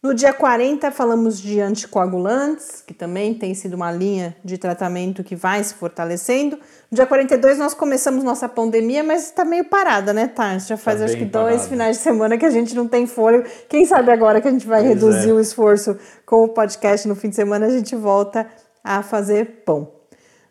No 0.03 0.13
dia 0.13 0.33
40, 0.33 0.91
falamos 0.91 1.41
de 1.41 1.61
anticoagulantes, 1.61 2.83
que 2.85 2.93
também 2.93 3.33
tem 3.33 3.55
sido 3.55 3.75
uma 3.75 3.93
linha 3.93 4.37
de 4.45 4.59
tratamento 4.59 5.23
que 5.23 5.37
vai 5.37 5.63
se 5.63 5.75
fortalecendo. 5.75 6.59
No 6.91 6.97
dia 6.97 7.07
42, 7.07 7.57
nós 7.57 7.73
começamos 7.73 8.25
nossa 8.25 8.49
pandemia, 8.49 9.05
mas 9.05 9.27
está 9.27 9.45
meio 9.45 9.65
parada, 9.65 10.13
né, 10.13 10.27
Tarso? 10.27 10.67
Já 10.67 10.77
faz 10.77 10.99
tá 10.99 11.05
acho 11.05 11.17
que 11.17 11.25
dois 11.25 11.55
parado. 11.55 11.69
finais 11.69 11.99
de 11.99 12.03
semana 12.03 12.37
que 12.37 12.45
a 12.45 12.51
gente 12.51 12.75
não 12.75 12.89
tem 12.89 13.07
fôlego. 13.07 13.49
Quem 13.69 13.85
sabe 13.85 14.11
agora 14.11 14.41
que 14.41 14.49
a 14.49 14.51
gente 14.51 14.67
vai 14.67 14.81
pois 14.81 14.93
reduzir 14.93 15.31
é. 15.31 15.33
o 15.35 15.39
esforço 15.39 15.97
com 16.27 16.43
o 16.43 16.49
podcast 16.49 17.07
no 17.07 17.15
fim 17.15 17.29
de 17.29 17.37
semana, 17.37 17.67
a 17.67 17.71
gente 17.71 17.95
volta 17.95 18.49
a 18.83 19.05
fazer 19.05 19.63
pão. 19.65 19.89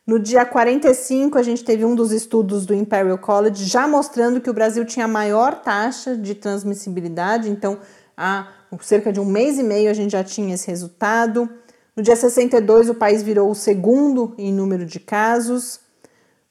No 0.07 0.17
dia 0.17 0.45
45, 0.45 1.37
a 1.37 1.43
gente 1.43 1.65
teve 1.65 1.83
um 1.83 1.93
dos 1.93 2.13
estudos 2.13 2.65
do 2.65 2.73
Imperial 2.73 3.17
College 3.17 3.65
já 3.65 3.85
mostrando 3.85 4.39
que 4.39 4.49
o 4.49 4.53
Brasil 4.53 4.85
tinha 4.85 5.03
a 5.03 5.09
maior 5.09 5.55
taxa 5.55 6.15
de 6.15 6.35
transmissibilidade, 6.35 7.49
então 7.49 7.79
cerca 8.81 9.11
de 9.11 9.19
um 9.19 9.25
mês 9.25 9.59
e 9.59 9.63
meio 9.63 9.89
a 9.89 9.93
gente 9.93 10.11
já 10.11 10.23
tinha 10.23 10.55
esse 10.55 10.67
resultado. 10.67 11.49
No 11.95 12.01
dia 12.01 12.15
62, 12.15 12.89
o 12.89 12.95
país 12.95 13.21
virou 13.21 13.49
o 13.49 13.55
segundo 13.55 14.33
em 14.37 14.53
número 14.53 14.85
de 14.85 14.99
casos. 14.99 15.79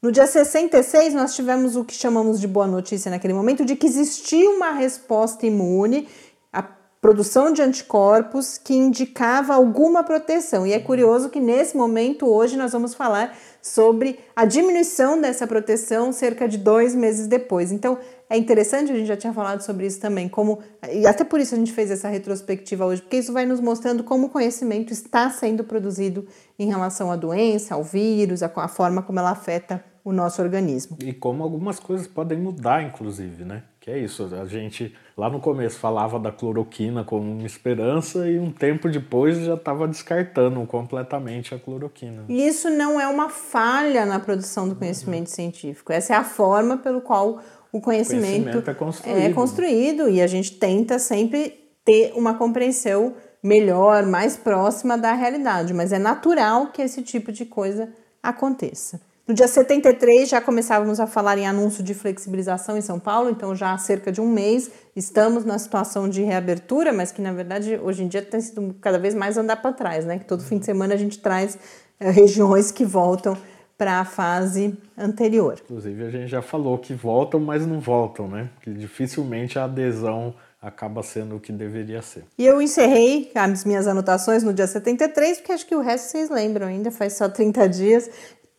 No 0.03 0.13
dia 0.13 0.27
66, 0.27 1.15
nós 1.15 1.35
tivemos 1.35 1.77
o 1.77 1.85
que 1.85 1.95
chamamos 1.95 2.41
de 2.41 2.47
boa 2.47 2.67
notícia 2.67 3.11
naquele 3.11 3.35
momento, 3.35 3.65
de 3.65 3.77
que 3.77 3.87
existia 3.87 4.49
uma 4.51 4.73
resposta 4.73 5.47
imune, 5.47 6.09
a 6.53 6.63
produção 6.63 7.53
de 7.53 7.63
anticorpos 7.63 8.59
que 8.59 8.75
indicava 8.75 9.55
alguma 9.55 10.03
proteção. 10.03 10.67
E 10.67 10.73
é 10.73 10.79
curioso 10.79 11.31
que 11.31 11.41
nesse 11.41 11.77
momento, 11.77 12.27
hoje, 12.27 12.57
nós 12.57 12.73
vamos 12.73 12.95
falar 12.95 13.37
sobre 13.61 14.21
a 14.35 14.45
diminuição 14.45 15.21
dessa 15.21 15.47
proteção 15.47 16.13
cerca 16.13 16.49
de 16.49 16.57
dois 16.57 16.95
meses 16.95 17.27
depois. 17.27 17.73
Então, 17.73 17.99
é 18.31 18.37
interessante, 18.37 18.93
a 18.93 18.95
gente 18.95 19.09
já 19.09 19.17
tinha 19.17 19.33
falado 19.33 19.61
sobre 19.61 19.87
isso 19.87 20.01
também, 20.01 20.29
como 20.29 20.61
e 20.89 21.05
até 21.05 21.25
por 21.25 21.41
isso 21.41 21.53
a 21.57 21.59
gente 21.59 21.73
fez 21.73 21.91
essa 21.91 22.09
retrospectiva 22.09 22.87
hoje, 22.87 23.03
porque 23.03 23.17
isso 23.17 23.33
vai 23.33 23.45
nos 23.45 23.61
mostrando 23.61 24.05
como 24.05 24.29
o 24.29 24.31
conhecimento 24.31 24.93
está 24.93 25.29
sendo 25.31 25.65
produzido 25.65 26.25
em 26.57 26.69
relação 26.69 27.11
à 27.11 27.17
doença, 27.17 27.75
ao 27.75 27.83
vírus, 27.83 28.41
a, 28.45 28.51
a 28.55 28.69
forma 28.69 29.03
como 29.03 29.19
ela 29.19 29.33
afeta 29.33 29.85
o 30.05 30.13
nosso 30.13 30.41
organismo. 30.41 30.97
E 31.03 31.13
como 31.13 31.43
algumas 31.43 31.79
coisas 31.79 32.07
podem 32.07 32.39
mudar, 32.39 32.83
inclusive, 32.83 33.45
né? 33.45 33.65
Que 33.81 33.91
é 33.91 33.99
isso, 33.99 34.29
a 34.35 34.47
gente 34.47 34.95
lá 35.17 35.29
no 35.29 35.41
começo 35.41 35.79
falava 35.79 36.19
da 36.19 36.31
cloroquina 36.31 37.03
como 37.03 37.33
uma 37.33 37.47
esperança 37.47 38.29
e 38.29 38.39
um 38.39 38.51
tempo 38.51 38.89
depois 38.89 39.39
já 39.39 39.55
estava 39.55 39.89
descartando 39.89 40.65
completamente 40.67 41.55
a 41.55 41.59
cloroquina. 41.59 42.25
E 42.29 42.47
isso 42.47 42.71
não 42.71 43.01
é 43.01 43.09
uma 43.09 43.29
falha 43.29 44.07
na 44.07 44.21
produção 44.21 44.69
do 44.69 44.77
conhecimento 44.77 45.29
uhum. 45.29 45.35
científico, 45.35 45.93
essa 45.93 46.15
é 46.15 46.17
a 46.17 46.25
forma 46.25 46.77
pelo 46.77 47.01
qual 47.01 47.41
o 47.73 47.81
conhecimento, 47.81 48.51
conhecimento 48.53 48.71
é, 48.71 48.75
construído. 48.75 49.19
é 49.19 49.33
construído 49.33 50.09
e 50.09 50.21
a 50.21 50.27
gente 50.27 50.53
tenta 50.53 50.99
sempre 50.99 51.55
ter 51.85 52.13
uma 52.15 52.35
compreensão 52.35 53.15
melhor, 53.43 54.05
mais 54.05 54.37
próxima 54.37 54.99
da 54.99 55.13
realidade, 55.13 55.73
mas 55.73 55.93
é 55.93 55.99
natural 55.99 56.69
que 56.69 56.83
esse 56.83 57.03
tipo 57.03 57.33
de 57.33 57.45
coisa 57.45 57.89
aconteça. 58.23 59.01
No 59.27 59.35
dia 59.35 59.47
73 59.47 60.29
já 60.29 60.41
começávamos 60.41 60.99
a 60.99 61.07
falar 61.07 61.39
em 61.39 61.47
anúncio 61.47 61.85
de 61.85 61.95
flexibilização 61.95 62.77
em 62.77 62.81
São 62.81 62.99
Paulo, 62.99 63.31
então 63.31 63.55
já 63.55 63.73
há 63.73 63.79
cerca 63.79 64.11
de 64.11 64.21
um 64.21 64.27
mês 64.27 64.71
estamos 64.97 65.45
na 65.45 65.57
situação 65.57 66.09
de 66.09 66.23
reabertura, 66.23 66.93
mas 66.93 67.13
que 67.13 67.23
na 67.23 67.33
verdade 67.33 67.79
hoje 67.81 68.03
em 68.03 68.09
dia 68.09 68.23
tem 68.23 68.41
sido 68.41 68.75
cada 68.81 68.99
vez 68.99 69.15
mais 69.15 69.39
andar 69.39 69.63
para 69.63 69.73
trás, 69.73 70.05
né? 70.05 70.19
Que 70.19 70.25
todo 70.25 70.43
fim 70.43 70.59
de 70.59 70.65
semana 70.65 70.95
a 70.95 70.97
gente 70.97 71.21
traz 71.21 71.57
é, 72.01 72.11
regiões 72.11 72.73
que 72.73 72.85
voltam 72.85 73.37
para 73.81 73.99
a 73.99 74.05
fase 74.05 74.77
anterior. 74.95 75.59
Inclusive, 75.65 76.05
a 76.05 76.11
gente 76.11 76.29
já 76.29 76.43
falou 76.43 76.77
que 76.77 76.93
voltam, 76.93 77.41
mas 77.41 77.67
não 77.67 77.81
voltam, 77.81 78.29
né? 78.29 78.51
Que 78.61 78.71
dificilmente 78.71 79.59
a 79.59 79.65
adesão 79.65 80.35
acaba 80.61 81.03
sendo 81.03 81.37
o 81.37 81.41
que 81.41 81.51
deveria 81.51 82.03
ser. 82.03 82.25
E 82.37 82.45
eu 82.45 82.61
encerrei 82.61 83.33
as 83.35 83.65
minhas 83.65 83.87
anotações 83.87 84.43
no 84.43 84.53
dia 84.53 84.67
73, 84.67 85.39
porque 85.39 85.53
acho 85.53 85.67
que 85.67 85.75
o 85.75 85.81
resto 85.81 86.11
vocês 86.11 86.29
lembram 86.29 86.67
ainda, 86.67 86.91
faz 86.91 87.15
só 87.15 87.27
30 87.27 87.67
dias. 87.71 88.11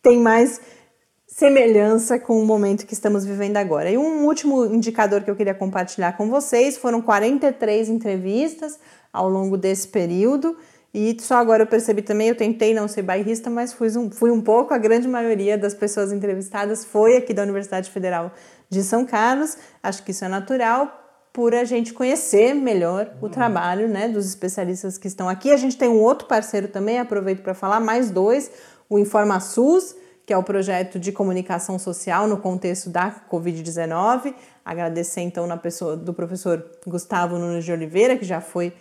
Tem 0.02 0.18
mais 0.18 0.60
semelhança 1.24 2.18
com 2.18 2.42
o 2.42 2.44
momento 2.44 2.84
que 2.84 2.92
estamos 2.92 3.24
vivendo 3.24 3.58
agora. 3.58 3.88
E 3.88 3.96
um 3.96 4.26
último 4.26 4.64
indicador 4.64 5.22
que 5.22 5.30
eu 5.30 5.36
queria 5.36 5.54
compartilhar 5.54 6.16
com 6.16 6.28
vocês 6.28 6.76
foram 6.76 7.00
43 7.00 7.90
entrevistas 7.90 8.76
ao 9.12 9.28
longo 9.28 9.56
desse 9.56 9.86
período. 9.86 10.56
E 10.94 11.16
só 11.20 11.36
agora 11.36 11.62
eu 11.62 11.66
percebi 11.66 12.02
também, 12.02 12.28
eu 12.28 12.34
tentei 12.34 12.74
não 12.74 12.86
ser 12.86 13.02
bairrista, 13.02 13.48
mas 13.48 13.72
fui 13.72 13.88
um, 13.96 14.10
fui 14.10 14.30
um 14.30 14.42
pouco. 14.42 14.74
A 14.74 14.78
grande 14.78 15.08
maioria 15.08 15.56
das 15.56 15.72
pessoas 15.72 16.12
entrevistadas 16.12 16.84
foi 16.84 17.16
aqui 17.16 17.32
da 17.32 17.42
Universidade 17.42 17.90
Federal 17.90 18.30
de 18.68 18.82
São 18.82 19.06
Carlos. 19.06 19.56
Acho 19.82 20.02
que 20.02 20.10
isso 20.10 20.24
é 20.24 20.28
natural 20.28 20.98
por 21.32 21.54
a 21.54 21.64
gente 21.64 21.94
conhecer 21.94 22.54
melhor 22.54 23.10
o 23.22 23.28
trabalho 23.28 23.88
né, 23.88 24.06
dos 24.06 24.26
especialistas 24.26 24.98
que 24.98 25.08
estão 25.08 25.30
aqui. 25.30 25.50
A 25.50 25.56
gente 25.56 25.78
tem 25.78 25.88
um 25.88 26.00
outro 26.00 26.28
parceiro 26.28 26.68
também, 26.68 26.98
aproveito 26.98 27.42
para 27.42 27.54
falar, 27.54 27.80
mais 27.80 28.10
dois, 28.10 28.50
o 28.88 28.98
InformaSUS, 28.98 29.96
que 30.26 30.32
é 30.32 30.36
o 30.36 30.42
projeto 30.42 30.98
de 30.98 31.10
comunicação 31.10 31.78
social 31.78 32.28
no 32.28 32.36
contexto 32.36 32.90
da 32.90 33.10
Covid-19. 33.30 34.34
Agradecer 34.62 35.22
então 35.22 35.46
na 35.46 35.56
pessoa 35.56 35.96
do 35.96 36.12
professor 36.12 36.62
Gustavo 36.86 37.38
Nunes 37.38 37.64
de 37.64 37.72
Oliveira, 37.72 38.14
que 38.16 38.26
já 38.26 38.42
foi 38.42 38.74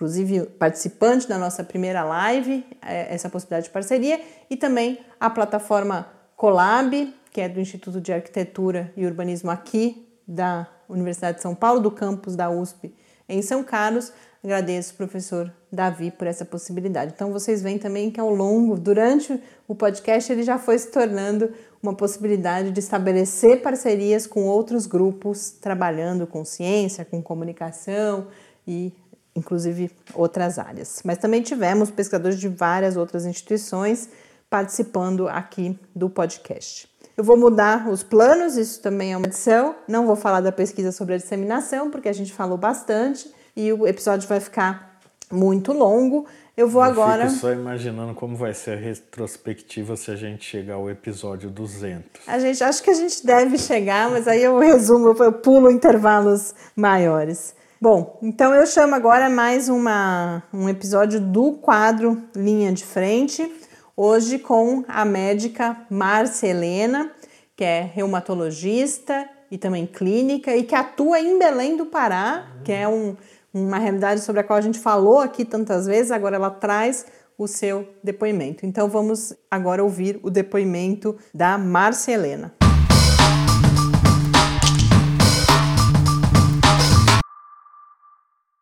inclusive 0.00 0.46
participante 0.58 1.28
da 1.28 1.36
nossa 1.36 1.62
primeira 1.62 2.02
live, 2.02 2.64
é, 2.80 3.14
essa 3.14 3.28
possibilidade 3.28 3.66
de 3.66 3.70
parceria, 3.70 4.18
e 4.48 4.56
também 4.56 4.98
a 5.20 5.28
plataforma 5.28 6.08
Colab, 6.36 7.14
que 7.30 7.38
é 7.38 7.50
do 7.50 7.60
Instituto 7.60 8.00
de 8.00 8.10
Arquitetura 8.10 8.90
e 8.96 9.04
Urbanismo 9.04 9.50
aqui 9.50 10.08
da 10.26 10.66
Universidade 10.88 11.36
de 11.36 11.42
São 11.42 11.54
Paulo, 11.54 11.80
do 11.80 11.90
campus 11.90 12.34
da 12.34 12.48
USP 12.48 12.94
em 13.28 13.42
São 13.42 13.62
Carlos. 13.62 14.10
Agradeço, 14.42 14.94
professor 14.94 15.52
Davi, 15.70 16.10
por 16.10 16.26
essa 16.26 16.46
possibilidade. 16.46 17.12
Então, 17.14 17.30
vocês 17.30 17.62
veem 17.62 17.78
também 17.78 18.10
que 18.10 18.18
ao 18.18 18.34
longo, 18.34 18.78
durante 18.78 19.38
o 19.68 19.74
podcast, 19.74 20.32
ele 20.32 20.42
já 20.42 20.58
foi 20.58 20.78
se 20.78 20.90
tornando 20.90 21.52
uma 21.82 21.94
possibilidade 21.94 22.70
de 22.70 22.80
estabelecer 22.80 23.60
parcerias 23.60 24.26
com 24.26 24.46
outros 24.46 24.86
grupos 24.86 25.50
trabalhando 25.50 26.26
com 26.26 26.42
ciência, 26.42 27.04
com 27.04 27.22
comunicação 27.22 28.28
e, 28.66 28.94
inclusive, 29.34 29.90
outras 30.14 30.58
áreas. 30.58 31.02
Mas 31.04 31.18
também 31.18 31.42
tivemos 31.42 31.90
pesquisadores 31.90 32.38
de 32.38 32.48
várias 32.48 32.96
outras 32.96 33.24
instituições 33.26 34.08
participando 34.48 35.28
aqui 35.28 35.78
do 35.94 36.10
podcast. 36.10 36.88
Eu 37.16 37.22
vou 37.22 37.36
mudar 37.36 37.88
os 37.88 38.02
planos, 38.02 38.56
isso 38.56 38.80
também 38.80 39.12
é 39.12 39.16
uma 39.16 39.26
edição. 39.26 39.74
Não 39.86 40.06
vou 40.06 40.16
falar 40.16 40.40
da 40.40 40.50
pesquisa 40.50 40.90
sobre 40.90 41.14
a 41.14 41.16
disseminação, 41.18 41.90
porque 41.90 42.08
a 42.08 42.12
gente 42.12 42.32
falou 42.32 42.56
bastante 42.56 43.30
e 43.54 43.72
o 43.72 43.86
episódio 43.86 44.28
vai 44.28 44.40
ficar 44.40 44.98
muito 45.30 45.72
longo. 45.72 46.26
Eu 46.56 46.68
vou 46.68 46.84
eu 46.84 46.90
agora. 46.90 47.28
Fico 47.28 47.40
só 47.40 47.52
imaginando 47.52 48.14
como 48.14 48.36
vai 48.36 48.52
ser 48.52 48.72
a 48.72 48.76
retrospectiva 48.76 49.96
se 49.96 50.10
a 50.10 50.16
gente 50.16 50.44
chegar 50.44 50.74
ao 50.74 50.90
episódio 50.90 51.48
200. 51.50 52.22
A 52.26 52.38
gente 52.38 52.62
acho 52.64 52.82
que 52.82 52.90
a 52.90 52.94
gente 52.94 53.24
deve 53.24 53.56
chegar, 53.56 54.10
mas 54.10 54.26
aí 54.26 54.42
eu 54.42 54.58
resumo, 54.58 55.14
eu 55.22 55.32
pulo 55.32 55.70
intervalos 55.70 56.54
maiores. 56.74 57.54
Bom, 57.82 58.18
então 58.20 58.54
eu 58.54 58.66
chamo 58.66 58.94
agora 58.94 59.30
mais 59.30 59.70
uma, 59.70 60.42
um 60.52 60.68
episódio 60.68 61.18
do 61.18 61.52
quadro 61.52 62.22
Linha 62.36 62.70
de 62.74 62.84
Frente, 62.84 63.50
hoje 63.96 64.38
com 64.38 64.84
a 64.86 65.02
médica 65.02 65.74
Márcia 65.88 66.48
Helena, 66.48 67.10
que 67.56 67.64
é 67.64 67.80
reumatologista 67.80 69.26
e 69.50 69.56
também 69.56 69.86
clínica 69.86 70.54
e 70.54 70.64
que 70.64 70.74
atua 70.74 71.20
em 71.20 71.38
Belém 71.38 71.74
do 71.78 71.86
Pará, 71.86 72.48
que 72.62 72.70
é 72.70 72.86
um, 72.86 73.16
uma 73.50 73.78
realidade 73.78 74.20
sobre 74.20 74.42
a 74.42 74.44
qual 74.44 74.58
a 74.58 74.62
gente 74.62 74.78
falou 74.78 75.18
aqui 75.18 75.42
tantas 75.42 75.86
vezes, 75.86 76.12
agora 76.12 76.36
ela 76.36 76.50
traz 76.50 77.06
o 77.38 77.48
seu 77.48 77.88
depoimento. 78.04 78.66
Então 78.66 78.90
vamos 78.90 79.32
agora 79.50 79.82
ouvir 79.82 80.20
o 80.22 80.28
depoimento 80.28 81.16
da 81.32 81.56
Márcia 81.56 82.59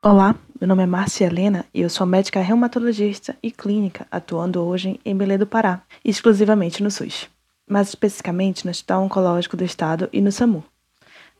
Olá, 0.00 0.36
meu 0.60 0.68
nome 0.68 0.84
é 0.84 0.86
Márcia 0.86 1.24
Helena 1.26 1.66
e 1.74 1.80
eu 1.80 1.90
sou 1.90 2.06
médica 2.06 2.40
reumatologista 2.40 3.34
e 3.42 3.50
clínica, 3.50 4.06
atuando 4.12 4.62
hoje 4.62 5.00
em 5.04 5.16
Belém 5.16 5.36
do 5.36 5.44
Pará, 5.44 5.82
exclusivamente 6.04 6.84
no 6.84 6.88
SUS, 6.88 7.28
mais 7.68 7.88
especificamente 7.88 8.64
no 8.64 8.70
Hospital 8.70 9.02
Oncológico 9.02 9.56
do 9.56 9.64
Estado 9.64 10.08
e 10.12 10.20
no 10.20 10.30
SAMU. 10.30 10.62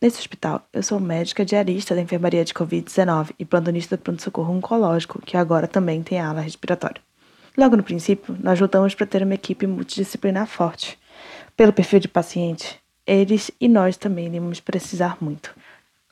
Nesse 0.01 0.19
hospital, 0.19 0.67
eu 0.73 0.83
sou 0.83 0.99
médica 0.99 1.45
diarista 1.45 1.95
da 1.95 2.01
enfermaria 2.01 2.43
de 2.43 2.53
Covid-19 2.53 3.29
e 3.39 3.45
plantonista 3.45 3.95
do 3.95 4.03
pronto-socorro 4.03 4.53
oncológico, 4.53 5.21
que 5.21 5.37
agora 5.37 5.65
também 5.65 6.03
tem 6.03 6.19
ala 6.19 6.41
respiratória. 6.41 7.01
Logo 7.57 7.77
no 7.77 7.83
princípio, 7.83 8.37
nós 8.43 8.59
lutamos 8.59 8.93
para 8.93 9.07
ter 9.07 9.23
uma 9.23 9.35
equipe 9.35 9.65
multidisciplinar 9.65 10.47
forte. 10.47 10.99
Pelo 11.55 11.71
perfil 11.71 12.01
de 12.01 12.09
paciente, 12.09 12.77
eles 13.07 13.51
e 13.57 13.69
nós 13.69 13.95
também 13.95 14.25
iremos 14.25 14.59
precisar 14.59 15.17
muito. 15.21 15.55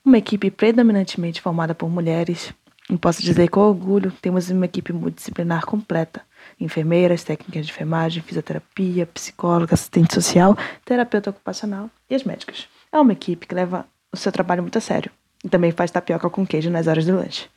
Uma 0.07 0.19
equipe 0.19 0.49
predominantemente 0.49 1.41
formada 1.41 1.75
por 1.75 1.89
mulheres, 1.89 2.53
e 2.89 2.97
posso 2.97 3.21
dizer 3.21 3.49
com 3.49 3.59
orgulho, 3.59 4.09
temos 4.21 4.49
uma 4.49 4.63
equipe 4.63 4.93
multidisciplinar 4.93 5.65
completa. 5.65 6.21
Enfermeiras, 6.57 7.25
técnicas 7.25 7.65
de 7.65 7.73
enfermagem, 7.73 8.23
fisioterapia, 8.23 9.05
psicóloga, 9.05 9.73
assistente 9.73 10.13
social, 10.13 10.57
terapeuta 10.85 11.31
ocupacional 11.31 11.89
e 12.09 12.15
as 12.15 12.23
médicas. 12.23 12.69
É 12.89 12.97
uma 12.97 13.11
equipe 13.11 13.45
que 13.45 13.53
leva 13.53 13.85
o 14.09 14.15
seu 14.15 14.31
trabalho 14.31 14.61
muito 14.61 14.77
a 14.77 14.81
sério 14.81 15.11
e 15.43 15.49
também 15.49 15.73
faz 15.73 15.91
tapioca 15.91 16.29
com 16.29 16.47
queijo 16.47 16.69
nas 16.69 16.87
horas 16.87 17.05
do 17.05 17.13
lanche. 17.13 17.49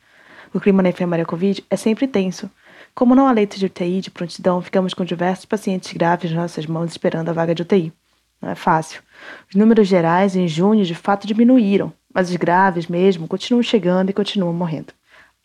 O 0.53 0.59
clima 0.59 0.83
na 0.83 0.89
enfermaria 0.89 1.25
Covid 1.25 1.63
é 1.69 1.77
sempre 1.77 2.05
tenso. 2.05 2.51
Como 2.93 3.15
não 3.15 3.29
há 3.29 3.31
leitos 3.31 3.59
de 3.59 3.67
UTI 3.67 4.01
de 4.01 4.11
prontidão, 4.11 4.61
ficamos 4.61 4.93
com 4.93 5.05
diversos 5.05 5.45
pacientes 5.45 5.93
graves 5.93 6.31
nas 6.31 6.41
nossas 6.41 6.65
mãos 6.65 6.91
esperando 6.91 7.29
a 7.29 7.33
vaga 7.33 7.55
de 7.55 7.61
UTI. 7.61 7.93
Não 8.41 8.49
é 8.49 8.55
fácil. 8.55 9.01
Os 9.47 9.55
números 9.55 9.87
gerais 9.87 10.35
em 10.35 10.49
junho 10.49 10.83
de 10.83 10.95
fato 10.95 11.25
diminuíram, 11.25 11.93
mas 12.13 12.29
os 12.29 12.35
graves 12.35 12.87
mesmo 12.87 13.27
continuam 13.27 13.63
chegando 13.63 14.09
e 14.09 14.13
continuam 14.13 14.53
morrendo. 14.53 14.93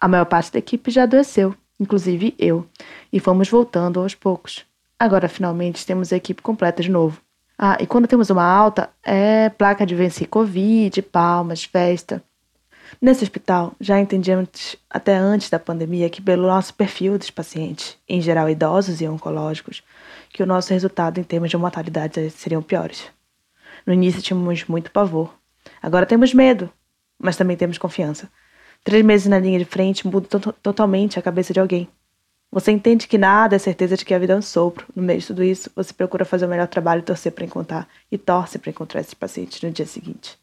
A 0.01 0.07
maior 0.07 0.27
parte 0.27 0.53
da 0.53 0.59
equipe 0.59 0.91
já 0.91 1.05
adoeceu, 1.05 1.55
inclusive 1.79 2.35
eu, 2.39 2.67
e 3.13 3.19
fomos 3.19 3.49
voltando 3.49 4.01
aos 4.01 4.15
poucos. 4.15 4.65
Agora 4.99 5.29
finalmente 5.29 5.87
temos 5.87 6.13
a 6.13 6.17
equipe 6.17 6.43
completa 6.43 6.83
de 6.83 6.91
novo. 6.91 7.21
Ah, 7.59 7.79
e 7.81 7.87
quando 7.87 8.07
temos 8.07 8.29
uma 8.29 8.45
alta, 8.45 8.91
é 9.03 9.49
placa 9.49 9.87
de 9.87 9.95
vencer 9.95 10.29
Covid, 10.29 11.01
palmas, 11.03 11.65
festa. 11.65 12.23
Nesse 13.01 13.25
hospital, 13.25 13.75
já 13.81 13.99
entendíamos 13.99 14.77
até 14.89 15.15
antes 15.15 15.51
da 15.51 15.59
pandemia 15.59 16.09
que, 16.09 16.23
pelo 16.23 16.47
nosso 16.47 16.75
perfil 16.75 17.19
dos 17.19 17.31
pacientes, 17.31 17.97
em 18.09 18.21
geral 18.21 18.49
idosos 18.49 19.01
e 19.01 19.09
oncológicos, 19.09 19.83
que 20.31 20.43
o 20.43 20.47
nosso 20.47 20.73
resultado 20.73 21.19
em 21.19 21.23
termos 21.23 21.51
de 21.51 21.57
mortalidade 21.57 22.31
seriam 22.31 22.63
piores. 22.63 23.07
No 23.87 23.93
início 23.93 24.23
tínhamos 24.23 24.65
muito 24.65 24.91
pavor. 24.91 25.33
Agora 25.83 26.07
temos 26.07 26.33
medo, 26.35 26.71
mas 27.19 27.37
também 27.37 27.57
temos 27.57 27.79
confiança. 27.79 28.31
Três 28.85 29.05
meses 29.05 29.27
na 29.27 29.39
linha 29.39 29.59
de 29.59 29.65
frente 29.65 30.07
muda 30.07 30.29
to 30.29 30.53
totalmente 30.63 31.19
a 31.19 31.23
cabeça 31.23 31.53
de 31.53 31.61
alguém. 31.61 31.89
Você 32.51 32.71
entende 32.71 33.09
que 33.09 33.19
nada 33.19 33.57
é 33.57 33.59
certeza 33.59 33.97
de 33.97 34.05
que 34.05 34.15
a 34.15 34.19
vida 34.19 34.33
é 34.33 34.37
um 34.37 34.43
sopro. 34.43 34.87
No 34.95 35.03
meio 35.03 35.21
de 35.21 35.27
tudo 35.27 35.43
isso, 35.43 35.71
você 35.75 35.93
procura 35.93 36.25
fazer 36.25 36.47
o 36.47 36.49
melhor 36.49 36.69
trabalho 36.69 37.01
e 37.01 37.03
torcer 37.03 37.33
para 37.33 37.45
encontrar 37.45 37.89
e 38.11 38.17
torce 38.17 38.59
para 38.59 38.71
encontrar 38.71 39.01
esse 39.01 39.17
paciente 39.17 39.65
no 39.67 39.73
dia 39.73 39.87
seguinte. 39.87 40.39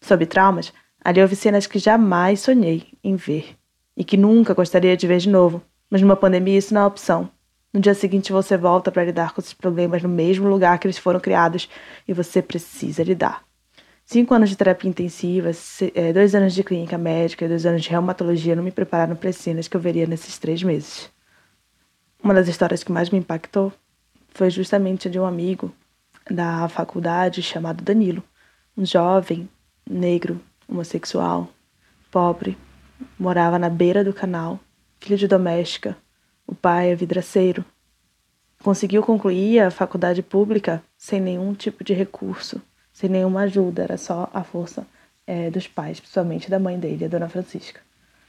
Sobre 0.00 0.26
traumas, 0.26 0.72
ali 1.02 1.20
houve 1.20 1.34
cenas 1.34 1.66
que 1.66 1.78
jamais 1.78 2.40
sonhei 2.40 2.92
em 3.02 3.16
ver 3.16 3.56
e 3.96 4.04
que 4.04 4.16
nunca 4.16 4.54
gostaria 4.54 4.96
de 4.96 5.06
ver 5.06 5.18
de 5.18 5.28
novo. 5.28 5.62
Mas 5.90 6.02
numa 6.02 6.16
pandemia 6.16 6.58
isso 6.58 6.74
não 6.74 6.82
é 6.82 6.86
opção. 6.86 7.30
No 7.72 7.80
dia 7.80 7.94
seguinte 7.94 8.32
você 8.32 8.56
volta 8.56 8.92
para 8.92 9.04
lidar 9.04 9.32
com 9.32 9.40
esses 9.40 9.54
problemas 9.54 10.02
no 10.02 10.08
mesmo 10.08 10.48
lugar 10.48 10.78
que 10.78 10.86
eles 10.86 10.98
foram 10.98 11.20
criados 11.20 11.68
e 12.06 12.12
você 12.12 12.42
precisa 12.42 13.02
lidar. 13.02 13.42
Cinco 14.08 14.34
anos 14.34 14.50
de 14.50 14.56
terapia 14.56 14.88
intensiva, 14.88 15.50
é, 15.92 16.12
dois 16.12 16.32
anos 16.32 16.54
de 16.54 16.62
clínica 16.62 16.96
médica 16.96 17.44
e 17.44 17.48
dois 17.48 17.66
anos 17.66 17.82
de 17.82 17.90
reumatologia 17.90 18.54
não 18.54 18.62
me 18.62 18.70
prepararam 18.70 19.16
para 19.16 19.30
as 19.30 19.36
cenas 19.36 19.66
que 19.66 19.76
eu 19.76 19.80
veria 19.80 20.06
nesses 20.06 20.38
três 20.38 20.62
meses. 20.62 21.10
Uma 22.22 22.32
das 22.32 22.46
histórias 22.46 22.84
que 22.84 22.92
mais 22.92 23.10
me 23.10 23.18
impactou 23.18 23.72
foi 24.28 24.48
justamente 24.48 25.08
a 25.08 25.10
de 25.10 25.18
um 25.18 25.26
amigo 25.26 25.74
da 26.30 26.68
faculdade 26.68 27.42
chamado 27.42 27.82
Danilo, 27.82 28.22
um 28.78 28.86
jovem 28.86 29.48
negro, 29.84 30.40
homossexual, 30.68 31.48
pobre, 32.08 32.56
morava 33.18 33.58
na 33.58 33.68
beira 33.68 34.04
do 34.04 34.12
canal, 34.12 34.60
filho 35.00 35.18
de 35.18 35.26
doméstica, 35.26 35.96
o 36.46 36.54
pai 36.54 36.92
é 36.92 36.94
vidraceiro. 36.94 37.64
Conseguiu 38.62 39.02
concluir 39.02 39.58
a 39.58 39.70
faculdade 39.72 40.22
pública 40.22 40.80
sem 40.96 41.20
nenhum 41.20 41.52
tipo 41.54 41.82
de 41.82 41.92
recurso 41.92 42.62
sem 42.96 43.10
nenhuma 43.10 43.42
ajuda, 43.42 43.82
era 43.82 43.98
só 43.98 44.30
a 44.32 44.42
força 44.42 44.86
é, 45.26 45.50
dos 45.50 45.68
pais, 45.68 46.00
principalmente 46.00 46.48
da 46.48 46.58
mãe 46.58 46.78
dele, 46.78 47.04
a 47.04 47.08
dona 47.08 47.28
Francisca. 47.28 47.78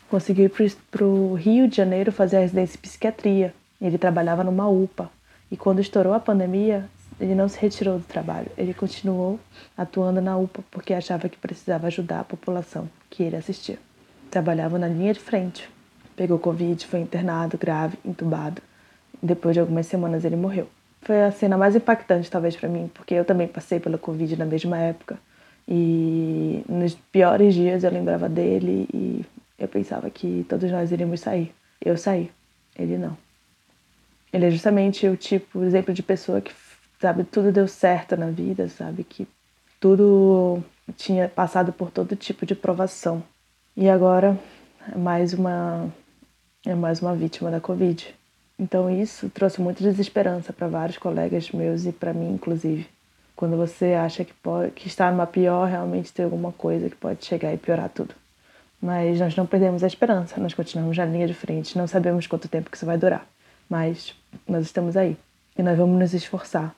Conseguiu 0.10 0.48
ir 0.48 0.76
para 0.92 1.06
o 1.06 1.36
Rio 1.36 1.70
de 1.70 1.78
Janeiro 1.78 2.12
fazer 2.12 2.36
a 2.36 2.40
residência 2.42 2.78
em 2.78 2.82
psiquiatria. 2.82 3.54
Ele 3.80 3.98
trabalhava 3.98 4.44
numa 4.44 4.68
UPA. 4.68 5.10
E 5.50 5.56
quando 5.56 5.80
estourou 5.80 6.14
a 6.14 6.20
pandemia, 6.20 6.84
ele 7.18 7.34
não 7.34 7.48
se 7.48 7.58
retirou 7.58 7.98
do 7.98 8.04
trabalho. 8.04 8.52
Ele 8.58 8.74
continuou 8.74 9.40
atuando 9.78 10.20
na 10.20 10.36
UPA 10.36 10.62
porque 10.70 10.94
achava 10.94 11.30
que 11.30 11.38
precisava 11.38 11.88
ajudar 11.88 12.20
a 12.20 12.26
população 12.26 12.90
que 13.10 13.24
ele 13.24 13.38
assistia. 13.38 13.80
Trabalhava 14.30 14.78
na 14.78 14.90
linha 14.90 15.14
de 15.14 15.20
frente. 15.22 15.70
Pegou 16.14 16.38
Covid, 16.40 16.86
foi 16.86 17.00
internado 17.00 17.58
grave, 17.58 17.98
entubado. 18.04 18.62
Depois 19.24 19.54
de 19.54 19.62
algumas 19.62 19.88
semanas 19.88 20.26
ele 20.26 20.36
morreu. 20.36 20.68
Foi 21.02 21.24
a 21.24 21.32
cena 21.32 21.58
mais 21.58 21.76
impactante, 21.76 22.30
talvez, 22.30 22.56
para 22.56 22.70
mim, 22.70 22.90
porque 22.94 23.14
eu 23.14 23.26
também 23.26 23.48
passei 23.48 23.80
pela 23.80 23.98
Covid 23.98 24.38
na 24.38 24.46
mesma 24.46 24.78
época. 24.78 25.18
E 25.68 26.64
nos 26.68 26.96
piores 26.96 27.54
dias 27.54 27.84
eu 27.84 27.92
lembrava 27.92 28.30
dele 28.30 28.88
e 28.94 29.26
eu 29.60 29.68
pensava 29.68 30.10
que 30.10 30.46
todos 30.48 30.72
nós 30.72 30.92
iríamos 30.92 31.20
sair. 31.20 31.54
Eu 31.84 31.98
saí, 31.98 32.32
ele 32.78 32.98
não. 32.98 33.18
Ele 34.32 34.46
é 34.46 34.52
justamente 34.52 35.08
o 35.08 35.18
tipo, 35.18 35.64
exemplo 35.64 35.94
de 35.94 36.04
pessoa 36.04 36.42
que, 36.42 36.54
sabe, 37.00 37.24
tudo 37.24 37.52
deu 37.52 37.68
certo 37.68 38.16
na 38.16 38.30
vida, 38.30 38.68
sabe, 38.68 39.04
que 39.04 39.28
tudo 39.80 40.64
tinha 40.96 41.28
passado 41.28 41.72
por 41.74 41.92
todo 41.92 42.16
tipo 42.16 42.46
de 42.46 42.56
provação. 42.56 43.24
E 43.76 43.90
agora 43.90 44.38
é 44.92 44.98
mais 44.98 45.34
uma 45.34 45.90
é 46.66 46.76
mais 46.76 47.02
uma 47.02 47.16
vítima 47.16 47.52
da 47.52 47.62
Covid. 47.62 48.17
Então 48.60 48.90
isso 48.90 49.30
trouxe 49.30 49.62
muita 49.62 49.84
desesperança 49.84 50.52
para 50.52 50.68
vários 50.68 50.98
colegas 50.98 51.52
meus 51.52 51.86
e 51.86 51.92
para 51.92 52.14
mim 52.14 52.34
inclusive. 52.34 52.88
Quando 53.36 53.56
você 53.56 53.94
acha 53.94 54.26
que 54.26 54.34
pode 54.34 54.72
que 54.72 54.88
está 54.88 55.12
numa 55.12 55.28
pior, 55.28 55.68
realmente 55.68 56.12
tem 56.12 56.26
alguma 56.26 56.52
coisa 56.52 56.90
que 56.90 56.96
pode 56.96 57.24
chegar 57.24 57.54
e 57.54 57.58
piorar 57.58 57.90
tudo. 57.90 58.16
Mas 58.82 59.20
nós 59.20 59.36
não 59.36 59.46
perdemos 59.46 59.84
a 59.84 59.88
esperança, 59.88 60.40
nós 60.40 60.54
continuamos 60.54 60.98
na 60.98 61.06
linha 61.06 61.28
de 61.28 61.34
frente, 61.34 61.78
não 61.78 61.88
sabemos 61.88 62.26
quanto 62.26 62.48
tempo 62.48 62.70
que 62.70 62.78
isso 62.78 62.86
vai 62.86 62.98
durar, 62.98 63.28
mas 63.70 64.16
nós 64.48 64.66
estamos 64.66 64.98
aí 64.98 65.18
e 65.58 65.64
nós 65.64 65.78
vamos 65.78 66.00
nos 66.00 66.14
esforçar 66.14 66.76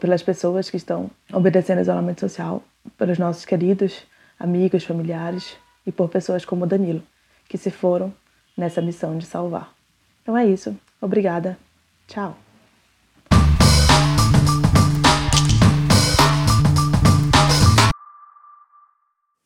pelas 0.00 0.22
pessoas 0.22 0.68
que 0.68 0.76
estão 0.76 1.10
obedecendo 1.32 1.80
isolamento 1.80 2.20
social, 2.20 2.62
pelos 2.98 3.18
nossos 3.18 3.44
queridos 3.44 4.02
amigos, 4.38 4.84
familiares 4.84 5.56
e 5.86 5.92
por 5.92 6.08
pessoas 6.08 6.44
como 6.44 6.66
Danilo, 6.66 7.02
que 7.48 7.56
se 7.56 7.70
foram 7.70 8.12
nessa 8.56 8.80
missão 8.80 9.16
de 9.16 9.26
salvar. 9.26 9.72
Então 10.22 10.36
é 10.36 10.46
isso. 10.46 10.76
Obrigada. 11.00 11.58
Tchau. 12.06 12.36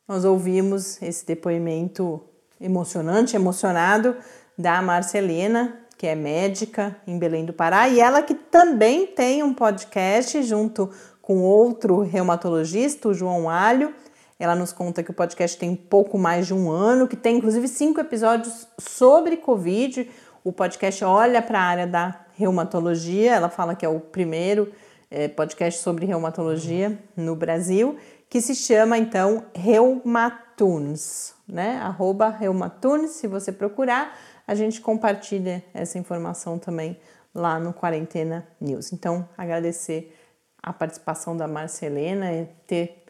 Nós 0.09 0.25
ouvimos 0.25 1.01
esse 1.03 1.27
depoimento 1.27 2.23
emocionante, 2.59 3.37
emocionado 3.37 4.17
da 4.57 4.81
Marcelena, 4.81 5.79
que 5.99 6.07
é 6.07 6.15
médica 6.15 6.97
em 7.07 7.19
Belém 7.19 7.45
do 7.45 7.53
Pará, 7.53 7.89
e 7.89 8.01
ela 8.01 8.23
que 8.23 8.35
também 8.35 9.07
tem 9.07 9.43
um 9.43 9.53
podcast 9.53 10.43
junto 10.43 10.91
com 11.21 11.43
outro 11.43 12.01
reumatologista, 12.01 13.09
o 13.09 13.15
João 13.15 13.51
Alho. 13.51 13.93
Ela 14.39 14.55
nos 14.55 14.73
conta 14.73 15.03
que 15.03 15.11
o 15.11 15.15
podcast 15.15 15.59
tem 15.59 15.77
pouco 15.77 16.17
mais 16.17 16.47
de 16.47 16.55
um 16.55 16.71
ano, 16.71 17.07
que 17.07 17.17
tem 17.17 17.37
inclusive 17.37 17.69
cinco 17.69 18.01
episódios 18.01 18.67
sobre 18.79 19.37
Covid. 19.37 20.09
O 20.45 20.53
podcast 20.53 21.05
olha 21.05 21.43
para 21.43 21.61
a 21.61 21.65
área 21.65 21.87
da 21.87 22.27
reumatologia, 22.35 23.35
ela 23.35 23.49
fala 23.49 23.75
que 23.75 23.85
é 23.85 23.89
o 23.89 24.01
primeiro 24.01 24.73
é, 25.11 25.29
podcast 25.29 25.81
sobre 25.81 26.07
reumatologia 26.07 26.99
no 27.17 27.35
Brasil, 27.35 27.97
que 28.29 28.41
se 28.41 28.55
chama 28.55 28.99
então 28.99 29.45
Reumatunes, 29.55 31.35
né? 31.47 31.79
Arroba 31.83 32.29
Reumatunes, 32.29 33.13
se 33.13 33.27
você 33.27 33.51
procurar 33.51 34.15
a 34.49 34.55
gente 34.55 34.81
compartilha 34.81 35.63
essa 35.75 35.99
informação 35.99 36.59
também 36.59 36.99
lá 37.35 37.61
no 37.61 37.75
Quarentena 37.75 38.49
News. 38.59 38.95
Então, 38.95 39.29
agradecer 39.37 40.17
a 40.63 40.73
participação 40.73 41.37
da 41.37 41.47
Marcelena 41.47 42.33
e 42.33 42.47
ter 42.67 43.05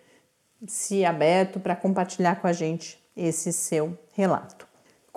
se 0.66 1.04
aberto 1.04 1.60
para 1.60 1.76
compartilhar 1.76 2.40
com 2.40 2.48
a 2.48 2.52
gente 2.52 3.00
esse 3.16 3.52
seu 3.52 3.96
relato. 4.14 4.67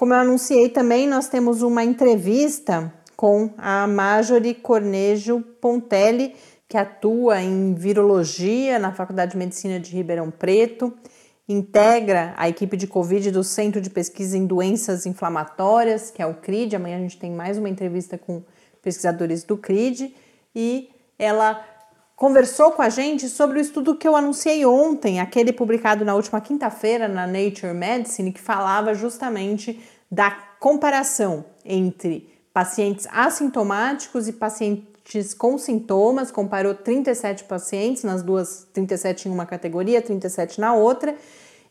Como 0.01 0.15
eu 0.15 0.17
anunciei 0.17 0.67
também, 0.67 1.07
nós 1.07 1.27
temos 1.27 1.61
uma 1.61 1.83
entrevista 1.83 2.91
com 3.15 3.53
a 3.55 3.85
Marjorie 3.85 4.55
Cornejo 4.55 5.41
Pontelli, 5.61 6.33
que 6.67 6.75
atua 6.75 7.39
em 7.39 7.75
virologia 7.75 8.79
na 8.79 8.91
Faculdade 8.91 9.33
de 9.33 9.37
Medicina 9.37 9.79
de 9.79 9.95
Ribeirão 9.95 10.31
Preto 10.31 10.91
integra 11.47 12.33
a 12.35 12.49
equipe 12.49 12.75
de 12.75 12.87
Covid 12.87 13.29
do 13.29 13.43
Centro 13.43 13.79
de 13.79 13.91
Pesquisa 13.91 14.35
em 14.35 14.47
Doenças 14.47 15.05
Inflamatórias, 15.05 16.09
que 16.09 16.19
é 16.19 16.25
o 16.25 16.33
CRID. 16.33 16.77
Amanhã 16.77 16.97
a 16.97 17.01
gente 17.01 17.19
tem 17.19 17.29
mais 17.29 17.59
uma 17.59 17.69
entrevista 17.69 18.17
com 18.17 18.41
pesquisadores 18.81 19.43
do 19.43 19.55
CRID 19.55 20.15
e 20.55 20.89
ela 21.19 21.63
conversou 22.21 22.71
com 22.73 22.83
a 22.83 22.89
gente 22.89 23.27
sobre 23.27 23.57
o 23.57 23.61
estudo 23.61 23.95
que 23.95 24.07
eu 24.07 24.15
anunciei 24.15 24.63
ontem, 24.63 25.19
aquele 25.19 25.51
publicado 25.51 26.05
na 26.05 26.13
última 26.13 26.39
quinta-feira 26.39 27.07
na 27.07 27.25
Nature 27.25 27.73
Medicine, 27.73 28.31
que 28.31 28.39
falava 28.39 28.93
justamente 28.93 29.81
da 30.11 30.29
comparação 30.59 31.43
entre 31.65 32.29
pacientes 32.53 33.07
assintomáticos 33.11 34.27
e 34.27 34.33
pacientes 34.33 35.33
com 35.33 35.57
sintomas, 35.57 36.29
comparou 36.29 36.75
37 36.75 37.45
pacientes 37.45 38.03
nas 38.03 38.21
duas, 38.21 38.67
37 38.71 39.27
em 39.27 39.31
uma 39.31 39.47
categoria, 39.47 39.99
37 39.99 40.61
na 40.61 40.75
outra, 40.75 41.15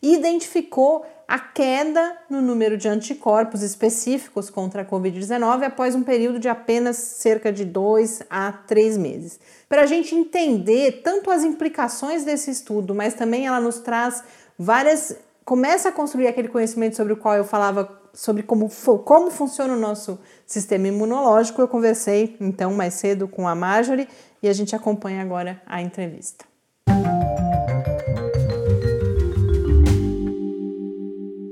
identificou 0.03 1.05
a 1.29 1.39
queda 1.39 2.17
no 2.29 2.41
número 2.41 2.77
de 2.77 2.89
anticorpos 2.89 3.63
específicos 3.63 4.51
contra 4.51 4.83
a 4.83 4.85
Covid-19 4.85 5.63
após 5.63 5.95
um 5.95 6.03
período 6.03 6.41
de 6.41 6.49
apenas 6.49 6.97
cerca 6.97 7.53
de 7.53 7.65
dois 7.65 8.21
a 8.29 8.51
três 8.51 8.97
meses. 8.97 9.39
Para 9.69 9.83
a 9.83 9.87
gente 9.87 10.13
entender 10.13 11.03
tanto 11.05 11.31
as 11.31 11.45
implicações 11.45 12.25
desse 12.25 12.51
estudo, 12.51 12.95
mas 12.97 13.15
também 13.15 13.47
ela 13.47 13.61
nos 13.61 13.79
traz 13.79 14.25
várias. 14.59 15.17
começa 15.45 15.91
a 15.91 15.93
construir 15.93 16.27
aquele 16.27 16.49
conhecimento 16.49 16.97
sobre 16.97 17.13
o 17.13 17.17
qual 17.17 17.37
eu 17.37 17.45
falava 17.45 18.01
sobre 18.13 18.43
como, 18.43 18.69
como 19.05 19.31
funciona 19.31 19.75
o 19.75 19.79
nosso 19.79 20.19
sistema 20.45 20.89
imunológico. 20.89 21.63
Eu 21.63 21.69
conversei 21.69 22.37
então 22.41 22.75
mais 22.75 22.95
cedo 22.95 23.29
com 23.29 23.47
a 23.47 23.55
Marjorie 23.55 24.09
e 24.43 24.49
a 24.49 24.53
gente 24.53 24.75
acompanha 24.75 25.23
agora 25.23 25.63
a 25.65 25.81
entrevista. 25.81 26.45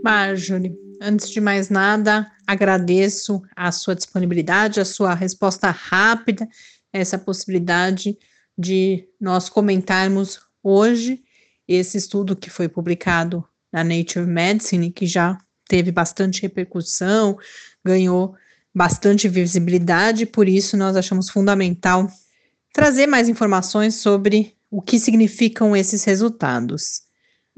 Marjorie, 0.02 0.74
antes 1.00 1.30
de 1.30 1.40
mais 1.40 1.68
nada, 1.68 2.30
agradeço 2.46 3.42
a 3.54 3.70
sua 3.72 3.94
disponibilidade, 3.94 4.80
a 4.80 4.84
sua 4.84 5.14
resposta 5.14 5.70
rápida, 5.70 6.48
essa 6.92 7.18
possibilidade 7.18 8.16
de 8.56 9.08
nós 9.20 9.48
comentarmos 9.48 10.40
hoje 10.62 11.22
esse 11.66 11.98
estudo 11.98 12.34
que 12.34 12.48
foi 12.48 12.68
publicado 12.68 13.44
na 13.72 13.84
Nature 13.84 14.26
Medicine, 14.26 14.90
que 14.90 15.06
já 15.06 15.38
teve 15.68 15.92
bastante 15.92 16.40
repercussão, 16.40 17.37
ganhou 17.84 18.34
bastante 18.74 19.28
visibilidade, 19.28 20.24
por 20.24 20.48
isso 20.48 20.76
nós 20.76 20.96
achamos 20.96 21.28
fundamental 21.28 22.08
trazer 22.72 23.06
mais 23.06 23.28
informações 23.28 23.96
sobre 23.96 24.56
o 24.70 24.80
que 24.80 24.98
significam 24.98 25.76
esses 25.76 26.04
resultados. 26.04 27.08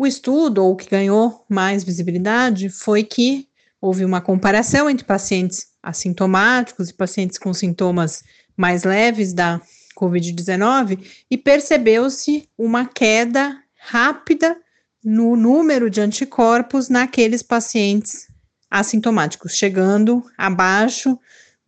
O 0.00 0.06
estudo, 0.06 0.64
ou 0.64 0.72
o 0.72 0.76
que 0.76 0.88
ganhou 0.88 1.44
mais 1.46 1.84
visibilidade, 1.84 2.70
foi 2.70 3.04
que 3.04 3.46
houve 3.78 4.02
uma 4.02 4.18
comparação 4.18 4.88
entre 4.88 5.04
pacientes 5.04 5.66
assintomáticos 5.82 6.88
e 6.88 6.94
pacientes 6.94 7.36
com 7.36 7.52
sintomas 7.52 8.24
mais 8.56 8.84
leves 8.84 9.34
da 9.34 9.60
Covid-19 9.94 11.06
e 11.30 11.36
percebeu-se 11.36 12.48
uma 12.56 12.86
queda 12.86 13.62
rápida 13.78 14.56
no 15.04 15.36
número 15.36 15.90
de 15.90 16.00
anticorpos 16.00 16.88
naqueles 16.88 17.42
pacientes 17.42 18.26
assintomáticos, 18.70 19.54
chegando 19.54 20.24
abaixo 20.38 21.18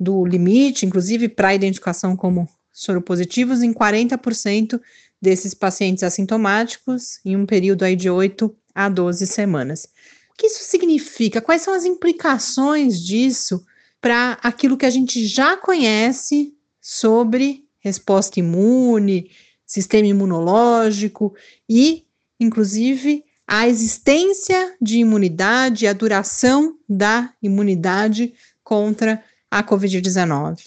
do 0.01 0.25
limite, 0.25 0.87
inclusive 0.87 1.29
para 1.29 1.55
identificação 1.55 2.17
como 2.17 2.49
soropositivos, 2.73 3.63
em 3.63 3.75
40% 3.75 4.81
desses 5.23 5.55
pacientes 5.55 6.03
assintomáticos 6.03 7.21
em 7.25 7.37
um 7.37 7.47
período 7.47 7.85
aí 7.85 7.95
de 7.95 8.11
8 8.11 8.53
a 8.75 8.89
12 8.89 9.25
semanas. 9.29 9.87
O 10.33 10.35
que 10.37 10.49
isso 10.49 10.65
significa? 10.65 11.41
Quais 11.41 11.63
são 11.63 11.73
as 11.73 11.85
implicações 11.85 13.01
disso 13.01 13.65
para 14.01 14.37
aquilo 14.43 14.77
que 14.77 14.85
a 14.85 14.91
gente 14.91 15.25
já 15.25 15.57
conhece 15.57 16.53
sobre 16.81 17.65
resposta 17.79 18.41
imune, 18.41 19.31
sistema 19.65 20.09
imunológico 20.09 21.35
e, 21.69 22.05
inclusive, 22.41 23.25
a 23.47 23.69
existência 23.69 24.75
de 24.81 24.99
imunidade, 24.99 25.87
a 25.87 25.93
duração 25.93 26.77
da 26.89 27.33
imunidade 27.41 28.35
contra 28.65 29.23
a 29.49 29.63
Covid-19? 29.63 30.65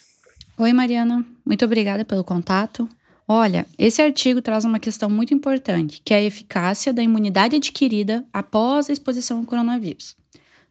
Oi, 0.58 0.72
Mariana. 0.72 1.26
Muito 1.46 1.66
obrigada 1.66 2.06
pelo 2.06 2.24
contato. 2.24 2.88
Olha, 3.28 3.66
esse 3.76 4.04
artigo 4.04 4.40
traz 4.40 4.66
uma 4.66 4.80
questão 4.80 5.10
muito 5.10 5.34
importante, 5.34 6.00
que 6.06 6.14
é 6.14 6.18
a 6.18 6.24
eficácia 6.24 6.94
da 6.94 7.02
imunidade 7.02 7.56
adquirida 7.56 8.24
após 8.32 8.88
a 8.88 8.94
exposição 8.94 9.40
ao 9.40 9.46
coronavírus. 9.46 10.16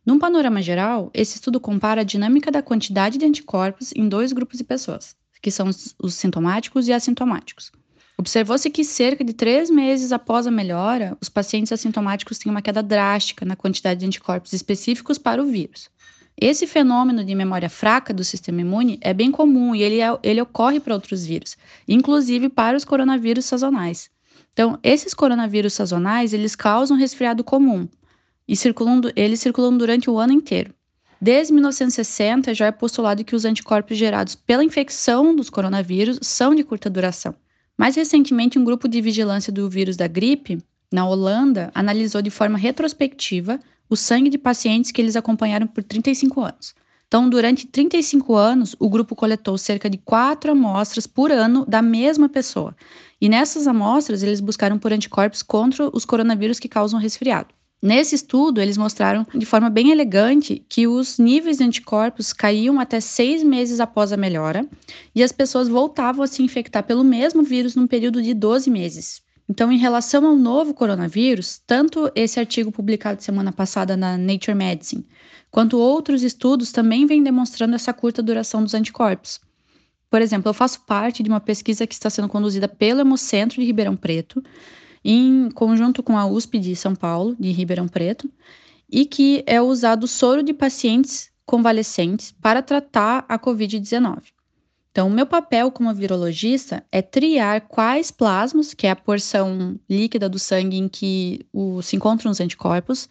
Num 0.07 0.21
panorama 0.21 0.63
geral, 0.63 1.11
esse 1.13 1.35
estudo 1.35 1.59
compara 1.59 2.03
a 2.03 2.05
dinâmica 2.05 2.53
da 2.53 2.63
quantidade 2.63 3.19
de 3.19 3.25
anticorpos 3.25 3.91
em 3.97 4.09
dois 4.09 4.33
grupos 4.33 4.59
de 4.59 4.63
pessoas, 4.63 5.17
que 5.43 5.51
são 5.51 5.69
os 5.99 6.15
sintomáticos 6.15 6.87
e 6.87 6.93
assintomáticos. 6.93 7.73
Observou-se 8.17 8.71
que 8.71 8.85
cerca 8.85 9.25
de 9.25 9.33
três 9.33 9.69
meses 9.69 10.13
após 10.13 10.47
a 10.47 10.51
melhora, 10.51 11.19
os 11.21 11.29
pacientes 11.29 11.73
assintomáticos 11.73 12.39
têm 12.39 12.53
uma 12.53 12.63
queda 12.63 12.85
drástica 12.85 13.45
na 13.45 13.57
quantidade 13.57 13.99
de 13.99 14.07
anticorpos 14.07 14.53
específicos 14.53 15.19
para 15.19 15.43
o 15.43 15.47
vírus. 15.47 15.91
Esse 16.37 16.67
fenômeno 16.67 17.25
de 17.25 17.35
memória 17.35 17.71
fraca 17.71 18.13
do 18.13 18.25
sistema 18.25 18.61
imune 18.61 18.99
é 19.01 19.15
bem 19.15 19.31
comum 19.31 19.75
e 19.75 19.83
ele, 19.83 20.01
é, 20.01 20.19
ele 20.23 20.41
ocorre 20.41 20.81
para 20.81 20.95
outros 20.95 21.25
vírus, 21.25 21.57
inclusive 21.87 22.49
para 22.49 22.77
os 22.77 22.85
coronavírus 22.85 23.45
sazonais. 23.45 24.11
Então, 24.53 24.79
esses 24.83 25.15
coronavírus 25.15 25.75
sazonais, 25.75 26.33
eles 26.33 26.57
causam 26.57 26.97
resfriado 26.97 27.45
comum 27.45 27.89
e 28.49 28.57
circulam, 28.57 29.01
eles 29.15 29.41
circulam 29.41 29.77
durante 29.77 30.11
o 30.11 30.19
ano 30.19 30.33
inteiro. 30.33 30.75
Desde 31.21 31.53
1960, 31.53 32.53
já 32.53 32.67
é 32.67 32.73
postulado 32.73 33.25
que 33.25 33.35
os 33.35 33.45
anticorpos 33.45 33.97
gerados 33.97 34.35
pela 34.35 34.65
infecção 34.65 35.35
dos 35.35 35.49
coronavírus 35.49 36.19
são 36.21 36.55
de 36.55 36.63
curta 36.63 36.91
duração. 36.91 37.35
Mais 37.79 37.97
recentemente, 37.97 38.59
um 38.59 38.65
grupo 38.65 38.89
de 38.89 39.01
vigilância 39.01 39.53
do 39.53 39.69
vírus 39.71 39.97
da 39.97 40.07
gripe, 40.07 40.59
na 40.93 41.09
Holanda, 41.09 41.71
analisou 41.75 42.21
de 42.21 42.31
forma 42.31 42.59
retrospectiva 42.59 43.59
o 43.89 43.97
sangue 43.97 44.31
de 44.31 44.39
pacientes 44.39 44.91
que 44.91 45.01
eles 45.01 45.17
acompanharam 45.17 45.67
por 45.67 45.83
35 45.83 46.41
anos. 46.41 46.75
Então, 47.07 47.29
durante 47.29 47.67
35 47.67 48.35
anos, 48.35 48.75
o 48.79 48.89
grupo 48.89 49.15
coletou 49.15 49.57
cerca 49.57 49.89
de 49.89 49.99
quatro 49.99 50.51
amostras 50.51 51.07
por 51.07 51.31
ano 51.31 51.65
da 51.65 51.81
mesma 51.81 52.29
pessoa. 52.29 52.75
E 53.21 53.29
nessas 53.29 53.69
amostras, 53.69 54.23
eles 54.23 54.41
buscaram 54.41 54.79
por 54.79 54.93
anticorpos 54.93 55.43
contra 55.43 55.89
os 55.97 56.05
coronavírus 56.05 56.59
que 56.59 56.69
causam 56.69 56.99
resfriado. 56.99 57.55
Nesse 57.81 58.15
estudo, 58.15 58.63
eles 58.63 58.79
mostraram 58.79 59.27
de 59.35 59.45
forma 59.45 59.69
bem 59.69 59.91
elegante 59.91 60.65
que 60.69 60.87
os 60.87 61.19
níveis 61.19 61.59
de 61.59 61.65
anticorpos 61.65 62.33
caíam 62.33 62.81
até 62.81 62.99
seis 62.99 63.43
meses 63.43 63.79
após 63.79 64.11
a 64.11 64.17
melhora 64.17 64.67
e 65.15 65.23
as 65.23 65.31
pessoas 65.31 65.69
voltavam 65.69 66.25
a 66.25 66.27
se 66.27 66.43
infectar 66.43 66.83
pelo 66.83 67.05
mesmo 67.05 67.43
vírus 67.43 67.77
num 67.77 67.87
período 67.87 68.23
de 68.23 68.33
12 68.33 68.71
meses. 68.71 69.21
Então, 69.49 69.71
em 69.71 69.79
relação 69.79 70.27
ao 70.27 70.37
novo 70.37 70.73
coronavírus, 70.73 71.61
tanto 71.67 72.11
esse 72.15 72.41
artigo 72.41 72.73
publicado 72.73 73.23
semana 73.23 73.53
passada 73.53 73.97
na 73.97 74.17
Nature 74.17 74.55
Medicine, 74.55 75.07
quanto 75.51 75.79
outros 75.79 76.23
estudos 76.23 76.73
também 76.73 77.07
vêm 77.07 77.23
demonstrando 77.23 77.75
essa 77.75 77.93
curta 77.93 78.23
duração 78.23 78.63
dos 78.63 78.75
anticorpos. 78.75 79.41
Por 80.11 80.23
exemplo, 80.23 80.49
eu 80.49 80.55
faço 80.55 80.81
parte 80.87 81.23
de 81.23 81.29
uma 81.29 81.41
pesquisa 81.41 81.87
que 81.87 81.95
está 81.95 82.09
sendo 82.09 82.29
conduzida 82.29 82.69
pelo 82.69 83.01
Hemocentro 83.01 83.61
de 83.61 83.67
Ribeirão 83.67 83.97
Preto, 83.97 84.43
em 85.05 85.51
conjunto 85.51 86.03
com 86.03 86.17
a 86.17 86.25
USP 86.25 86.59
de 86.59 86.75
São 86.75 86.95
Paulo, 86.95 87.37
de 87.39 87.51
Ribeirão 87.51 87.87
Preto, 87.87 88.31
e 88.91 89.05
que 89.05 89.45
é 89.47 89.61
usado 89.61 90.07
soro 90.07 90.43
de 90.43 90.55
pacientes 90.55 91.31
convalescentes 91.45 92.33
para 92.41 92.63
tratar 92.63 93.25
a 93.29 93.39
Covid-19. 93.39 94.23
Então, 94.95 95.09
o 95.09 95.11
meu 95.11 95.27
papel 95.27 95.73
como 95.73 95.93
virologista 95.93 96.87
é 96.93 97.03
triar 97.03 97.63
quais 97.63 98.13
plasmas, 98.13 98.73
que 98.73 98.87
é 98.87 98.93
a 98.93 98.97
porção 98.97 99.77
líquida 99.91 100.29
do 100.29 100.39
sangue 100.39 100.77
em 100.77 100.89
que 100.89 101.45
o, 101.53 101.83
se 101.83 101.97
encontram 101.97 102.31
os 102.31 102.39
anticorpos, 102.39 103.09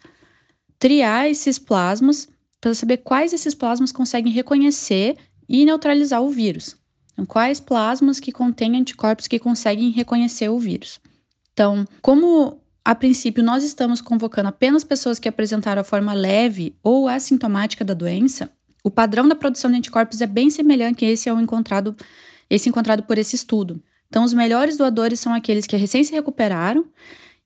triar 0.78 1.28
esses 1.28 1.58
plasmas 1.58 2.26
para 2.58 2.72
saber 2.72 2.96
quais 2.96 3.32
desses 3.32 3.54
plasmas 3.54 3.92
conseguem 3.92 4.32
reconhecer 4.32 5.18
e 5.46 5.66
neutralizar 5.66 6.22
o 6.22 6.30
vírus. 6.30 6.74
Então, 7.12 7.26
quais 7.26 7.60
plasmas 7.60 8.18
que 8.18 8.32
contêm 8.32 8.78
anticorpos 8.78 9.28
que 9.28 9.38
conseguem 9.38 9.90
reconhecer 9.90 10.48
o 10.48 10.58
vírus. 10.58 10.98
Então, 11.52 11.86
como 12.00 12.62
a 12.82 12.94
princípio 12.94 13.44
nós 13.44 13.62
estamos 13.62 14.00
convocando 14.00 14.48
apenas 14.48 14.84
pessoas 14.84 15.18
que 15.18 15.28
apresentaram 15.28 15.82
a 15.82 15.84
forma 15.84 16.14
leve 16.14 16.74
ou 16.82 17.08
assintomática 17.08 17.84
da 17.84 17.92
doença, 17.92 18.50
o 18.84 18.90
padrão 18.90 19.26
da 19.26 19.34
produção 19.34 19.70
de 19.70 19.78
anticorpos 19.78 20.20
é 20.20 20.26
bem 20.26 20.50
semelhante 20.50 21.06
a 21.06 21.10
esse 21.10 21.28
ao 21.28 21.40
encontrado, 21.40 21.96
esse 22.50 22.68
encontrado 22.68 23.02
por 23.02 23.16
esse 23.16 23.34
estudo. 23.34 23.82
Então, 24.08 24.22
os 24.22 24.34
melhores 24.34 24.76
doadores 24.76 25.18
são 25.18 25.32
aqueles 25.32 25.66
que 25.66 25.74
recém 25.74 26.04
se 26.04 26.12
recuperaram 26.12 26.84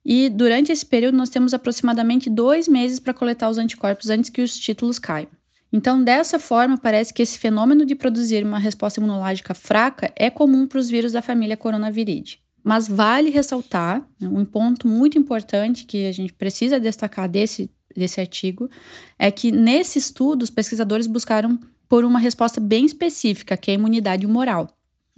e 0.05 0.29
durante 0.29 0.71
esse 0.71 0.85
período 0.85 1.17
nós 1.17 1.29
temos 1.29 1.53
aproximadamente 1.53 2.29
dois 2.29 2.67
meses 2.67 2.99
para 2.99 3.13
coletar 3.13 3.49
os 3.49 3.57
anticorpos 3.57 4.09
antes 4.09 4.29
que 4.29 4.41
os 4.41 4.59
títulos 4.59 4.99
caiam. 4.99 5.29
Então, 5.71 6.03
dessa 6.03 6.39
forma, 6.39 6.77
parece 6.77 7.13
que 7.13 7.21
esse 7.21 7.39
fenômeno 7.39 7.85
de 7.85 7.95
produzir 7.95 8.43
uma 8.43 8.59
resposta 8.59 8.99
imunológica 8.99 9.53
fraca 9.53 10.11
é 10.15 10.29
comum 10.29 10.67
para 10.67 10.79
os 10.79 10.89
vírus 10.89 11.13
da 11.13 11.21
família 11.21 11.55
coronaviridae. 11.55 12.39
Mas 12.63 12.87
vale 12.87 13.29
ressaltar 13.29 14.05
né, 14.19 14.27
um 14.27 14.43
ponto 14.43 14.87
muito 14.87 15.17
importante 15.17 15.85
que 15.85 16.05
a 16.05 16.11
gente 16.11 16.33
precisa 16.33 16.79
destacar 16.79 17.29
desse, 17.29 17.71
desse 17.95 18.19
artigo 18.19 18.69
é 19.17 19.31
que 19.31 19.51
nesse 19.51 19.99
estudo 19.99 20.43
os 20.43 20.49
pesquisadores 20.49 21.07
buscaram 21.07 21.59
por 21.87 22.05
uma 22.05 22.19
resposta 22.19 22.59
bem 22.59 22.85
específica, 22.85 23.57
que 23.57 23.71
é 23.71 23.73
a 23.73 23.77
imunidade 23.77 24.25
humoral. 24.25 24.69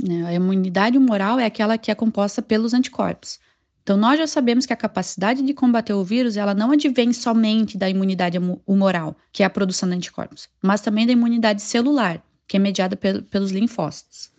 Né? 0.02 0.26
A 0.26 0.34
imunidade 0.34 0.98
humoral 0.98 1.40
é 1.40 1.46
aquela 1.46 1.78
que 1.78 1.92
é 1.92 1.96
composta 1.96 2.42
pelos 2.42 2.74
anticorpos. 2.74 3.40
Então, 3.84 3.98
nós 3.98 4.20
já 4.20 4.28
sabemos 4.28 4.66
que 4.66 4.74
a 4.74 4.78
capacidade 4.78 5.42
de 5.42 5.54
combater 5.54 5.94
o 5.94 6.04
vírus, 6.04 6.38
ela 6.38 6.54
não 6.54 6.72
advém 6.72 7.12
somente 7.12 7.78
da 7.78 7.90
imunidade 7.90 8.38
humoral, 8.66 9.18
que 9.32 9.42
é 9.42 9.46
a 9.46 9.50
produção 9.50 9.90
de 9.90 9.96
anticorpos, 9.96 10.48
mas 10.62 10.82
também 10.82 11.08
da 11.08 11.14
imunidade 11.14 11.64
celular, 11.64 12.24
que 12.48 12.58
é 12.58 12.60
mediada 12.60 12.96
pelos 12.96 13.52
linfócitos. 13.52 14.30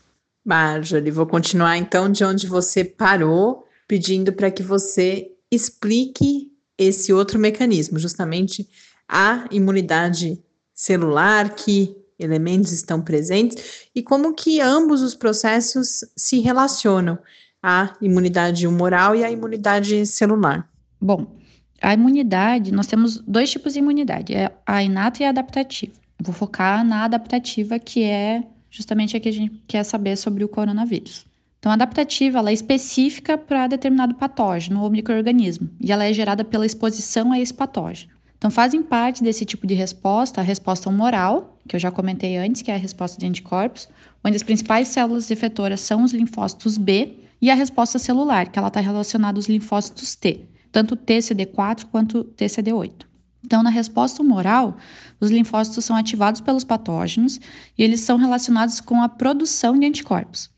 Marjorie, 0.45 1.11
vou 1.11 1.27
continuar 1.27 1.77
então 1.77 2.11
de 2.11 2.25
onde 2.25 2.47
você 2.47 2.85
parou, 2.85 3.67
pedindo 3.89 4.33
para 4.33 4.51
que 4.51 4.63
você 4.63 5.31
explique 5.51 6.52
esse 6.83 7.13
outro 7.13 7.39
mecanismo, 7.39 7.99
justamente 7.99 8.69
a 9.09 9.47
imunidade 9.51 10.43
celular, 10.75 11.55
que 11.55 11.97
elementos 12.19 12.73
estão 12.73 13.01
presentes 13.01 13.89
e 13.95 14.03
como 14.03 14.35
que 14.35 14.61
ambos 14.61 15.03
os 15.03 15.15
processos 15.15 16.05
se 16.17 16.41
relacionam, 16.41 17.19
a 17.63 17.97
imunidade 18.01 18.67
humoral 18.67 19.15
e 19.15 19.25
a 19.25 19.31
imunidade 19.31 20.05
celular. 20.07 20.69
Bom, 21.01 21.37
a 21.81 21.95
imunidade, 21.95 22.73
nós 22.73 22.87
temos 22.87 23.19
dois 23.19 23.51
tipos 23.51 23.73
de 23.73 23.81
imunidade, 23.81 24.35
é 24.35 24.53
a 24.67 24.83
inata 24.83 25.23
e 25.23 25.27
a 25.27 25.31
adaptativa. 25.31 25.93
vou 26.21 26.35
focar 26.35 26.85
na 26.85 27.05
adaptativa, 27.05 27.79
que 27.79 28.05
é 28.05 28.43
justamente 28.71 29.17
aqui 29.17 29.29
a 29.29 29.33
gente 29.33 29.63
quer 29.67 29.85
saber 29.85 30.17
sobre 30.17 30.45
o 30.45 30.49
coronavírus. 30.49 31.27
Então, 31.63 31.71
a 31.71 31.77
adaptativa 31.77 32.41
ela 32.41 32.51
é 32.51 32.53
específica 32.53 33.39
para 33.39 33.69
determinado 33.69 34.17
patógeno 34.17 34.83
ou 34.83 34.91
microorganismo 34.91 35.71
e 35.79 35.93
ela 35.93 36.05
é 36.05 36.13
gerada 36.13 36.45
pela 36.45 36.67
exposição 36.67 37.31
a 37.31 37.39
esse 37.39 37.55
patógeno. 37.55 38.11
Então, 38.37 38.51
fazem 38.51 38.83
parte 38.83 39.23
desse 39.23 39.45
tipo 39.45 39.65
de 39.65 39.73
resposta 39.73 40.41
a 40.41 40.45
resposta 40.45 40.89
humoral, 40.89 41.57
que 41.69 41.77
eu 41.77 41.79
já 41.79 41.93
comentei 41.93 42.37
antes, 42.37 42.63
que 42.63 42.73
é 42.73 42.75
a 42.75 42.79
resposta 42.79 43.17
de 43.17 43.27
anticorpos, 43.27 43.89
onde 44.25 44.35
as 44.35 44.43
principais 44.43 44.89
células 44.89 45.31
efetoras 45.31 45.81
são 45.81 46.03
os 46.03 46.13
linfócitos 46.13 46.77
B, 46.77 47.21
e 47.41 47.49
a 47.49 47.55
resposta 47.55 47.97
celular, 47.97 48.49
que 48.49 48.59
ela 48.59 48.67
está 48.67 48.81
relacionada 48.81 49.39
aos 49.39 49.47
linfócitos 49.47 50.17
T, 50.17 50.49
tanto 50.73 50.97
TCD4 50.97 51.85
quanto 51.93 52.25
TCD8. 52.25 53.07
Então, 53.45 53.63
na 53.63 53.71
resposta 53.71 54.21
humoral, 54.21 54.77
os 55.21 55.31
linfócitos 55.31 55.85
são 55.85 55.95
ativados 55.95 56.41
pelos 56.41 56.65
patógenos 56.65 57.39
e 57.79 57.85
eles 57.85 58.01
são 58.01 58.17
relacionados 58.17 58.81
com 58.81 59.01
a 59.01 59.09
produção 59.09 59.79
de 59.79 59.87
anticorpos. 59.87 60.52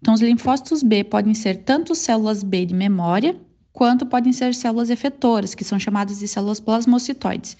Então, 0.00 0.14
os 0.14 0.20
linfócitos 0.20 0.82
B 0.82 1.04
podem 1.04 1.34
ser 1.34 1.58
tanto 1.58 1.94
células 1.94 2.42
B 2.42 2.64
de 2.64 2.74
memória, 2.74 3.38
quanto 3.72 4.06
podem 4.06 4.32
ser 4.32 4.54
células 4.54 4.90
efetoras, 4.90 5.54
que 5.54 5.64
são 5.64 5.78
chamadas 5.78 6.18
de 6.18 6.28
células 6.28 6.58
plasmocitoides, 6.58 7.56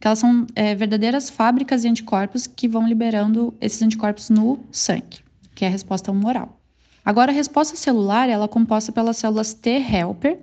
que 0.00 0.06
elas 0.06 0.18
são 0.18 0.46
é, 0.54 0.74
verdadeiras 0.74 1.30
fábricas 1.30 1.82
de 1.82 1.88
anticorpos 1.88 2.46
que 2.46 2.68
vão 2.68 2.86
liberando 2.86 3.54
esses 3.60 3.82
anticorpos 3.82 4.30
no 4.30 4.60
sangue, 4.70 5.18
que 5.54 5.64
é 5.64 5.68
a 5.68 5.70
resposta 5.70 6.12
humoral. 6.12 6.60
Agora, 7.04 7.32
a 7.32 7.34
resposta 7.34 7.74
celular 7.74 8.28
ela 8.28 8.44
é 8.44 8.48
composta 8.48 8.92
pelas 8.92 9.16
células 9.16 9.54
T 9.54 9.70
helper, 9.70 10.38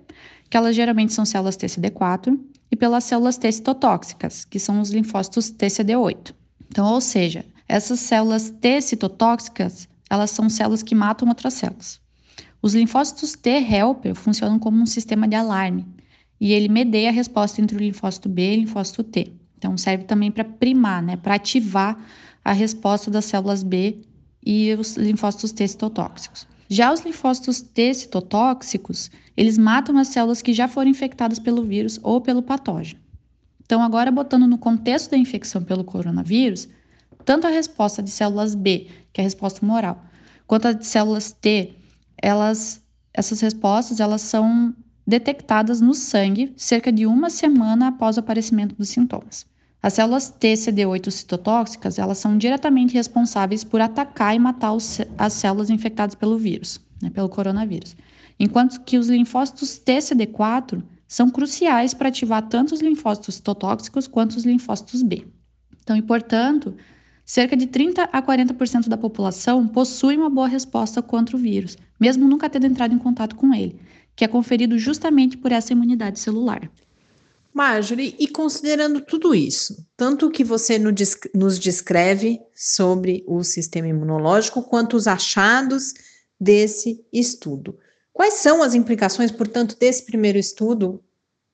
que 0.50 0.58
elas 0.58 0.76
geralmente 0.76 1.14
são 1.14 1.26
células 1.26 1.58
TCD4, 1.58 2.38
e 2.72 2.76
pelas 2.76 3.04
células 3.04 3.38
T 3.38 3.52
citotóxicas, 3.52 4.46
que 4.46 4.60
são 4.60 4.82
os 4.82 4.90
linfócitos 4.90 5.52
TCD8. 5.52 6.34
Então, 6.70 6.92
ou 6.92 7.00
seja, 7.00 7.46
essas 7.68 8.00
células 8.00 8.50
T 8.50 8.82
citotóxicas, 8.82 9.88
elas 10.10 10.32
são 10.32 10.50
células 10.50 10.84
que 10.84 10.96
matam 10.96 11.28
outras 11.28 11.54
células. 11.54 12.00
Os 12.62 12.74
linfócitos 12.74 13.34
T 13.34 13.50
helper 13.50 14.16
funcionam 14.16 14.58
como 14.58 14.82
um 14.82 14.86
sistema 14.86 15.28
de 15.28 15.36
alarme 15.36 15.86
e 16.40 16.52
ele 16.52 16.68
medeia 16.68 17.10
a 17.10 17.14
resposta 17.14 17.62
entre 17.62 17.78
o 17.78 17.80
linfócito 17.80 18.28
B 18.28 18.54
e 18.54 18.58
o 18.58 18.60
linfócito 18.62 19.04
T. 19.04 19.34
Então, 19.58 19.78
serve 19.78 20.04
também 20.04 20.32
para 20.32 20.44
primar, 20.44 21.02
né, 21.02 21.16
para 21.16 21.36
ativar 21.36 21.98
a 22.44 22.52
resposta 22.52 23.10
das 23.10 23.26
células 23.26 23.64
B 23.64 24.02
e 24.46 24.74
os 24.74 24.96
linfócitos 24.96 25.52
T 25.52 25.68
citotóxicos. 25.68 26.48
Já 26.70 26.92
os 26.92 27.02
linfócitos 27.02 27.62
T 27.62 27.94
citotóxicos, 27.94 29.12
eles 29.38 29.58
matam 29.58 29.98
as 29.98 30.10
células 30.10 30.42
que 30.42 30.54
já 30.54 30.68
foram 30.68 30.90
infectadas 30.90 31.40
pelo 31.40 31.64
vírus 31.64 32.00
ou 32.04 32.22
pelo 32.22 32.42
patógeno. 32.42 33.00
Então, 33.64 33.82
agora 33.82 34.12
botando 34.12 34.48
no 34.48 34.58
contexto 34.58 35.12
da 35.12 35.18
infecção 35.18 35.64
pelo 35.64 35.84
coronavírus, 35.84 36.68
tanto 37.26 37.48
a 37.48 37.50
resposta 37.50 38.02
de 38.02 38.10
células 38.10 38.56
B, 38.56 38.88
que 39.12 39.20
é 39.20 39.24
a 39.24 39.26
resposta 39.26 39.64
humoral, 39.64 40.02
quanto 40.48 40.68
a 40.68 40.74
de 40.74 40.86
células 40.86 41.32
T, 41.32 41.76
elas, 42.18 42.82
essas 43.14 43.42
respostas 43.42 44.00
elas 44.00 44.22
são 44.22 44.74
detectadas 45.06 45.82
no 45.82 45.94
sangue 45.94 46.54
cerca 46.56 46.92
de 46.92 47.06
uma 47.06 47.30
semana 47.30 47.90
após 47.90 48.18
o 48.18 48.20
aparecimento 48.20 48.76
dos 48.76 48.90
sintomas. 48.90 49.46
As 49.82 49.94
células 49.94 50.34
TCD8 50.40 51.12
citotóxicas, 51.12 52.00
elas 52.00 52.18
são 52.18 52.38
diretamente 52.38 52.96
responsáveis 52.96 53.64
por 53.64 53.82
atacar 53.82 54.36
e 54.36 54.40
matar 54.40 54.74
os, 54.74 55.00
as 55.18 55.34
células 55.34 55.70
infectadas 55.70 56.16
pelo 56.16 56.40
vírus, 56.40 56.80
né, 57.02 57.12
pelo 57.12 57.30
coronavírus. 57.30 57.96
Enquanto 58.40 58.82
que 58.82 58.98
os 58.98 59.08
linfócitos 59.08 59.80
TCD4 59.86 60.82
são 61.08 61.30
cruciais 61.30 61.94
para 61.94 62.10
ativar 62.10 62.48
tanto 62.50 62.74
os 62.74 62.82
linfócitos 62.82 63.36
citotóxicos 63.36 64.08
quanto 64.08 64.32
os 64.32 64.44
linfócitos 64.44 65.04
B. 65.04 65.28
Então, 65.84 65.96
e 65.96 66.02
portanto, 66.02 66.76
cerca 67.26 67.58
de 67.58 67.66
30 67.66 68.04
a 68.04 68.22
40% 68.22 68.88
da 68.88 68.98
população 68.98 69.68
possui 69.68 70.16
uma 70.16 70.30
boa 70.30 70.48
resposta 70.48 71.02
contra 71.02 71.36
o 71.36 71.40
vírus, 71.40 71.78
mesmo 72.00 72.28
nunca 72.28 72.50
tendo 72.50 72.68
entrado 72.68 72.94
em 72.94 73.00
contato 73.00 73.36
com 73.36 73.54
ele, 73.54 73.80
que 74.16 74.24
é 74.24 74.28
conferido 74.28 74.78
justamente 74.78 75.36
por 75.36 75.52
essa 75.52 75.74
imunidade 75.74 76.20
celular. 76.20 76.70
Marjorie, 77.52 78.16
e 78.20 78.28
considerando 78.28 79.00
tudo 79.00 79.34
isso, 79.34 79.88
tanto 79.96 80.28
o 80.28 80.30
que 80.30 80.44
você 80.44 80.78
nos 80.78 81.58
descreve 81.58 82.42
sobre 82.54 83.24
o 83.26 83.44
sistema 83.44 83.88
imunológico, 83.88 84.62
quanto 84.62 84.98
os 84.98 85.08
achados 85.08 85.94
desse 86.38 87.04
estudo, 87.14 87.80
quais 88.12 88.36
são 88.36 88.62
as 88.62 88.74
implicações, 88.74 89.32
portanto, 89.32 89.78
desse 89.80 90.06
primeiro 90.06 90.38
estudo 90.38 91.02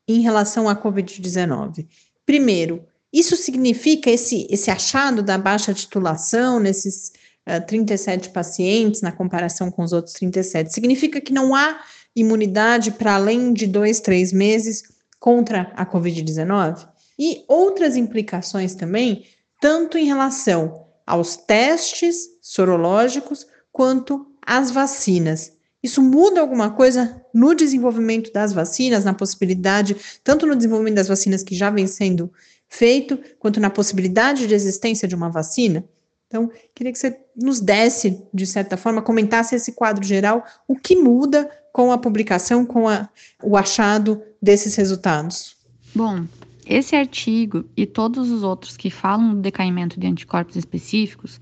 em 0.08 0.22
relação 0.22 0.68
à 0.68 0.76
Covid-19? 0.76 1.88
Primeiro, 2.26 2.84
isso 3.12 3.36
significa 3.36 4.10
esse, 4.10 4.48
esse 4.50 4.72
achado 4.72 5.22
da 5.22 5.38
baixa 5.38 5.74
titulação 5.74 6.60
nesses 6.60 7.10
uh, 7.48 7.54
eh, 7.54 7.60
37 7.60 8.30
pacientes, 8.30 9.02
na 9.02 9.12
comparação 9.12 9.70
com 9.70 9.84
os 9.84 9.92
outros 9.92 10.14
37, 10.16 10.74
significa 10.74 11.20
que 11.20 11.34
não 11.34 11.54
há 11.54 11.82
imunidade 12.16 12.92
para 12.92 13.16
além 13.16 13.54
de 13.54 13.68
dois, 13.68 14.00
três 14.00 14.32
meses 14.32 14.84
contra 15.20 15.72
a 15.76 15.86
Covid-19? 15.86 16.88
E 17.20 17.44
outras 17.48 17.96
implicações 17.96 18.76
também, 18.76 19.26
tanto 19.60 19.98
em 19.98 20.06
relação 20.06 20.86
aos 21.06 21.36
testes 21.36 22.30
sorológicos 22.42 23.46
quanto 23.72 24.26
às 24.42 24.72
vacinas. 24.72 25.52
Isso 25.84 26.02
muda 26.02 26.40
alguma 26.40 26.72
coisa 26.72 27.24
no 27.34 27.56
desenvolvimento 27.56 28.32
das 28.32 28.54
vacinas, 28.54 29.04
na 29.04 29.14
possibilidade, 29.14 29.96
tanto 30.24 30.46
no 30.46 30.56
desenvolvimento 30.56 30.96
das 30.96 31.08
vacinas 31.08 31.44
que 31.44 31.56
já 31.56 31.70
vem 31.70 31.88
sendo 31.88 32.32
feito, 32.72 33.20
quanto 33.38 33.60
na 33.60 33.70
possibilidade 33.70 34.48
de 34.48 34.56
existência 34.56 35.08
de 35.08 35.14
uma 35.14 35.30
vacina? 35.30 35.84
Então, 36.28 36.50
queria 36.74 36.94
que 36.94 36.98
você 36.98 37.20
nos 37.36 37.60
desse, 37.60 38.24
de 38.34 38.48
certa 38.48 38.78
forma, 38.78 39.02
comentasse 39.02 39.54
esse 39.54 39.74
quadro 39.74 40.04
geral, 40.04 40.46
o 40.66 40.76
que 40.76 40.96
muda 40.96 41.52
com 41.74 41.92
a 41.92 41.98
publicação, 41.98 42.66
com 42.66 42.88
a, 42.88 43.10
o 43.44 43.58
achado 43.58 44.22
desses 44.42 44.76
resultados. 44.76 45.58
Bom, 45.94 46.26
esse 46.66 46.96
artigo 46.96 47.66
e 47.76 47.86
todos 47.86 48.32
os 48.32 48.42
outros 48.42 48.78
que 48.78 48.90
falam 48.90 49.36
do 49.36 49.42
decaimento 49.42 50.00
de 50.00 50.08
anticorpos 50.08 50.56
específicos 50.56 51.42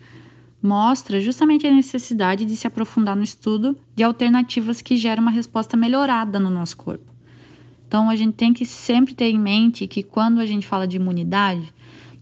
mostra 0.62 1.22
justamente 1.22 1.68
a 1.68 1.74
necessidade 1.74 2.44
de 2.44 2.58
se 2.58 2.66
aprofundar 2.66 3.16
no 3.16 3.24
estudo 3.24 3.78
de 3.96 4.04
alternativas 4.04 4.82
que 4.82 4.98
geram 4.98 5.22
uma 5.22 5.32
resposta 5.32 5.78
melhorada 5.78 6.40
no 6.40 6.50
nosso 6.50 6.76
corpo. 6.76 7.19
Então, 7.90 8.08
a 8.08 8.16
gente 8.16 8.36
tem 8.36 8.54
que 8.54 8.68
sempre 8.68 9.16
ter 9.16 9.32
em 9.32 9.40
mente 9.40 9.88
que 9.88 10.04
quando 10.04 10.40
a 10.40 10.46
gente 10.46 10.68
fala 10.68 10.88
de 10.88 10.98
imunidade, 10.98 11.74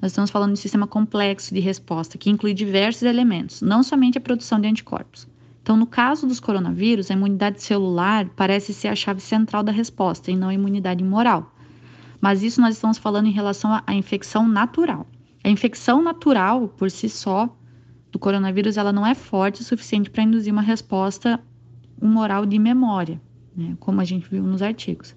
nós 0.01 0.13
estamos 0.13 0.31
falando 0.31 0.51
de 0.51 0.53
um 0.53 0.61
sistema 0.61 0.87
complexo 0.87 1.53
de 1.53 1.59
resposta 1.59 2.17
que 2.17 2.29
inclui 2.29 2.53
diversos 2.53 3.03
elementos, 3.03 3.61
não 3.61 3.83
somente 3.83 4.17
a 4.17 4.21
produção 4.21 4.61
de 4.61 4.67
anticorpos. 4.69 5.27
Então, 5.61 5.75
no 5.75 5.85
caso 5.85 6.25
dos 6.25 6.39
coronavírus, 6.39 7.11
a 7.11 7.15
imunidade 7.15 7.61
celular 7.61 8.29
parece 8.29 8.73
ser 8.73 8.87
a 8.87 8.95
chave 8.95 9.19
central 9.19 9.61
da 9.61 9.73
resposta 9.73 10.31
e 10.31 10.37
não 10.37 10.47
a 10.47 10.53
imunidade 10.53 11.03
moral. 11.03 11.53
Mas 12.21 12.43
isso 12.43 12.61
nós 12.61 12.75
estamos 12.75 12.97
falando 12.97 13.27
em 13.27 13.33
relação 13.33 13.77
à 13.85 13.93
infecção 13.93 14.47
natural. 14.47 15.05
A 15.43 15.49
infecção 15.49 16.01
natural, 16.01 16.69
por 16.69 16.89
si 16.89 17.09
só, 17.09 17.53
do 18.09 18.17
coronavírus, 18.17 18.77
ela 18.77 18.93
não 18.93 19.05
é 19.05 19.13
forte 19.13 19.59
o 19.59 19.65
suficiente 19.65 20.09
para 20.09 20.23
induzir 20.23 20.53
uma 20.53 20.61
resposta 20.61 21.37
humoral 22.01 22.45
de 22.45 22.57
memória, 22.57 23.21
né, 23.53 23.75
como 23.81 23.99
a 23.99 24.05
gente 24.05 24.29
viu 24.29 24.43
nos 24.43 24.61
artigos. 24.61 25.13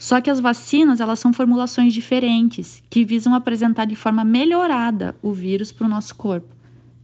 Só 0.00 0.18
que 0.18 0.30
as 0.30 0.40
vacinas, 0.40 0.98
elas 0.98 1.18
são 1.18 1.30
formulações 1.30 1.92
diferentes 1.92 2.82
que 2.88 3.04
visam 3.04 3.34
apresentar 3.34 3.84
de 3.84 3.94
forma 3.94 4.24
melhorada 4.24 5.14
o 5.20 5.30
vírus 5.30 5.70
para 5.70 5.86
o 5.86 5.90
nosso 5.90 6.14
corpo. 6.14 6.48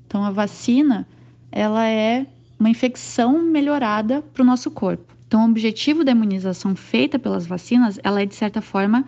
Então 0.07 0.25
a 0.25 0.31
vacina, 0.31 1.07
ela 1.53 1.87
é 1.87 2.27
uma 2.59 2.71
infecção 2.71 3.43
melhorada 3.43 4.23
para 4.23 4.43
o 4.43 4.47
nosso 4.47 4.71
corpo. 4.71 5.15
Então 5.29 5.43
o 5.43 5.51
objetivo 5.51 6.03
da 6.03 6.13
imunização 6.13 6.75
feita 6.75 7.19
pelas 7.19 7.47
vacinas, 7.47 8.01
ela 8.03 8.23
é 8.23 8.25
de 8.25 8.35
certa 8.35 8.63
forma 8.63 9.05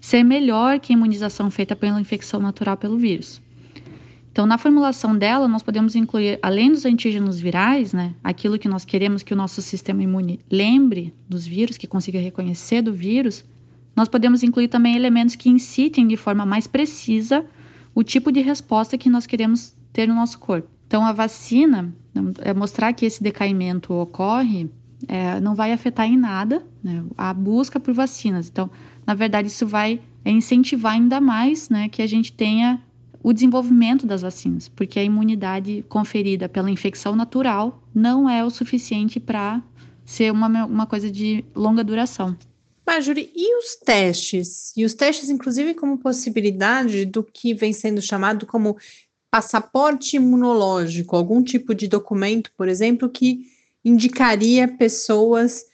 ser 0.00 0.24
melhor 0.24 0.80
que 0.80 0.92
a 0.92 0.96
imunização 0.96 1.48
feita 1.48 1.76
pela 1.76 2.00
infecção 2.00 2.40
natural 2.40 2.76
pelo 2.76 2.98
vírus. 2.98 3.40
Então, 4.38 4.46
na 4.46 4.56
formulação 4.56 5.18
dela, 5.18 5.48
nós 5.48 5.64
podemos 5.64 5.96
incluir, 5.96 6.38
além 6.40 6.70
dos 6.70 6.84
antígenos 6.84 7.40
virais, 7.40 7.92
né, 7.92 8.14
aquilo 8.22 8.56
que 8.56 8.68
nós 8.68 8.84
queremos 8.84 9.24
que 9.24 9.34
o 9.34 9.36
nosso 9.36 9.60
sistema 9.60 10.00
imune 10.00 10.38
lembre 10.48 11.12
dos 11.28 11.44
vírus, 11.44 11.76
que 11.76 11.88
consiga 11.88 12.20
reconhecer 12.20 12.80
do 12.80 12.92
vírus, 12.92 13.44
nós 13.96 14.08
podemos 14.08 14.44
incluir 14.44 14.68
também 14.68 14.94
elementos 14.94 15.34
que 15.34 15.48
incitem 15.48 16.06
de 16.06 16.16
forma 16.16 16.46
mais 16.46 16.68
precisa 16.68 17.44
o 17.92 18.04
tipo 18.04 18.30
de 18.30 18.40
resposta 18.40 18.96
que 18.96 19.10
nós 19.10 19.26
queremos 19.26 19.76
ter 19.92 20.06
no 20.06 20.14
nosso 20.14 20.38
corpo. 20.38 20.68
Então, 20.86 21.04
a 21.04 21.10
vacina, 21.10 21.92
é 22.38 22.54
mostrar 22.54 22.92
que 22.92 23.04
esse 23.04 23.20
decaimento 23.20 23.92
ocorre, 23.92 24.70
é, 25.08 25.40
não 25.40 25.56
vai 25.56 25.72
afetar 25.72 26.06
em 26.06 26.16
nada 26.16 26.64
né, 26.80 27.02
a 27.16 27.34
busca 27.34 27.80
por 27.80 27.92
vacinas. 27.92 28.48
Então, 28.48 28.70
na 29.04 29.14
verdade, 29.14 29.48
isso 29.48 29.66
vai 29.66 30.00
incentivar 30.24 30.92
ainda 30.92 31.20
mais 31.20 31.68
né, 31.68 31.88
que 31.88 32.02
a 32.02 32.06
gente 32.06 32.32
tenha 32.32 32.80
o 33.22 33.32
desenvolvimento 33.32 34.06
das 34.06 34.22
vacinas, 34.22 34.68
porque 34.68 34.98
a 34.98 35.04
imunidade 35.04 35.84
conferida 35.88 36.48
pela 36.48 36.70
infecção 36.70 37.16
natural 37.16 37.82
não 37.94 38.28
é 38.28 38.44
o 38.44 38.50
suficiente 38.50 39.18
para 39.18 39.62
ser 40.04 40.32
uma, 40.32 40.64
uma 40.64 40.86
coisa 40.86 41.10
de 41.10 41.44
longa 41.54 41.84
duração. 41.84 42.36
Marjorie, 42.86 43.30
e 43.34 43.58
os 43.58 43.76
testes? 43.76 44.72
E 44.74 44.84
os 44.84 44.94
testes, 44.94 45.28
inclusive, 45.28 45.74
como 45.74 45.98
possibilidade 45.98 47.04
do 47.04 47.22
que 47.22 47.52
vem 47.52 47.72
sendo 47.72 48.00
chamado 48.00 48.46
como 48.46 48.78
passaporte 49.30 50.16
imunológico, 50.16 51.14
algum 51.14 51.42
tipo 51.42 51.74
de 51.74 51.86
documento, 51.86 52.50
por 52.56 52.66
exemplo, 52.66 53.10
que 53.10 53.42
indicaria 53.84 54.66
pessoas 54.66 55.66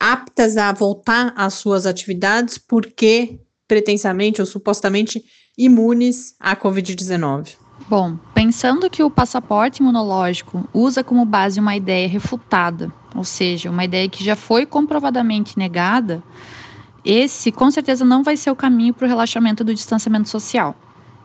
aptas 0.00 0.56
a 0.56 0.72
voltar 0.72 1.32
às 1.36 1.54
suas 1.54 1.86
atividades 1.86 2.58
porque 2.58 3.38
pretensamente 3.68 4.40
ou 4.40 4.46
supostamente 4.46 5.22
imunes 5.56 6.34
à 6.40 6.56
Covid-19? 6.56 7.56
Bom, 7.88 8.18
pensando 8.34 8.90
que 8.90 9.02
o 9.02 9.10
passaporte 9.10 9.80
imunológico 9.80 10.68
usa 10.74 11.04
como 11.04 11.24
base 11.24 11.60
uma 11.60 11.76
ideia 11.76 12.08
refutada, 12.08 12.92
ou 13.14 13.22
seja, 13.22 13.70
uma 13.70 13.84
ideia 13.84 14.08
que 14.08 14.24
já 14.24 14.34
foi 14.34 14.66
comprovadamente 14.66 15.58
negada, 15.58 16.22
esse 17.04 17.52
com 17.52 17.70
certeza 17.70 18.04
não 18.04 18.22
vai 18.22 18.36
ser 18.36 18.50
o 18.50 18.56
caminho 18.56 18.92
para 18.92 19.06
o 19.06 19.08
relaxamento 19.08 19.62
do 19.62 19.74
distanciamento 19.74 20.28
social. 20.28 20.74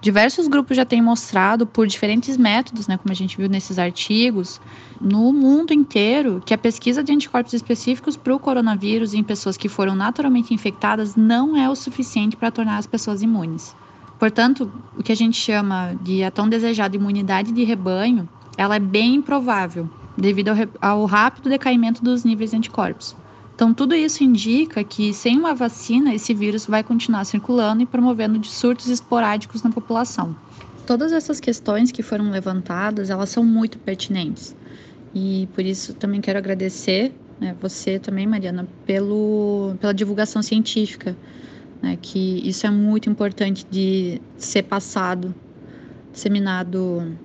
Diversos 0.04 0.50
grupos 0.50 0.76
já 0.76 0.84
têm 0.84 1.02
mostrado, 1.02 1.66
por 1.66 1.88
diferentes 1.88 2.36
métodos, 2.36 2.90
né, 2.90 2.98
como 2.98 3.10
a 3.10 3.16
gente 3.16 3.38
viu 3.38 3.48
nesses 3.48 3.80
artigos, 3.80 4.60
no 5.00 5.32
mundo 5.32 5.72
inteiro, 5.72 6.42
que 6.46 6.54
a 6.54 6.58
pesquisa 6.58 7.02
de 7.02 7.14
anticorpos 7.14 7.54
específicos 7.54 8.18
para 8.18 8.36
o 8.36 8.40
coronavírus 8.40 9.14
em 9.14 9.24
pessoas 9.24 9.56
que 9.56 9.70
foram 9.70 9.96
naturalmente 9.96 10.54
infectadas 10.54 11.16
não 11.16 11.56
é 11.56 11.70
o 11.70 11.76
suficiente 11.76 12.36
para 12.36 12.52
tornar 12.52 12.80
as 12.80 12.86
pessoas 12.86 13.22
imunes. 13.22 13.74
Portanto, 14.20 14.70
o 14.94 15.02
que 15.02 15.14
a 15.14 15.16
gente 15.16 15.38
chama 15.38 15.96
de 16.02 16.22
a 16.22 16.30
tão 16.30 16.50
desejada 16.50 16.98
imunidade 16.98 17.54
de 17.54 17.64
rebanho, 17.64 18.28
ela 18.58 18.76
é 18.76 18.80
bem 18.80 19.16
improvável, 19.16 19.90
devido 20.18 20.50
ao, 20.50 20.58
ao 20.82 21.06
rápido 21.06 21.48
decaimento 21.48 22.04
dos 22.04 22.26
níveis 22.26 22.52
de 22.52 22.58
anticorpos. 22.58 23.16
Então, 23.56 23.74
tudo 23.74 23.94
isso 23.94 24.24
indica 24.24 24.84
que, 24.84 25.14
sem 25.14 25.38
uma 25.38 25.54
vacina, 25.54 26.14
esse 26.14 26.34
vírus 26.34 26.66
vai 26.66 26.84
continuar 26.84 27.24
circulando 27.26 27.84
e 27.84 27.86
promovendo 27.86 28.40
de 28.40 28.50
surtos 28.50 28.88
esporádicos 28.88 29.62
na 29.62 29.70
população. 29.70 30.36
Todas 30.88 31.12
essas 31.14 31.40
questões 31.40 31.92
que 31.92 32.02
foram 32.02 32.32
levantadas, 32.32 33.10
elas 33.10 33.30
são 33.30 33.44
muito 33.44 33.78
pertinentes. 33.78 34.56
E 35.14 35.48
por 35.54 35.64
isso 35.64 35.94
também 35.94 36.20
quero 36.20 36.40
agradecer 36.40 37.14
né, 37.40 37.56
você 37.62 38.00
também, 38.00 38.26
Mariana, 38.26 38.68
pelo, 38.86 39.76
pela 39.80 39.94
divulgação 39.94 40.42
científica 40.42 41.16
né, 41.84 41.98
que 42.02 42.48
isso 42.48 42.66
é 42.66 42.72
muito 42.72 43.10
importante 43.10 43.68
de 43.70 44.22
ser 44.38 44.64
passado, 44.64 45.36
disseminado 46.14 47.18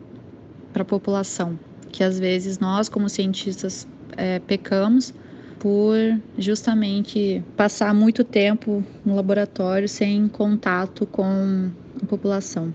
para 0.73 0.83
a 0.83 0.85
população, 0.85 1.57
que 1.93 2.03
às 2.03 2.19
vezes 2.19 2.59
nós, 2.59 2.89
como 2.89 3.09
cientistas, 3.09 3.87
é, 4.17 4.41
pecamos 4.41 5.15
por 5.59 5.97
justamente 6.37 7.43
passar 7.57 7.95
muito 7.95 8.25
tempo 8.25 8.83
no 9.05 9.15
laboratório 9.15 9.89
sem 9.89 10.29
contato 10.29 11.07
com 11.07 11.71
a 12.03 12.07
população. 12.07 12.75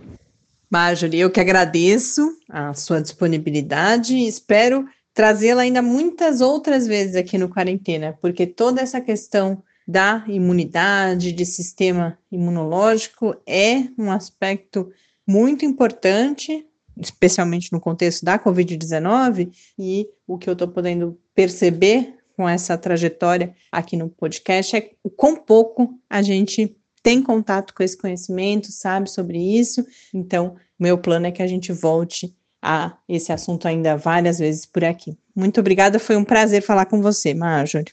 Marjorie, 0.69 1.19
eu 1.19 1.29
que 1.29 1.39
agradeço 1.39 2.35
a 2.49 2.73
sua 2.73 3.01
disponibilidade 3.01 4.15
e 4.15 4.27
espero 4.27 4.87
trazê-la 5.13 5.61
ainda 5.61 5.81
muitas 5.81 6.41
outras 6.41 6.87
vezes 6.87 7.15
aqui 7.15 7.37
no 7.37 7.47
Quarentena, 7.47 8.17
porque 8.19 8.47
toda 8.47 8.81
essa 8.81 8.99
questão 8.99 9.61
da 9.87 10.23
imunidade, 10.27 11.31
de 11.31 11.45
sistema 11.45 12.17
imunológico, 12.31 13.35
é 13.45 13.83
um 13.97 14.11
aspecto 14.11 14.91
muito 15.27 15.65
importante, 15.65 16.65
especialmente 16.97 17.71
no 17.71 17.79
contexto 17.79 18.25
da 18.25 18.39
Covid-19, 18.39 19.51
e 19.77 20.07
o 20.25 20.37
que 20.37 20.49
eu 20.49 20.53
estou 20.53 20.67
podendo 20.67 21.19
perceber 21.35 22.15
com 22.35 22.47
essa 22.47 22.77
trajetória 22.77 23.55
aqui 23.71 23.95
no 23.95 24.09
podcast 24.09 24.75
é 24.75 24.91
o 25.03 25.09
quão 25.09 25.35
pouco 25.35 25.97
a 26.09 26.21
gente 26.21 26.75
tem 27.01 27.21
contato 27.21 27.73
com 27.73 27.83
esse 27.83 27.97
conhecimento, 27.97 28.71
sabe 28.71 29.09
sobre 29.09 29.37
isso. 29.37 29.85
Então, 30.13 30.55
meu 30.79 30.97
plano 30.97 31.27
é 31.27 31.31
que 31.31 31.43
a 31.43 31.47
gente 31.47 31.71
volte 31.71 32.33
a 32.61 32.93
esse 33.09 33.31
assunto 33.31 33.67
ainda 33.67 33.97
várias 33.97 34.39
vezes 34.39 34.65
por 34.65 34.85
aqui. 34.85 35.17
Muito 35.35 35.59
obrigada, 35.59 35.99
foi 35.99 36.15
um 36.15 36.23
prazer 36.23 36.61
falar 36.61 36.85
com 36.85 37.01
você, 37.01 37.33
Marjorie. 37.33 37.91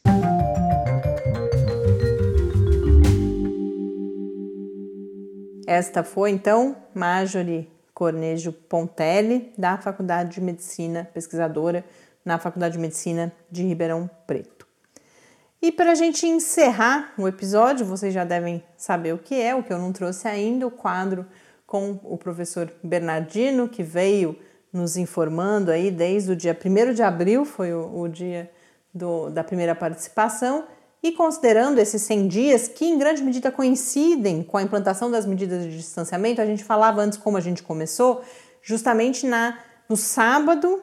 Esta 5.66 6.02
foi 6.02 6.30
então 6.30 6.76
Marjorie 6.94 7.68
Cornejo 7.94 8.52
Pontelli, 8.52 9.52
da 9.58 9.76
Faculdade 9.76 10.34
de 10.34 10.40
Medicina, 10.40 11.08
pesquisadora 11.12 11.84
na 12.24 12.38
Faculdade 12.38 12.74
de 12.74 12.78
Medicina 12.78 13.32
de 13.50 13.62
Ribeirão 13.62 14.08
Preto. 14.26 14.66
E 15.62 15.70
para 15.70 15.92
a 15.92 15.94
gente 15.94 16.26
encerrar 16.26 17.12
o 17.18 17.28
episódio, 17.28 17.84
vocês 17.84 18.14
já 18.14 18.24
devem 18.24 18.64
saber 18.76 19.12
o 19.12 19.18
que 19.18 19.34
é, 19.40 19.54
o 19.54 19.62
que 19.62 19.72
eu 19.72 19.78
não 19.78 19.92
trouxe 19.92 20.26
ainda, 20.26 20.66
o 20.66 20.70
quadro 20.70 21.26
com 21.66 22.00
o 22.02 22.16
professor 22.16 22.72
Bernardino, 22.82 23.68
que 23.68 23.82
veio 23.82 24.36
nos 24.72 24.96
informando 24.96 25.70
aí 25.70 25.90
desde 25.90 26.32
o 26.32 26.36
dia 26.36 26.56
1 26.56 26.94
de 26.94 27.02
abril, 27.02 27.44
foi 27.44 27.72
o, 27.74 28.00
o 28.00 28.08
dia 28.08 28.50
do, 28.92 29.28
da 29.30 29.44
primeira 29.44 29.74
participação, 29.74 30.64
e 31.02 31.12
considerando 31.12 31.78
esses 31.78 32.02
100 32.02 32.28
dias, 32.28 32.68
que 32.68 32.84
em 32.84 32.98
grande 32.98 33.22
medida 33.22 33.50
coincidem 33.50 34.42
com 34.42 34.56
a 34.56 34.62
implantação 34.62 35.10
das 35.10 35.24
medidas 35.24 35.64
de 35.64 35.76
distanciamento, 35.76 36.40
a 36.40 36.46
gente 36.46 36.64
falava 36.64 37.00
antes 37.00 37.18
como 37.18 37.36
a 37.36 37.40
gente 37.40 37.62
começou, 37.62 38.22
justamente 38.62 39.26
na 39.26 39.58
no 39.88 39.96
sábado, 39.96 40.82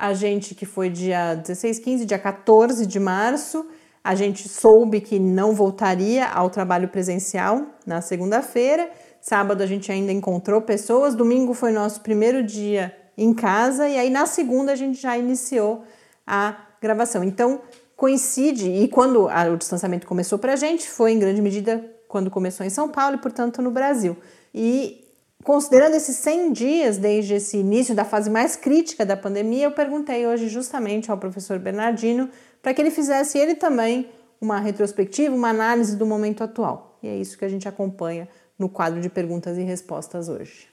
a 0.00 0.14
gente 0.14 0.54
que 0.54 0.64
foi 0.64 0.88
dia 0.88 1.34
16, 1.34 1.78
15, 1.78 2.06
dia 2.06 2.18
14 2.18 2.86
de 2.86 2.98
março, 2.98 3.66
a 4.02 4.14
gente 4.14 4.48
soube 4.48 4.98
que 4.98 5.18
não 5.18 5.52
voltaria 5.54 6.26
ao 6.26 6.48
trabalho 6.48 6.88
presencial 6.88 7.66
na 7.84 8.00
segunda-feira. 8.00 8.90
Sábado 9.20 9.62
a 9.62 9.66
gente 9.66 9.92
ainda 9.92 10.10
encontrou 10.10 10.62
pessoas, 10.62 11.14
domingo 11.14 11.52
foi 11.52 11.70
nosso 11.70 12.00
primeiro 12.00 12.42
dia 12.42 12.96
em 13.14 13.34
casa 13.34 13.86
e 13.90 13.98
aí 13.98 14.08
na 14.08 14.24
segunda 14.24 14.72
a 14.72 14.74
gente 14.74 14.98
já 14.98 15.18
iniciou 15.18 15.84
a 16.26 16.56
gravação. 16.80 17.22
Então 17.22 17.60
coincide 17.94 18.70
e 18.70 18.88
quando 18.88 19.26
o 19.26 19.56
distanciamento 19.56 20.06
começou 20.06 20.38
para 20.38 20.54
a 20.54 20.56
gente 20.56 20.88
foi 20.88 21.12
em 21.12 21.18
grande 21.18 21.42
medida 21.42 21.84
quando 22.08 22.30
começou 22.30 22.64
em 22.64 22.70
São 22.70 22.88
Paulo 22.88 23.16
e 23.16 23.20
portanto 23.20 23.60
no 23.60 23.70
Brasil. 23.70 24.16
E 24.54 25.09
considerando 25.42 25.94
esses 25.94 26.16
100 26.16 26.52
dias 26.52 26.98
desde 26.98 27.34
esse 27.34 27.56
início 27.56 27.94
da 27.94 28.04
fase 28.04 28.30
mais 28.30 28.56
crítica 28.56 29.04
da 29.04 29.16
pandemia, 29.16 29.64
eu 29.64 29.72
perguntei 29.72 30.26
hoje 30.26 30.48
justamente 30.48 31.10
ao 31.10 31.18
professor 31.18 31.58
Bernardino 31.58 32.28
para 32.62 32.74
que 32.74 32.80
ele 32.80 32.90
fizesse 32.90 33.38
ele 33.38 33.54
também 33.54 34.08
uma 34.40 34.58
retrospectiva, 34.58 35.34
uma 35.34 35.48
análise 35.48 35.96
do 35.96 36.06
momento 36.06 36.42
atual. 36.42 36.98
E 37.02 37.08
é 37.08 37.16
isso 37.16 37.36
que 37.36 37.44
a 37.44 37.48
gente 37.48 37.68
acompanha 37.68 38.28
no 38.58 38.68
quadro 38.68 39.00
de 39.00 39.08
perguntas 39.08 39.56
e 39.56 39.62
respostas 39.62 40.28
hoje. 40.28 40.68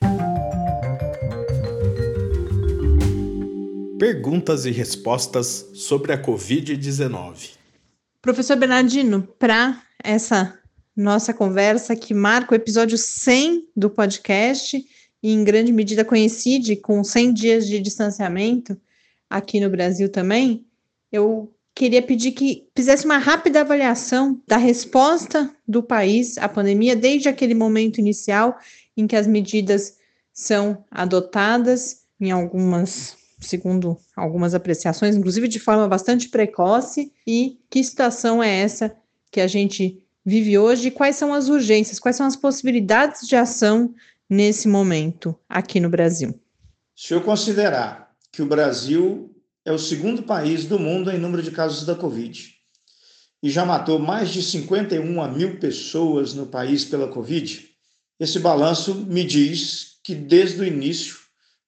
Perguntas 3.97 4.65
e 4.65 4.71
respostas 4.71 5.69
sobre 5.73 6.13
a 6.13 6.21
Covid-19. 6.21 7.55
Professor 8.21 8.55
Bernardino, 8.55 9.23
para 9.39 9.81
essa 10.03 10.57
nossa 10.97 11.31
conversa 11.31 11.95
que 11.95 12.11
marca 12.11 12.53
o 12.53 12.55
episódio 12.55 12.97
100 12.97 13.69
do 13.75 13.87
podcast 13.87 14.83
e 15.21 15.31
em 15.31 15.43
grande 15.43 15.71
medida 15.71 16.03
coincide 16.03 16.75
com 16.75 17.03
100 17.03 17.33
dias 17.33 17.67
de 17.67 17.79
distanciamento 17.79 18.75
aqui 19.29 19.59
no 19.59 19.69
Brasil 19.69 20.09
também, 20.09 20.65
eu 21.11 21.53
queria 21.75 22.01
pedir 22.01 22.31
que 22.31 22.67
fizesse 22.75 23.05
uma 23.05 23.19
rápida 23.19 23.61
avaliação 23.61 24.41
da 24.47 24.57
resposta 24.57 25.53
do 25.67 25.83
país 25.83 26.35
à 26.39 26.49
pandemia 26.49 26.95
desde 26.95 27.29
aquele 27.29 27.53
momento 27.53 27.99
inicial 27.99 28.57
em 28.95 29.05
que 29.05 29.15
as 29.15 29.27
medidas 29.27 29.97
são 30.33 30.83
adotadas 30.89 32.01
em 32.19 32.31
algumas 32.31 33.15
segundo 33.39 33.99
algumas 34.15 34.55
apreciações, 34.55 35.15
inclusive 35.15 35.47
de 35.47 35.59
forma 35.59 35.87
bastante 35.87 36.27
precoce, 36.27 37.13
e 37.25 37.59
que 37.69 37.83
situação 37.83 38.41
é 38.41 38.61
essa 38.61 38.95
que 39.31 39.39
a 39.39 39.45
gente 39.45 40.03
vive 40.27 40.57
hoje? 40.57 40.91
Quais 40.91 41.15
são 41.15 41.33
as 41.33 41.47
urgências, 41.47 41.99
quais 41.99 42.17
são 42.17 42.25
as 42.25 42.35
possibilidades 42.35 43.25
de 43.25 43.37
ação 43.37 43.95
nesse 44.29 44.67
momento 44.67 45.33
aqui 45.47 45.79
no 45.79 45.89
Brasil? 45.89 46.37
Se 46.93 47.13
eu 47.13 47.21
considerar 47.21 48.11
que 48.29 48.41
o 48.41 48.45
Brasil 48.45 49.33
é 49.63 49.71
o 49.71 49.79
segundo 49.79 50.23
país 50.23 50.65
do 50.65 50.77
mundo 50.77 51.09
em 51.09 51.17
número 51.17 51.41
de 51.41 51.51
casos 51.51 51.85
da 51.85 51.95
Covid 51.95 52.53
e 53.41 53.49
já 53.49 53.65
matou 53.65 53.99
mais 53.99 54.27
de 54.27 54.43
51 54.43 55.31
mil 55.31 55.59
pessoas 55.59 56.33
no 56.33 56.45
país 56.45 56.83
pela 56.83 57.07
Covid, 57.07 57.65
esse 58.19 58.39
balanço 58.39 58.95
me 58.95 59.23
diz 59.23 59.93
que 60.03 60.13
desde 60.13 60.59
o 60.59 60.65
início 60.65 61.15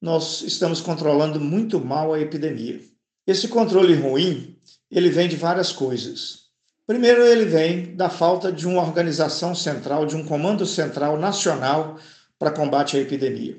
nós 0.02 0.42
estamos 0.42 0.82
controlando 0.82 1.40
muito 1.40 1.80
mal 1.80 2.14
a 2.14 2.20
epidemia. 2.20 2.82
Esse 3.26 3.48
controle 3.48 3.94
ruim, 3.94 4.58
ele 4.92 5.10
vem 5.10 5.30
de 5.30 5.38
várias 5.38 5.72
coisas. 5.72 6.49
Primeiro, 6.90 7.24
ele 7.24 7.46
vem 7.46 7.96
da 7.96 8.10
falta 8.10 8.52
de 8.52 8.68
uma 8.68 8.82
organização 8.82 9.54
central, 9.54 10.08
de 10.08 10.16
um 10.16 10.26
comando 10.26 10.66
central 10.66 11.20
nacional 11.20 12.00
para 12.40 12.50
combate 12.50 12.98
à 12.98 13.00
epidemia. 13.00 13.58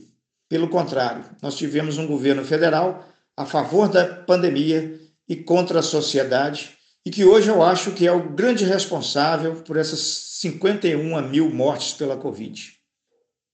Pelo 0.49 0.69
contrário, 0.69 1.25
nós 1.41 1.55
tivemos 1.55 1.97
um 1.97 2.09
governo 2.09 2.45
federal 2.45 3.07
a 3.37 3.47
favor 3.47 3.89
da 3.89 4.05
pandemia 4.05 4.99
e 5.29 5.37
contra 5.37 5.79
a 5.79 5.83
sociedade, 5.83 6.71
e 7.07 7.11
que 7.13 7.25
hoje 7.25 7.49
eu 7.49 7.63
acho 7.63 7.93
que 7.93 8.05
é 8.05 8.11
o 8.11 8.31
grande 8.31 8.65
responsável 8.65 9.63
por 9.63 9.77
essas 9.77 10.01
51 10.41 11.29
mil 11.29 11.49
mortes 11.51 11.93
pela 11.93 12.17
Covid. 12.17 12.73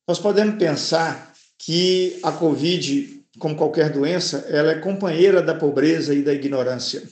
Nós 0.08 0.18
podemos 0.18 0.56
pensar 0.56 1.34
que 1.58 2.18
a 2.22 2.32
Covid, 2.32 3.24
como 3.38 3.54
qualquer 3.54 3.92
doença, 3.92 4.38
ela 4.48 4.72
é 4.72 4.80
companheira 4.80 5.42
da 5.42 5.54
pobreza 5.54 6.14
e 6.14 6.22
da 6.22 6.32
ignorância. 6.32 7.02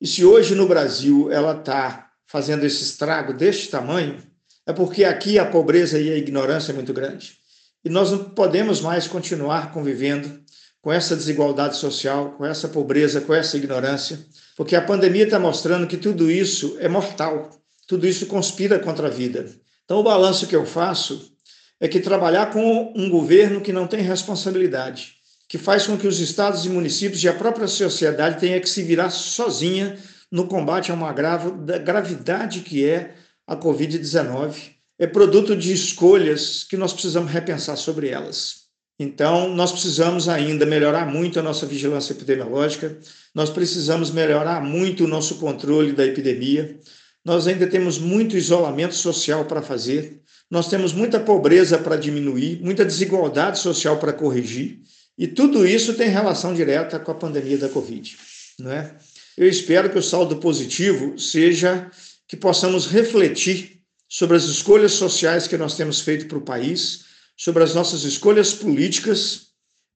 E 0.00 0.06
se 0.06 0.24
hoje 0.24 0.54
no 0.54 0.68
Brasil 0.68 1.30
ela 1.30 1.52
está 1.52 2.10
fazendo 2.26 2.64
esse 2.64 2.82
estrago 2.84 3.32
deste 3.32 3.68
tamanho, 3.68 4.22
é 4.66 4.72
porque 4.72 5.04
aqui 5.04 5.38
a 5.38 5.46
pobreza 5.46 5.98
e 5.98 6.12
a 6.12 6.16
ignorância 6.16 6.72
é 6.72 6.74
muito 6.74 6.92
grande. 6.92 7.38
E 7.84 7.88
nós 7.88 8.10
não 8.10 8.30
podemos 8.30 8.80
mais 8.80 9.06
continuar 9.06 9.72
convivendo 9.72 10.40
com 10.80 10.92
essa 10.92 11.16
desigualdade 11.16 11.76
social, 11.76 12.32
com 12.32 12.44
essa 12.44 12.68
pobreza, 12.68 13.20
com 13.20 13.34
essa 13.34 13.56
ignorância, 13.56 14.18
porque 14.56 14.76
a 14.76 14.82
pandemia 14.82 15.24
está 15.24 15.38
mostrando 15.38 15.86
que 15.86 15.96
tudo 15.96 16.30
isso 16.30 16.76
é 16.80 16.88
mortal, 16.88 17.50
tudo 17.86 18.06
isso 18.06 18.26
conspira 18.26 18.78
contra 18.78 19.08
a 19.08 19.10
vida. 19.10 19.46
Então, 19.84 19.98
o 19.98 20.02
balanço 20.02 20.46
que 20.46 20.54
eu 20.54 20.66
faço 20.66 21.32
é 21.80 21.88
que 21.88 22.00
trabalhar 22.00 22.52
com 22.52 22.92
um 22.94 23.08
governo 23.08 23.60
que 23.60 23.72
não 23.72 23.86
tem 23.86 24.00
responsabilidade, 24.00 25.14
que 25.48 25.56
faz 25.56 25.86
com 25.86 25.96
que 25.96 26.06
os 26.06 26.20
estados 26.20 26.66
e 26.66 26.68
municípios 26.68 27.24
e 27.24 27.28
a 27.28 27.32
própria 27.32 27.66
sociedade 27.66 28.38
tenha 28.38 28.60
que 28.60 28.68
se 28.68 28.82
virar 28.82 29.10
sozinha 29.10 29.98
no 30.30 30.46
combate 30.46 30.90
a 30.90 30.94
uma 30.94 31.12
grave, 31.12 31.50
da 31.64 31.78
gravidade 31.78 32.60
que 32.60 32.84
é 32.84 33.14
a 33.46 33.56
Covid-19, 33.56 34.54
é 34.98 35.06
produto 35.06 35.56
de 35.56 35.72
escolhas 35.72 36.64
que 36.64 36.76
nós 36.76 36.92
precisamos 36.92 37.32
repensar 37.32 37.76
sobre 37.76 38.08
elas. 38.08 38.68
Então, 39.00 39.54
nós 39.54 39.70
precisamos 39.70 40.28
ainda 40.28 40.66
melhorar 40.66 41.06
muito 41.06 41.38
a 41.38 41.42
nossa 41.42 41.64
vigilância 41.64 42.12
epidemiológica, 42.12 42.98
nós 43.34 43.48
precisamos 43.48 44.10
melhorar 44.10 44.60
muito 44.60 45.04
o 45.04 45.08
nosso 45.08 45.36
controle 45.36 45.92
da 45.92 46.04
epidemia, 46.04 46.78
nós 47.24 47.46
ainda 47.46 47.66
temos 47.66 47.98
muito 47.98 48.36
isolamento 48.36 48.94
social 48.94 49.44
para 49.44 49.62
fazer, 49.62 50.20
nós 50.50 50.68
temos 50.68 50.92
muita 50.92 51.20
pobreza 51.20 51.78
para 51.78 51.96
diminuir, 51.96 52.60
muita 52.60 52.84
desigualdade 52.84 53.60
social 53.60 53.98
para 53.98 54.12
corrigir, 54.12 54.80
e 55.18 55.26
tudo 55.26 55.66
isso 55.66 55.94
tem 55.94 56.08
relação 56.08 56.54
direta 56.54 57.00
com 57.00 57.10
a 57.10 57.14
pandemia 57.14 57.58
da 57.58 57.68
Covid. 57.68 58.16
Não 58.60 58.70
é? 58.70 58.96
Eu 59.36 59.48
espero 59.48 59.90
que 59.90 59.98
o 59.98 60.02
saldo 60.02 60.36
positivo 60.36 61.18
seja 61.18 61.90
que 62.28 62.36
possamos 62.36 62.86
refletir 62.86 63.80
sobre 64.08 64.36
as 64.36 64.44
escolhas 64.44 64.92
sociais 64.92 65.48
que 65.48 65.58
nós 65.58 65.76
temos 65.76 66.00
feito 66.00 66.26
para 66.26 66.38
o 66.38 66.42
país, 66.42 67.04
sobre 67.36 67.62
as 67.62 67.74
nossas 67.74 68.04
escolhas 68.04 68.54
políticas, 68.54 69.48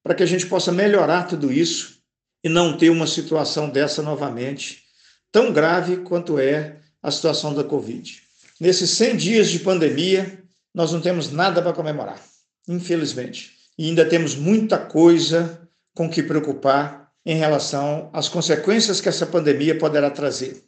para 0.02 0.14
que 0.14 0.22
a 0.22 0.26
gente 0.26 0.46
possa 0.46 0.72
melhorar 0.72 1.24
tudo 1.24 1.52
isso 1.52 1.98
e 2.42 2.48
não 2.48 2.76
ter 2.76 2.90
uma 2.90 3.06
situação 3.06 3.70
dessa 3.70 4.02
novamente, 4.02 4.82
tão 5.30 5.52
grave 5.52 5.98
quanto 5.98 6.38
é 6.38 6.80
a 7.02 7.10
situação 7.10 7.54
da 7.54 7.62
Covid. 7.62 8.20
Nesses 8.60 8.90
100 8.90 9.16
dias 9.16 9.50
de 9.50 9.60
pandemia, 9.60 10.42
nós 10.74 10.92
não 10.92 11.00
temos 11.00 11.30
nada 11.30 11.62
para 11.62 11.72
comemorar, 11.72 12.20
infelizmente. 12.68 13.61
E 13.78 13.88
ainda 13.88 14.04
temos 14.04 14.34
muita 14.34 14.78
coisa 14.78 15.68
com 15.94 16.08
que 16.08 16.22
preocupar 16.22 17.10
em 17.24 17.36
relação 17.36 18.10
às 18.12 18.28
consequências 18.28 19.00
que 19.00 19.08
essa 19.08 19.26
pandemia 19.26 19.78
poderá 19.78 20.10
trazer. 20.10 20.64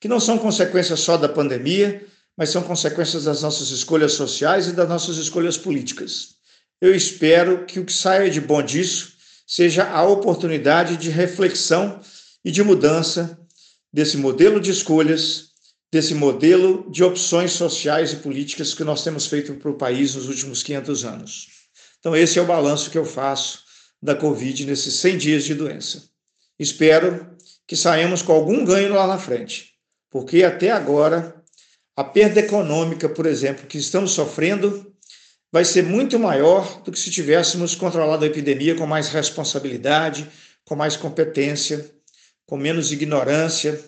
Que 0.00 0.08
não 0.08 0.18
são 0.18 0.36
consequências 0.38 1.00
só 1.00 1.16
da 1.16 1.28
pandemia, 1.28 2.04
mas 2.36 2.50
são 2.50 2.62
consequências 2.62 3.24
das 3.24 3.42
nossas 3.42 3.70
escolhas 3.70 4.12
sociais 4.12 4.66
e 4.66 4.72
das 4.72 4.88
nossas 4.88 5.16
escolhas 5.16 5.56
políticas. 5.56 6.34
Eu 6.80 6.94
espero 6.94 7.64
que 7.64 7.78
o 7.78 7.84
que 7.84 7.92
saia 7.92 8.28
de 8.28 8.40
bom 8.40 8.62
disso 8.62 9.12
seja 9.46 9.88
a 9.88 10.02
oportunidade 10.02 10.96
de 10.96 11.10
reflexão 11.10 12.00
e 12.44 12.50
de 12.50 12.62
mudança 12.62 13.38
desse 13.92 14.16
modelo 14.16 14.60
de 14.60 14.70
escolhas 14.70 15.52
desse 15.92 16.14
modelo 16.14 16.90
de 16.90 17.04
opções 17.04 17.52
sociais 17.52 18.14
e 18.14 18.16
políticas 18.16 18.72
que 18.72 18.82
nós 18.82 19.04
temos 19.04 19.26
feito 19.26 19.52
para 19.56 19.70
o 19.70 19.76
país 19.76 20.14
nos 20.14 20.26
últimos 20.26 20.62
500 20.62 21.04
anos. 21.04 21.51
Então, 22.02 22.16
esse 22.16 22.36
é 22.36 22.42
o 22.42 22.46
balanço 22.46 22.90
que 22.90 22.98
eu 22.98 23.04
faço 23.04 23.60
da 24.02 24.16
Covid 24.16 24.66
nesses 24.66 24.94
100 24.94 25.18
dias 25.18 25.44
de 25.44 25.54
doença. 25.54 26.02
Espero 26.58 27.30
que 27.64 27.76
saímos 27.76 28.22
com 28.22 28.32
algum 28.32 28.64
ganho 28.64 28.92
lá 28.92 29.06
na 29.06 29.18
frente, 29.18 29.74
porque 30.10 30.42
até 30.42 30.72
agora 30.72 31.32
a 31.96 32.02
perda 32.02 32.40
econômica, 32.40 33.08
por 33.08 33.24
exemplo, 33.24 33.68
que 33.68 33.78
estamos 33.78 34.10
sofrendo, 34.10 34.92
vai 35.52 35.64
ser 35.64 35.84
muito 35.84 36.18
maior 36.18 36.82
do 36.82 36.90
que 36.90 36.98
se 36.98 37.08
tivéssemos 37.08 37.76
controlado 37.76 38.24
a 38.24 38.26
epidemia 38.26 38.74
com 38.74 38.84
mais 38.84 39.08
responsabilidade, 39.08 40.28
com 40.64 40.74
mais 40.74 40.96
competência, 40.96 41.88
com 42.44 42.56
menos 42.56 42.90
ignorância, 42.90 43.80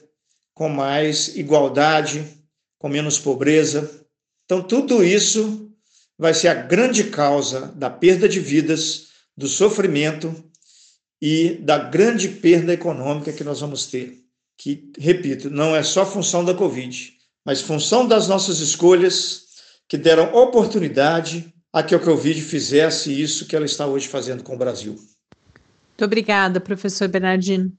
com 0.55 0.69
mais 0.69 1.35
igualdade, 1.37 2.25
com 2.79 2.89
menos 2.89 3.19
pobreza. 3.19 4.07
Então, 4.45 4.63
tudo 4.63 5.03
isso 5.03 5.74
vai 6.19 6.33
ser 6.33 6.49
a 6.49 6.55
grande 6.55 7.05
causa 7.05 7.73
da 7.75 7.91
perda 7.91 8.29
de 8.29 8.41
vidas, 8.41 9.09
do 9.37 9.49
sofrimento 9.49 10.35
e 11.21 11.55
da 11.61 11.79
grande 11.79 12.29
perda 12.29 12.73
econômica 12.73 13.33
que 13.33 13.45
nós 13.45 13.61
vamos 13.61 13.87
ter. 13.87 14.21
Que, 14.57 14.93
repito, 14.99 15.51
não 15.51 15.75
é 15.75 15.83
só 15.83 16.07
função 16.07 16.45
da 16.45 16.55
Covid, 16.55 17.13
mas 17.45 17.61
função 17.61 18.07
das 18.07 18.29
nossas 18.29 18.61
escolhas 18.61 19.45
que 19.89 19.99
deram 19.99 20.33
oportunidade 20.35 21.53
a 21.73 21.83
que 21.83 21.95
a 21.95 21.99
Covid 21.99 22.41
fizesse 22.41 23.21
isso 23.21 23.47
que 23.47 23.57
ela 23.57 23.67
está 23.67 23.85
hoje 23.87 24.07
fazendo 24.07 24.45
com 24.45 24.55
o 24.55 24.59
Brasil. 24.59 24.93
Muito 24.93 26.05
obrigada, 26.05 26.61
professor 26.61 27.09
Bernardino. 27.09 27.73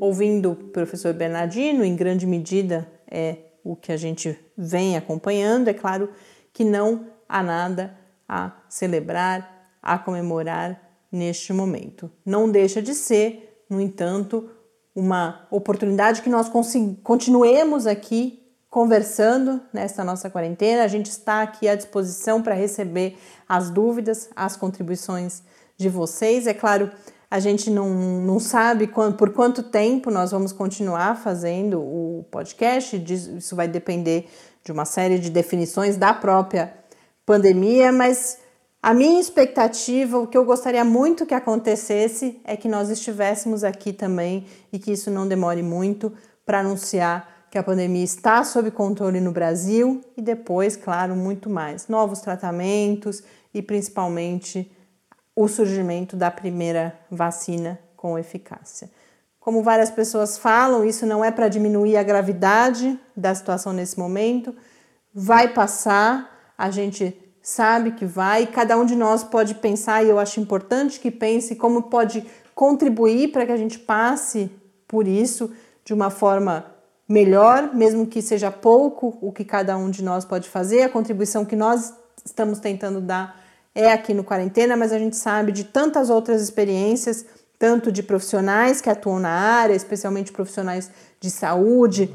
Ouvindo 0.00 0.52
o 0.52 0.56
professor 0.56 1.12
Bernardino, 1.12 1.84
em 1.84 1.94
grande 1.94 2.26
medida 2.26 2.90
é 3.10 3.36
o 3.64 3.76
que 3.76 3.92
a 3.92 3.96
gente 3.96 4.38
vem 4.56 4.96
acompanhando, 4.96 5.68
é 5.68 5.74
claro 5.74 6.10
que 6.52 6.64
não 6.64 7.06
há 7.28 7.42
nada 7.42 7.96
a 8.28 8.52
celebrar, 8.68 9.76
a 9.82 9.98
comemorar 9.98 10.80
neste 11.10 11.52
momento. 11.52 12.10
Não 12.24 12.50
deixa 12.50 12.80
de 12.80 12.94
ser, 12.94 13.64
no 13.68 13.80
entanto, 13.80 14.48
uma 14.94 15.46
oportunidade 15.50 16.22
que 16.22 16.28
nós 16.28 16.50
continuemos 17.02 17.86
aqui 17.86 18.40
conversando 18.68 19.60
nessa 19.72 20.04
nossa 20.04 20.30
quarentena. 20.30 20.84
A 20.84 20.88
gente 20.88 21.10
está 21.10 21.42
aqui 21.42 21.68
à 21.68 21.74
disposição 21.74 22.40
para 22.40 22.54
receber 22.54 23.18
as 23.48 23.68
dúvidas, 23.68 24.30
as 24.34 24.56
contribuições 24.56 25.42
de 25.76 25.88
vocês. 25.88 26.46
É 26.46 26.54
claro, 26.54 26.90
a 27.30 27.38
gente 27.38 27.70
não, 27.70 27.88
não 27.88 28.40
sabe 28.40 28.88
quando, 28.88 29.16
por 29.16 29.30
quanto 29.32 29.62
tempo 29.62 30.10
nós 30.10 30.32
vamos 30.32 30.52
continuar 30.52 31.16
fazendo 31.16 31.78
o 31.80 32.26
podcast, 32.30 32.96
isso 33.36 33.54
vai 33.54 33.68
depender 33.68 34.28
de 34.64 34.72
uma 34.72 34.84
série 34.84 35.18
de 35.18 35.30
definições 35.30 35.96
da 35.96 36.12
própria 36.12 36.74
pandemia, 37.24 37.92
mas 37.92 38.38
a 38.82 38.92
minha 38.92 39.20
expectativa, 39.20 40.18
o 40.18 40.26
que 40.26 40.36
eu 40.36 40.44
gostaria 40.44 40.84
muito 40.84 41.24
que 41.24 41.34
acontecesse, 41.34 42.40
é 42.44 42.56
que 42.56 42.66
nós 42.66 42.90
estivéssemos 42.90 43.62
aqui 43.62 43.92
também 43.92 44.46
e 44.72 44.78
que 44.78 44.90
isso 44.90 45.10
não 45.10 45.28
demore 45.28 45.62
muito 45.62 46.12
para 46.44 46.60
anunciar 46.60 47.46
que 47.50 47.58
a 47.58 47.62
pandemia 47.62 48.04
está 48.04 48.42
sob 48.42 48.70
controle 48.70 49.20
no 49.20 49.32
Brasil 49.32 50.00
e 50.16 50.22
depois, 50.22 50.76
claro, 50.76 51.14
muito 51.14 51.50
mais. 51.50 51.88
Novos 51.88 52.20
tratamentos 52.20 53.22
e 53.52 53.60
principalmente 53.60 54.70
o 55.42 55.48
surgimento 55.48 56.16
da 56.16 56.30
primeira 56.30 56.94
vacina 57.10 57.80
com 57.96 58.18
eficácia. 58.18 58.90
Como 59.38 59.62
várias 59.62 59.90
pessoas 59.90 60.36
falam, 60.36 60.84
isso 60.84 61.06
não 61.06 61.24
é 61.24 61.30
para 61.30 61.48
diminuir 61.48 61.96
a 61.96 62.02
gravidade 62.02 63.00
da 63.16 63.34
situação 63.34 63.72
nesse 63.72 63.98
momento, 63.98 64.54
vai 65.14 65.48
passar, 65.48 66.52
a 66.58 66.70
gente 66.70 67.16
sabe 67.42 67.92
que 67.92 68.04
vai, 68.04 68.48
cada 68.48 68.76
um 68.76 68.84
de 68.84 68.94
nós 68.94 69.24
pode 69.24 69.54
pensar, 69.54 70.04
e 70.04 70.10
eu 70.10 70.18
acho 70.18 70.40
importante 70.40 71.00
que 71.00 71.10
pense 71.10 71.56
como 71.56 71.84
pode 71.84 72.26
contribuir 72.54 73.32
para 73.32 73.46
que 73.46 73.52
a 73.52 73.56
gente 73.56 73.78
passe 73.78 74.50
por 74.86 75.08
isso 75.08 75.50
de 75.86 75.94
uma 75.94 76.10
forma 76.10 76.66
melhor, 77.08 77.74
mesmo 77.74 78.06
que 78.06 78.20
seja 78.20 78.50
pouco 78.50 79.16
o 79.22 79.32
que 79.32 79.46
cada 79.46 79.74
um 79.78 79.88
de 79.88 80.04
nós 80.04 80.22
pode 80.22 80.50
fazer, 80.50 80.82
a 80.82 80.90
contribuição 80.90 81.46
que 81.46 81.56
nós 81.56 81.94
estamos 82.26 82.58
tentando 82.58 83.00
dar 83.00 83.39
é 83.74 83.92
aqui 83.92 84.12
no 84.12 84.24
quarentena, 84.24 84.76
mas 84.76 84.92
a 84.92 84.98
gente 84.98 85.16
sabe 85.16 85.52
de 85.52 85.64
tantas 85.64 86.10
outras 86.10 86.42
experiências, 86.42 87.24
tanto 87.58 87.92
de 87.92 88.02
profissionais 88.02 88.80
que 88.80 88.90
atuam 88.90 89.18
na 89.18 89.30
área, 89.30 89.74
especialmente 89.74 90.32
profissionais 90.32 90.90
de 91.20 91.30
saúde. 91.30 92.12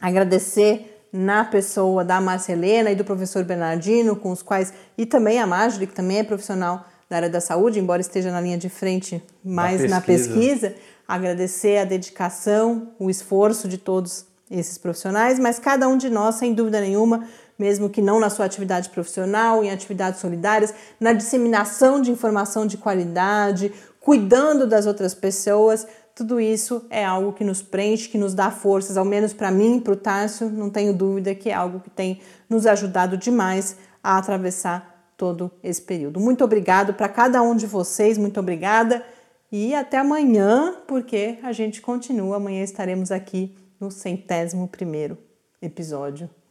Agradecer 0.00 1.06
na 1.12 1.44
pessoa 1.44 2.04
da 2.04 2.20
Marcelena 2.20 2.90
e 2.90 2.94
do 2.94 3.04
professor 3.04 3.42
Bernardino, 3.42 4.14
com 4.16 4.30
os 4.30 4.42
quais, 4.42 4.72
e 4.98 5.06
também 5.06 5.40
a 5.40 5.46
Marjorie, 5.46 5.86
que 5.86 5.94
também 5.94 6.18
é 6.18 6.22
profissional 6.22 6.84
da 7.08 7.16
área 7.16 7.30
da 7.30 7.40
saúde, 7.40 7.78
embora 7.78 8.00
esteja 8.00 8.30
na 8.30 8.40
linha 8.40 8.58
de 8.58 8.68
frente 8.68 9.22
mais 9.44 9.88
na 9.88 10.00
pesquisa. 10.00 10.34
Na 10.34 10.44
pesquisa 10.44 10.74
agradecer 11.06 11.78
a 11.78 11.84
dedicação, 11.84 12.88
o 12.98 13.08
esforço 13.08 13.68
de 13.68 13.78
todos 13.78 14.26
esses 14.50 14.76
profissionais, 14.76 15.38
mas 15.38 15.58
cada 15.58 15.88
um 15.88 15.96
de 15.96 16.10
nós, 16.10 16.36
sem 16.36 16.52
dúvida 16.52 16.80
nenhuma, 16.80 17.26
mesmo 17.58 17.88
que 17.88 18.02
não 18.02 18.20
na 18.20 18.30
sua 18.30 18.44
atividade 18.44 18.90
profissional, 18.90 19.64
em 19.64 19.70
atividades 19.70 20.20
solidárias, 20.20 20.74
na 21.00 21.12
disseminação 21.12 22.00
de 22.00 22.10
informação 22.10 22.66
de 22.66 22.76
qualidade, 22.76 23.72
cuidando 24.00 24.66
das 24.66 24.86
outras 24.86 25.14
pessoas, 25.14 25.86
tudo 26.14 26.40
isso 26.40 26.86
é 26.88 27.04
algo 27.04 27.32
que 27.32 27.44
nos 27.44 27.60
preenche, 27.60 28.08
que 28.08 28.16
nos 28.16 28.32
dá 28.32 28.50
forças, 28.50 28.96
ao 28.96 29.04
menos 29.04 29.34
para 29.34 29.50
mim, 29.50 29.78
para 29.78 29.92
o 29.92 29.96
Tássio, 29.96 30.48
não 30.48 30.70
tenho 30.70 30.94
dúvida 30.94 31.34
que 31.34 31.50
é 31.50 31.54
algo 31.54 31.80
que 31.80 31.90
tem 31.90 32.20
nos 32.48 32.66
ajudado 32.66 33.16
demais 33.18 33.76
a 34.02 34.16
atravessar 34.16 35.12
todo 35.16 35.50
esse 35.62 35.82
período. 35.82 36.20
Muito 36.20 36.42
obrigado 36.44 36.94
para 36.94 37.08
cada 37.08 37.42
um 37.42 37.54
de 37.54 37.66
vocês, 37.66 38.16
muito 38.16 38.40
obrigada. 38.40 39.04
E 39.50 39.74
até 39.74 39.98
amanhã, 39.98 40.76
porque 40.86 41.38
a 41.42 41.52
gente 41.52 41.80
continua. 41.80 42.36
Amanhã 42.36 42.62
estaremos 42.62 43.12
aqui 43.12 43.56
no 43.78 43.90
centésimo 43.90 44.68
primeiro 44.68 45.18
episódio 45.60 46.30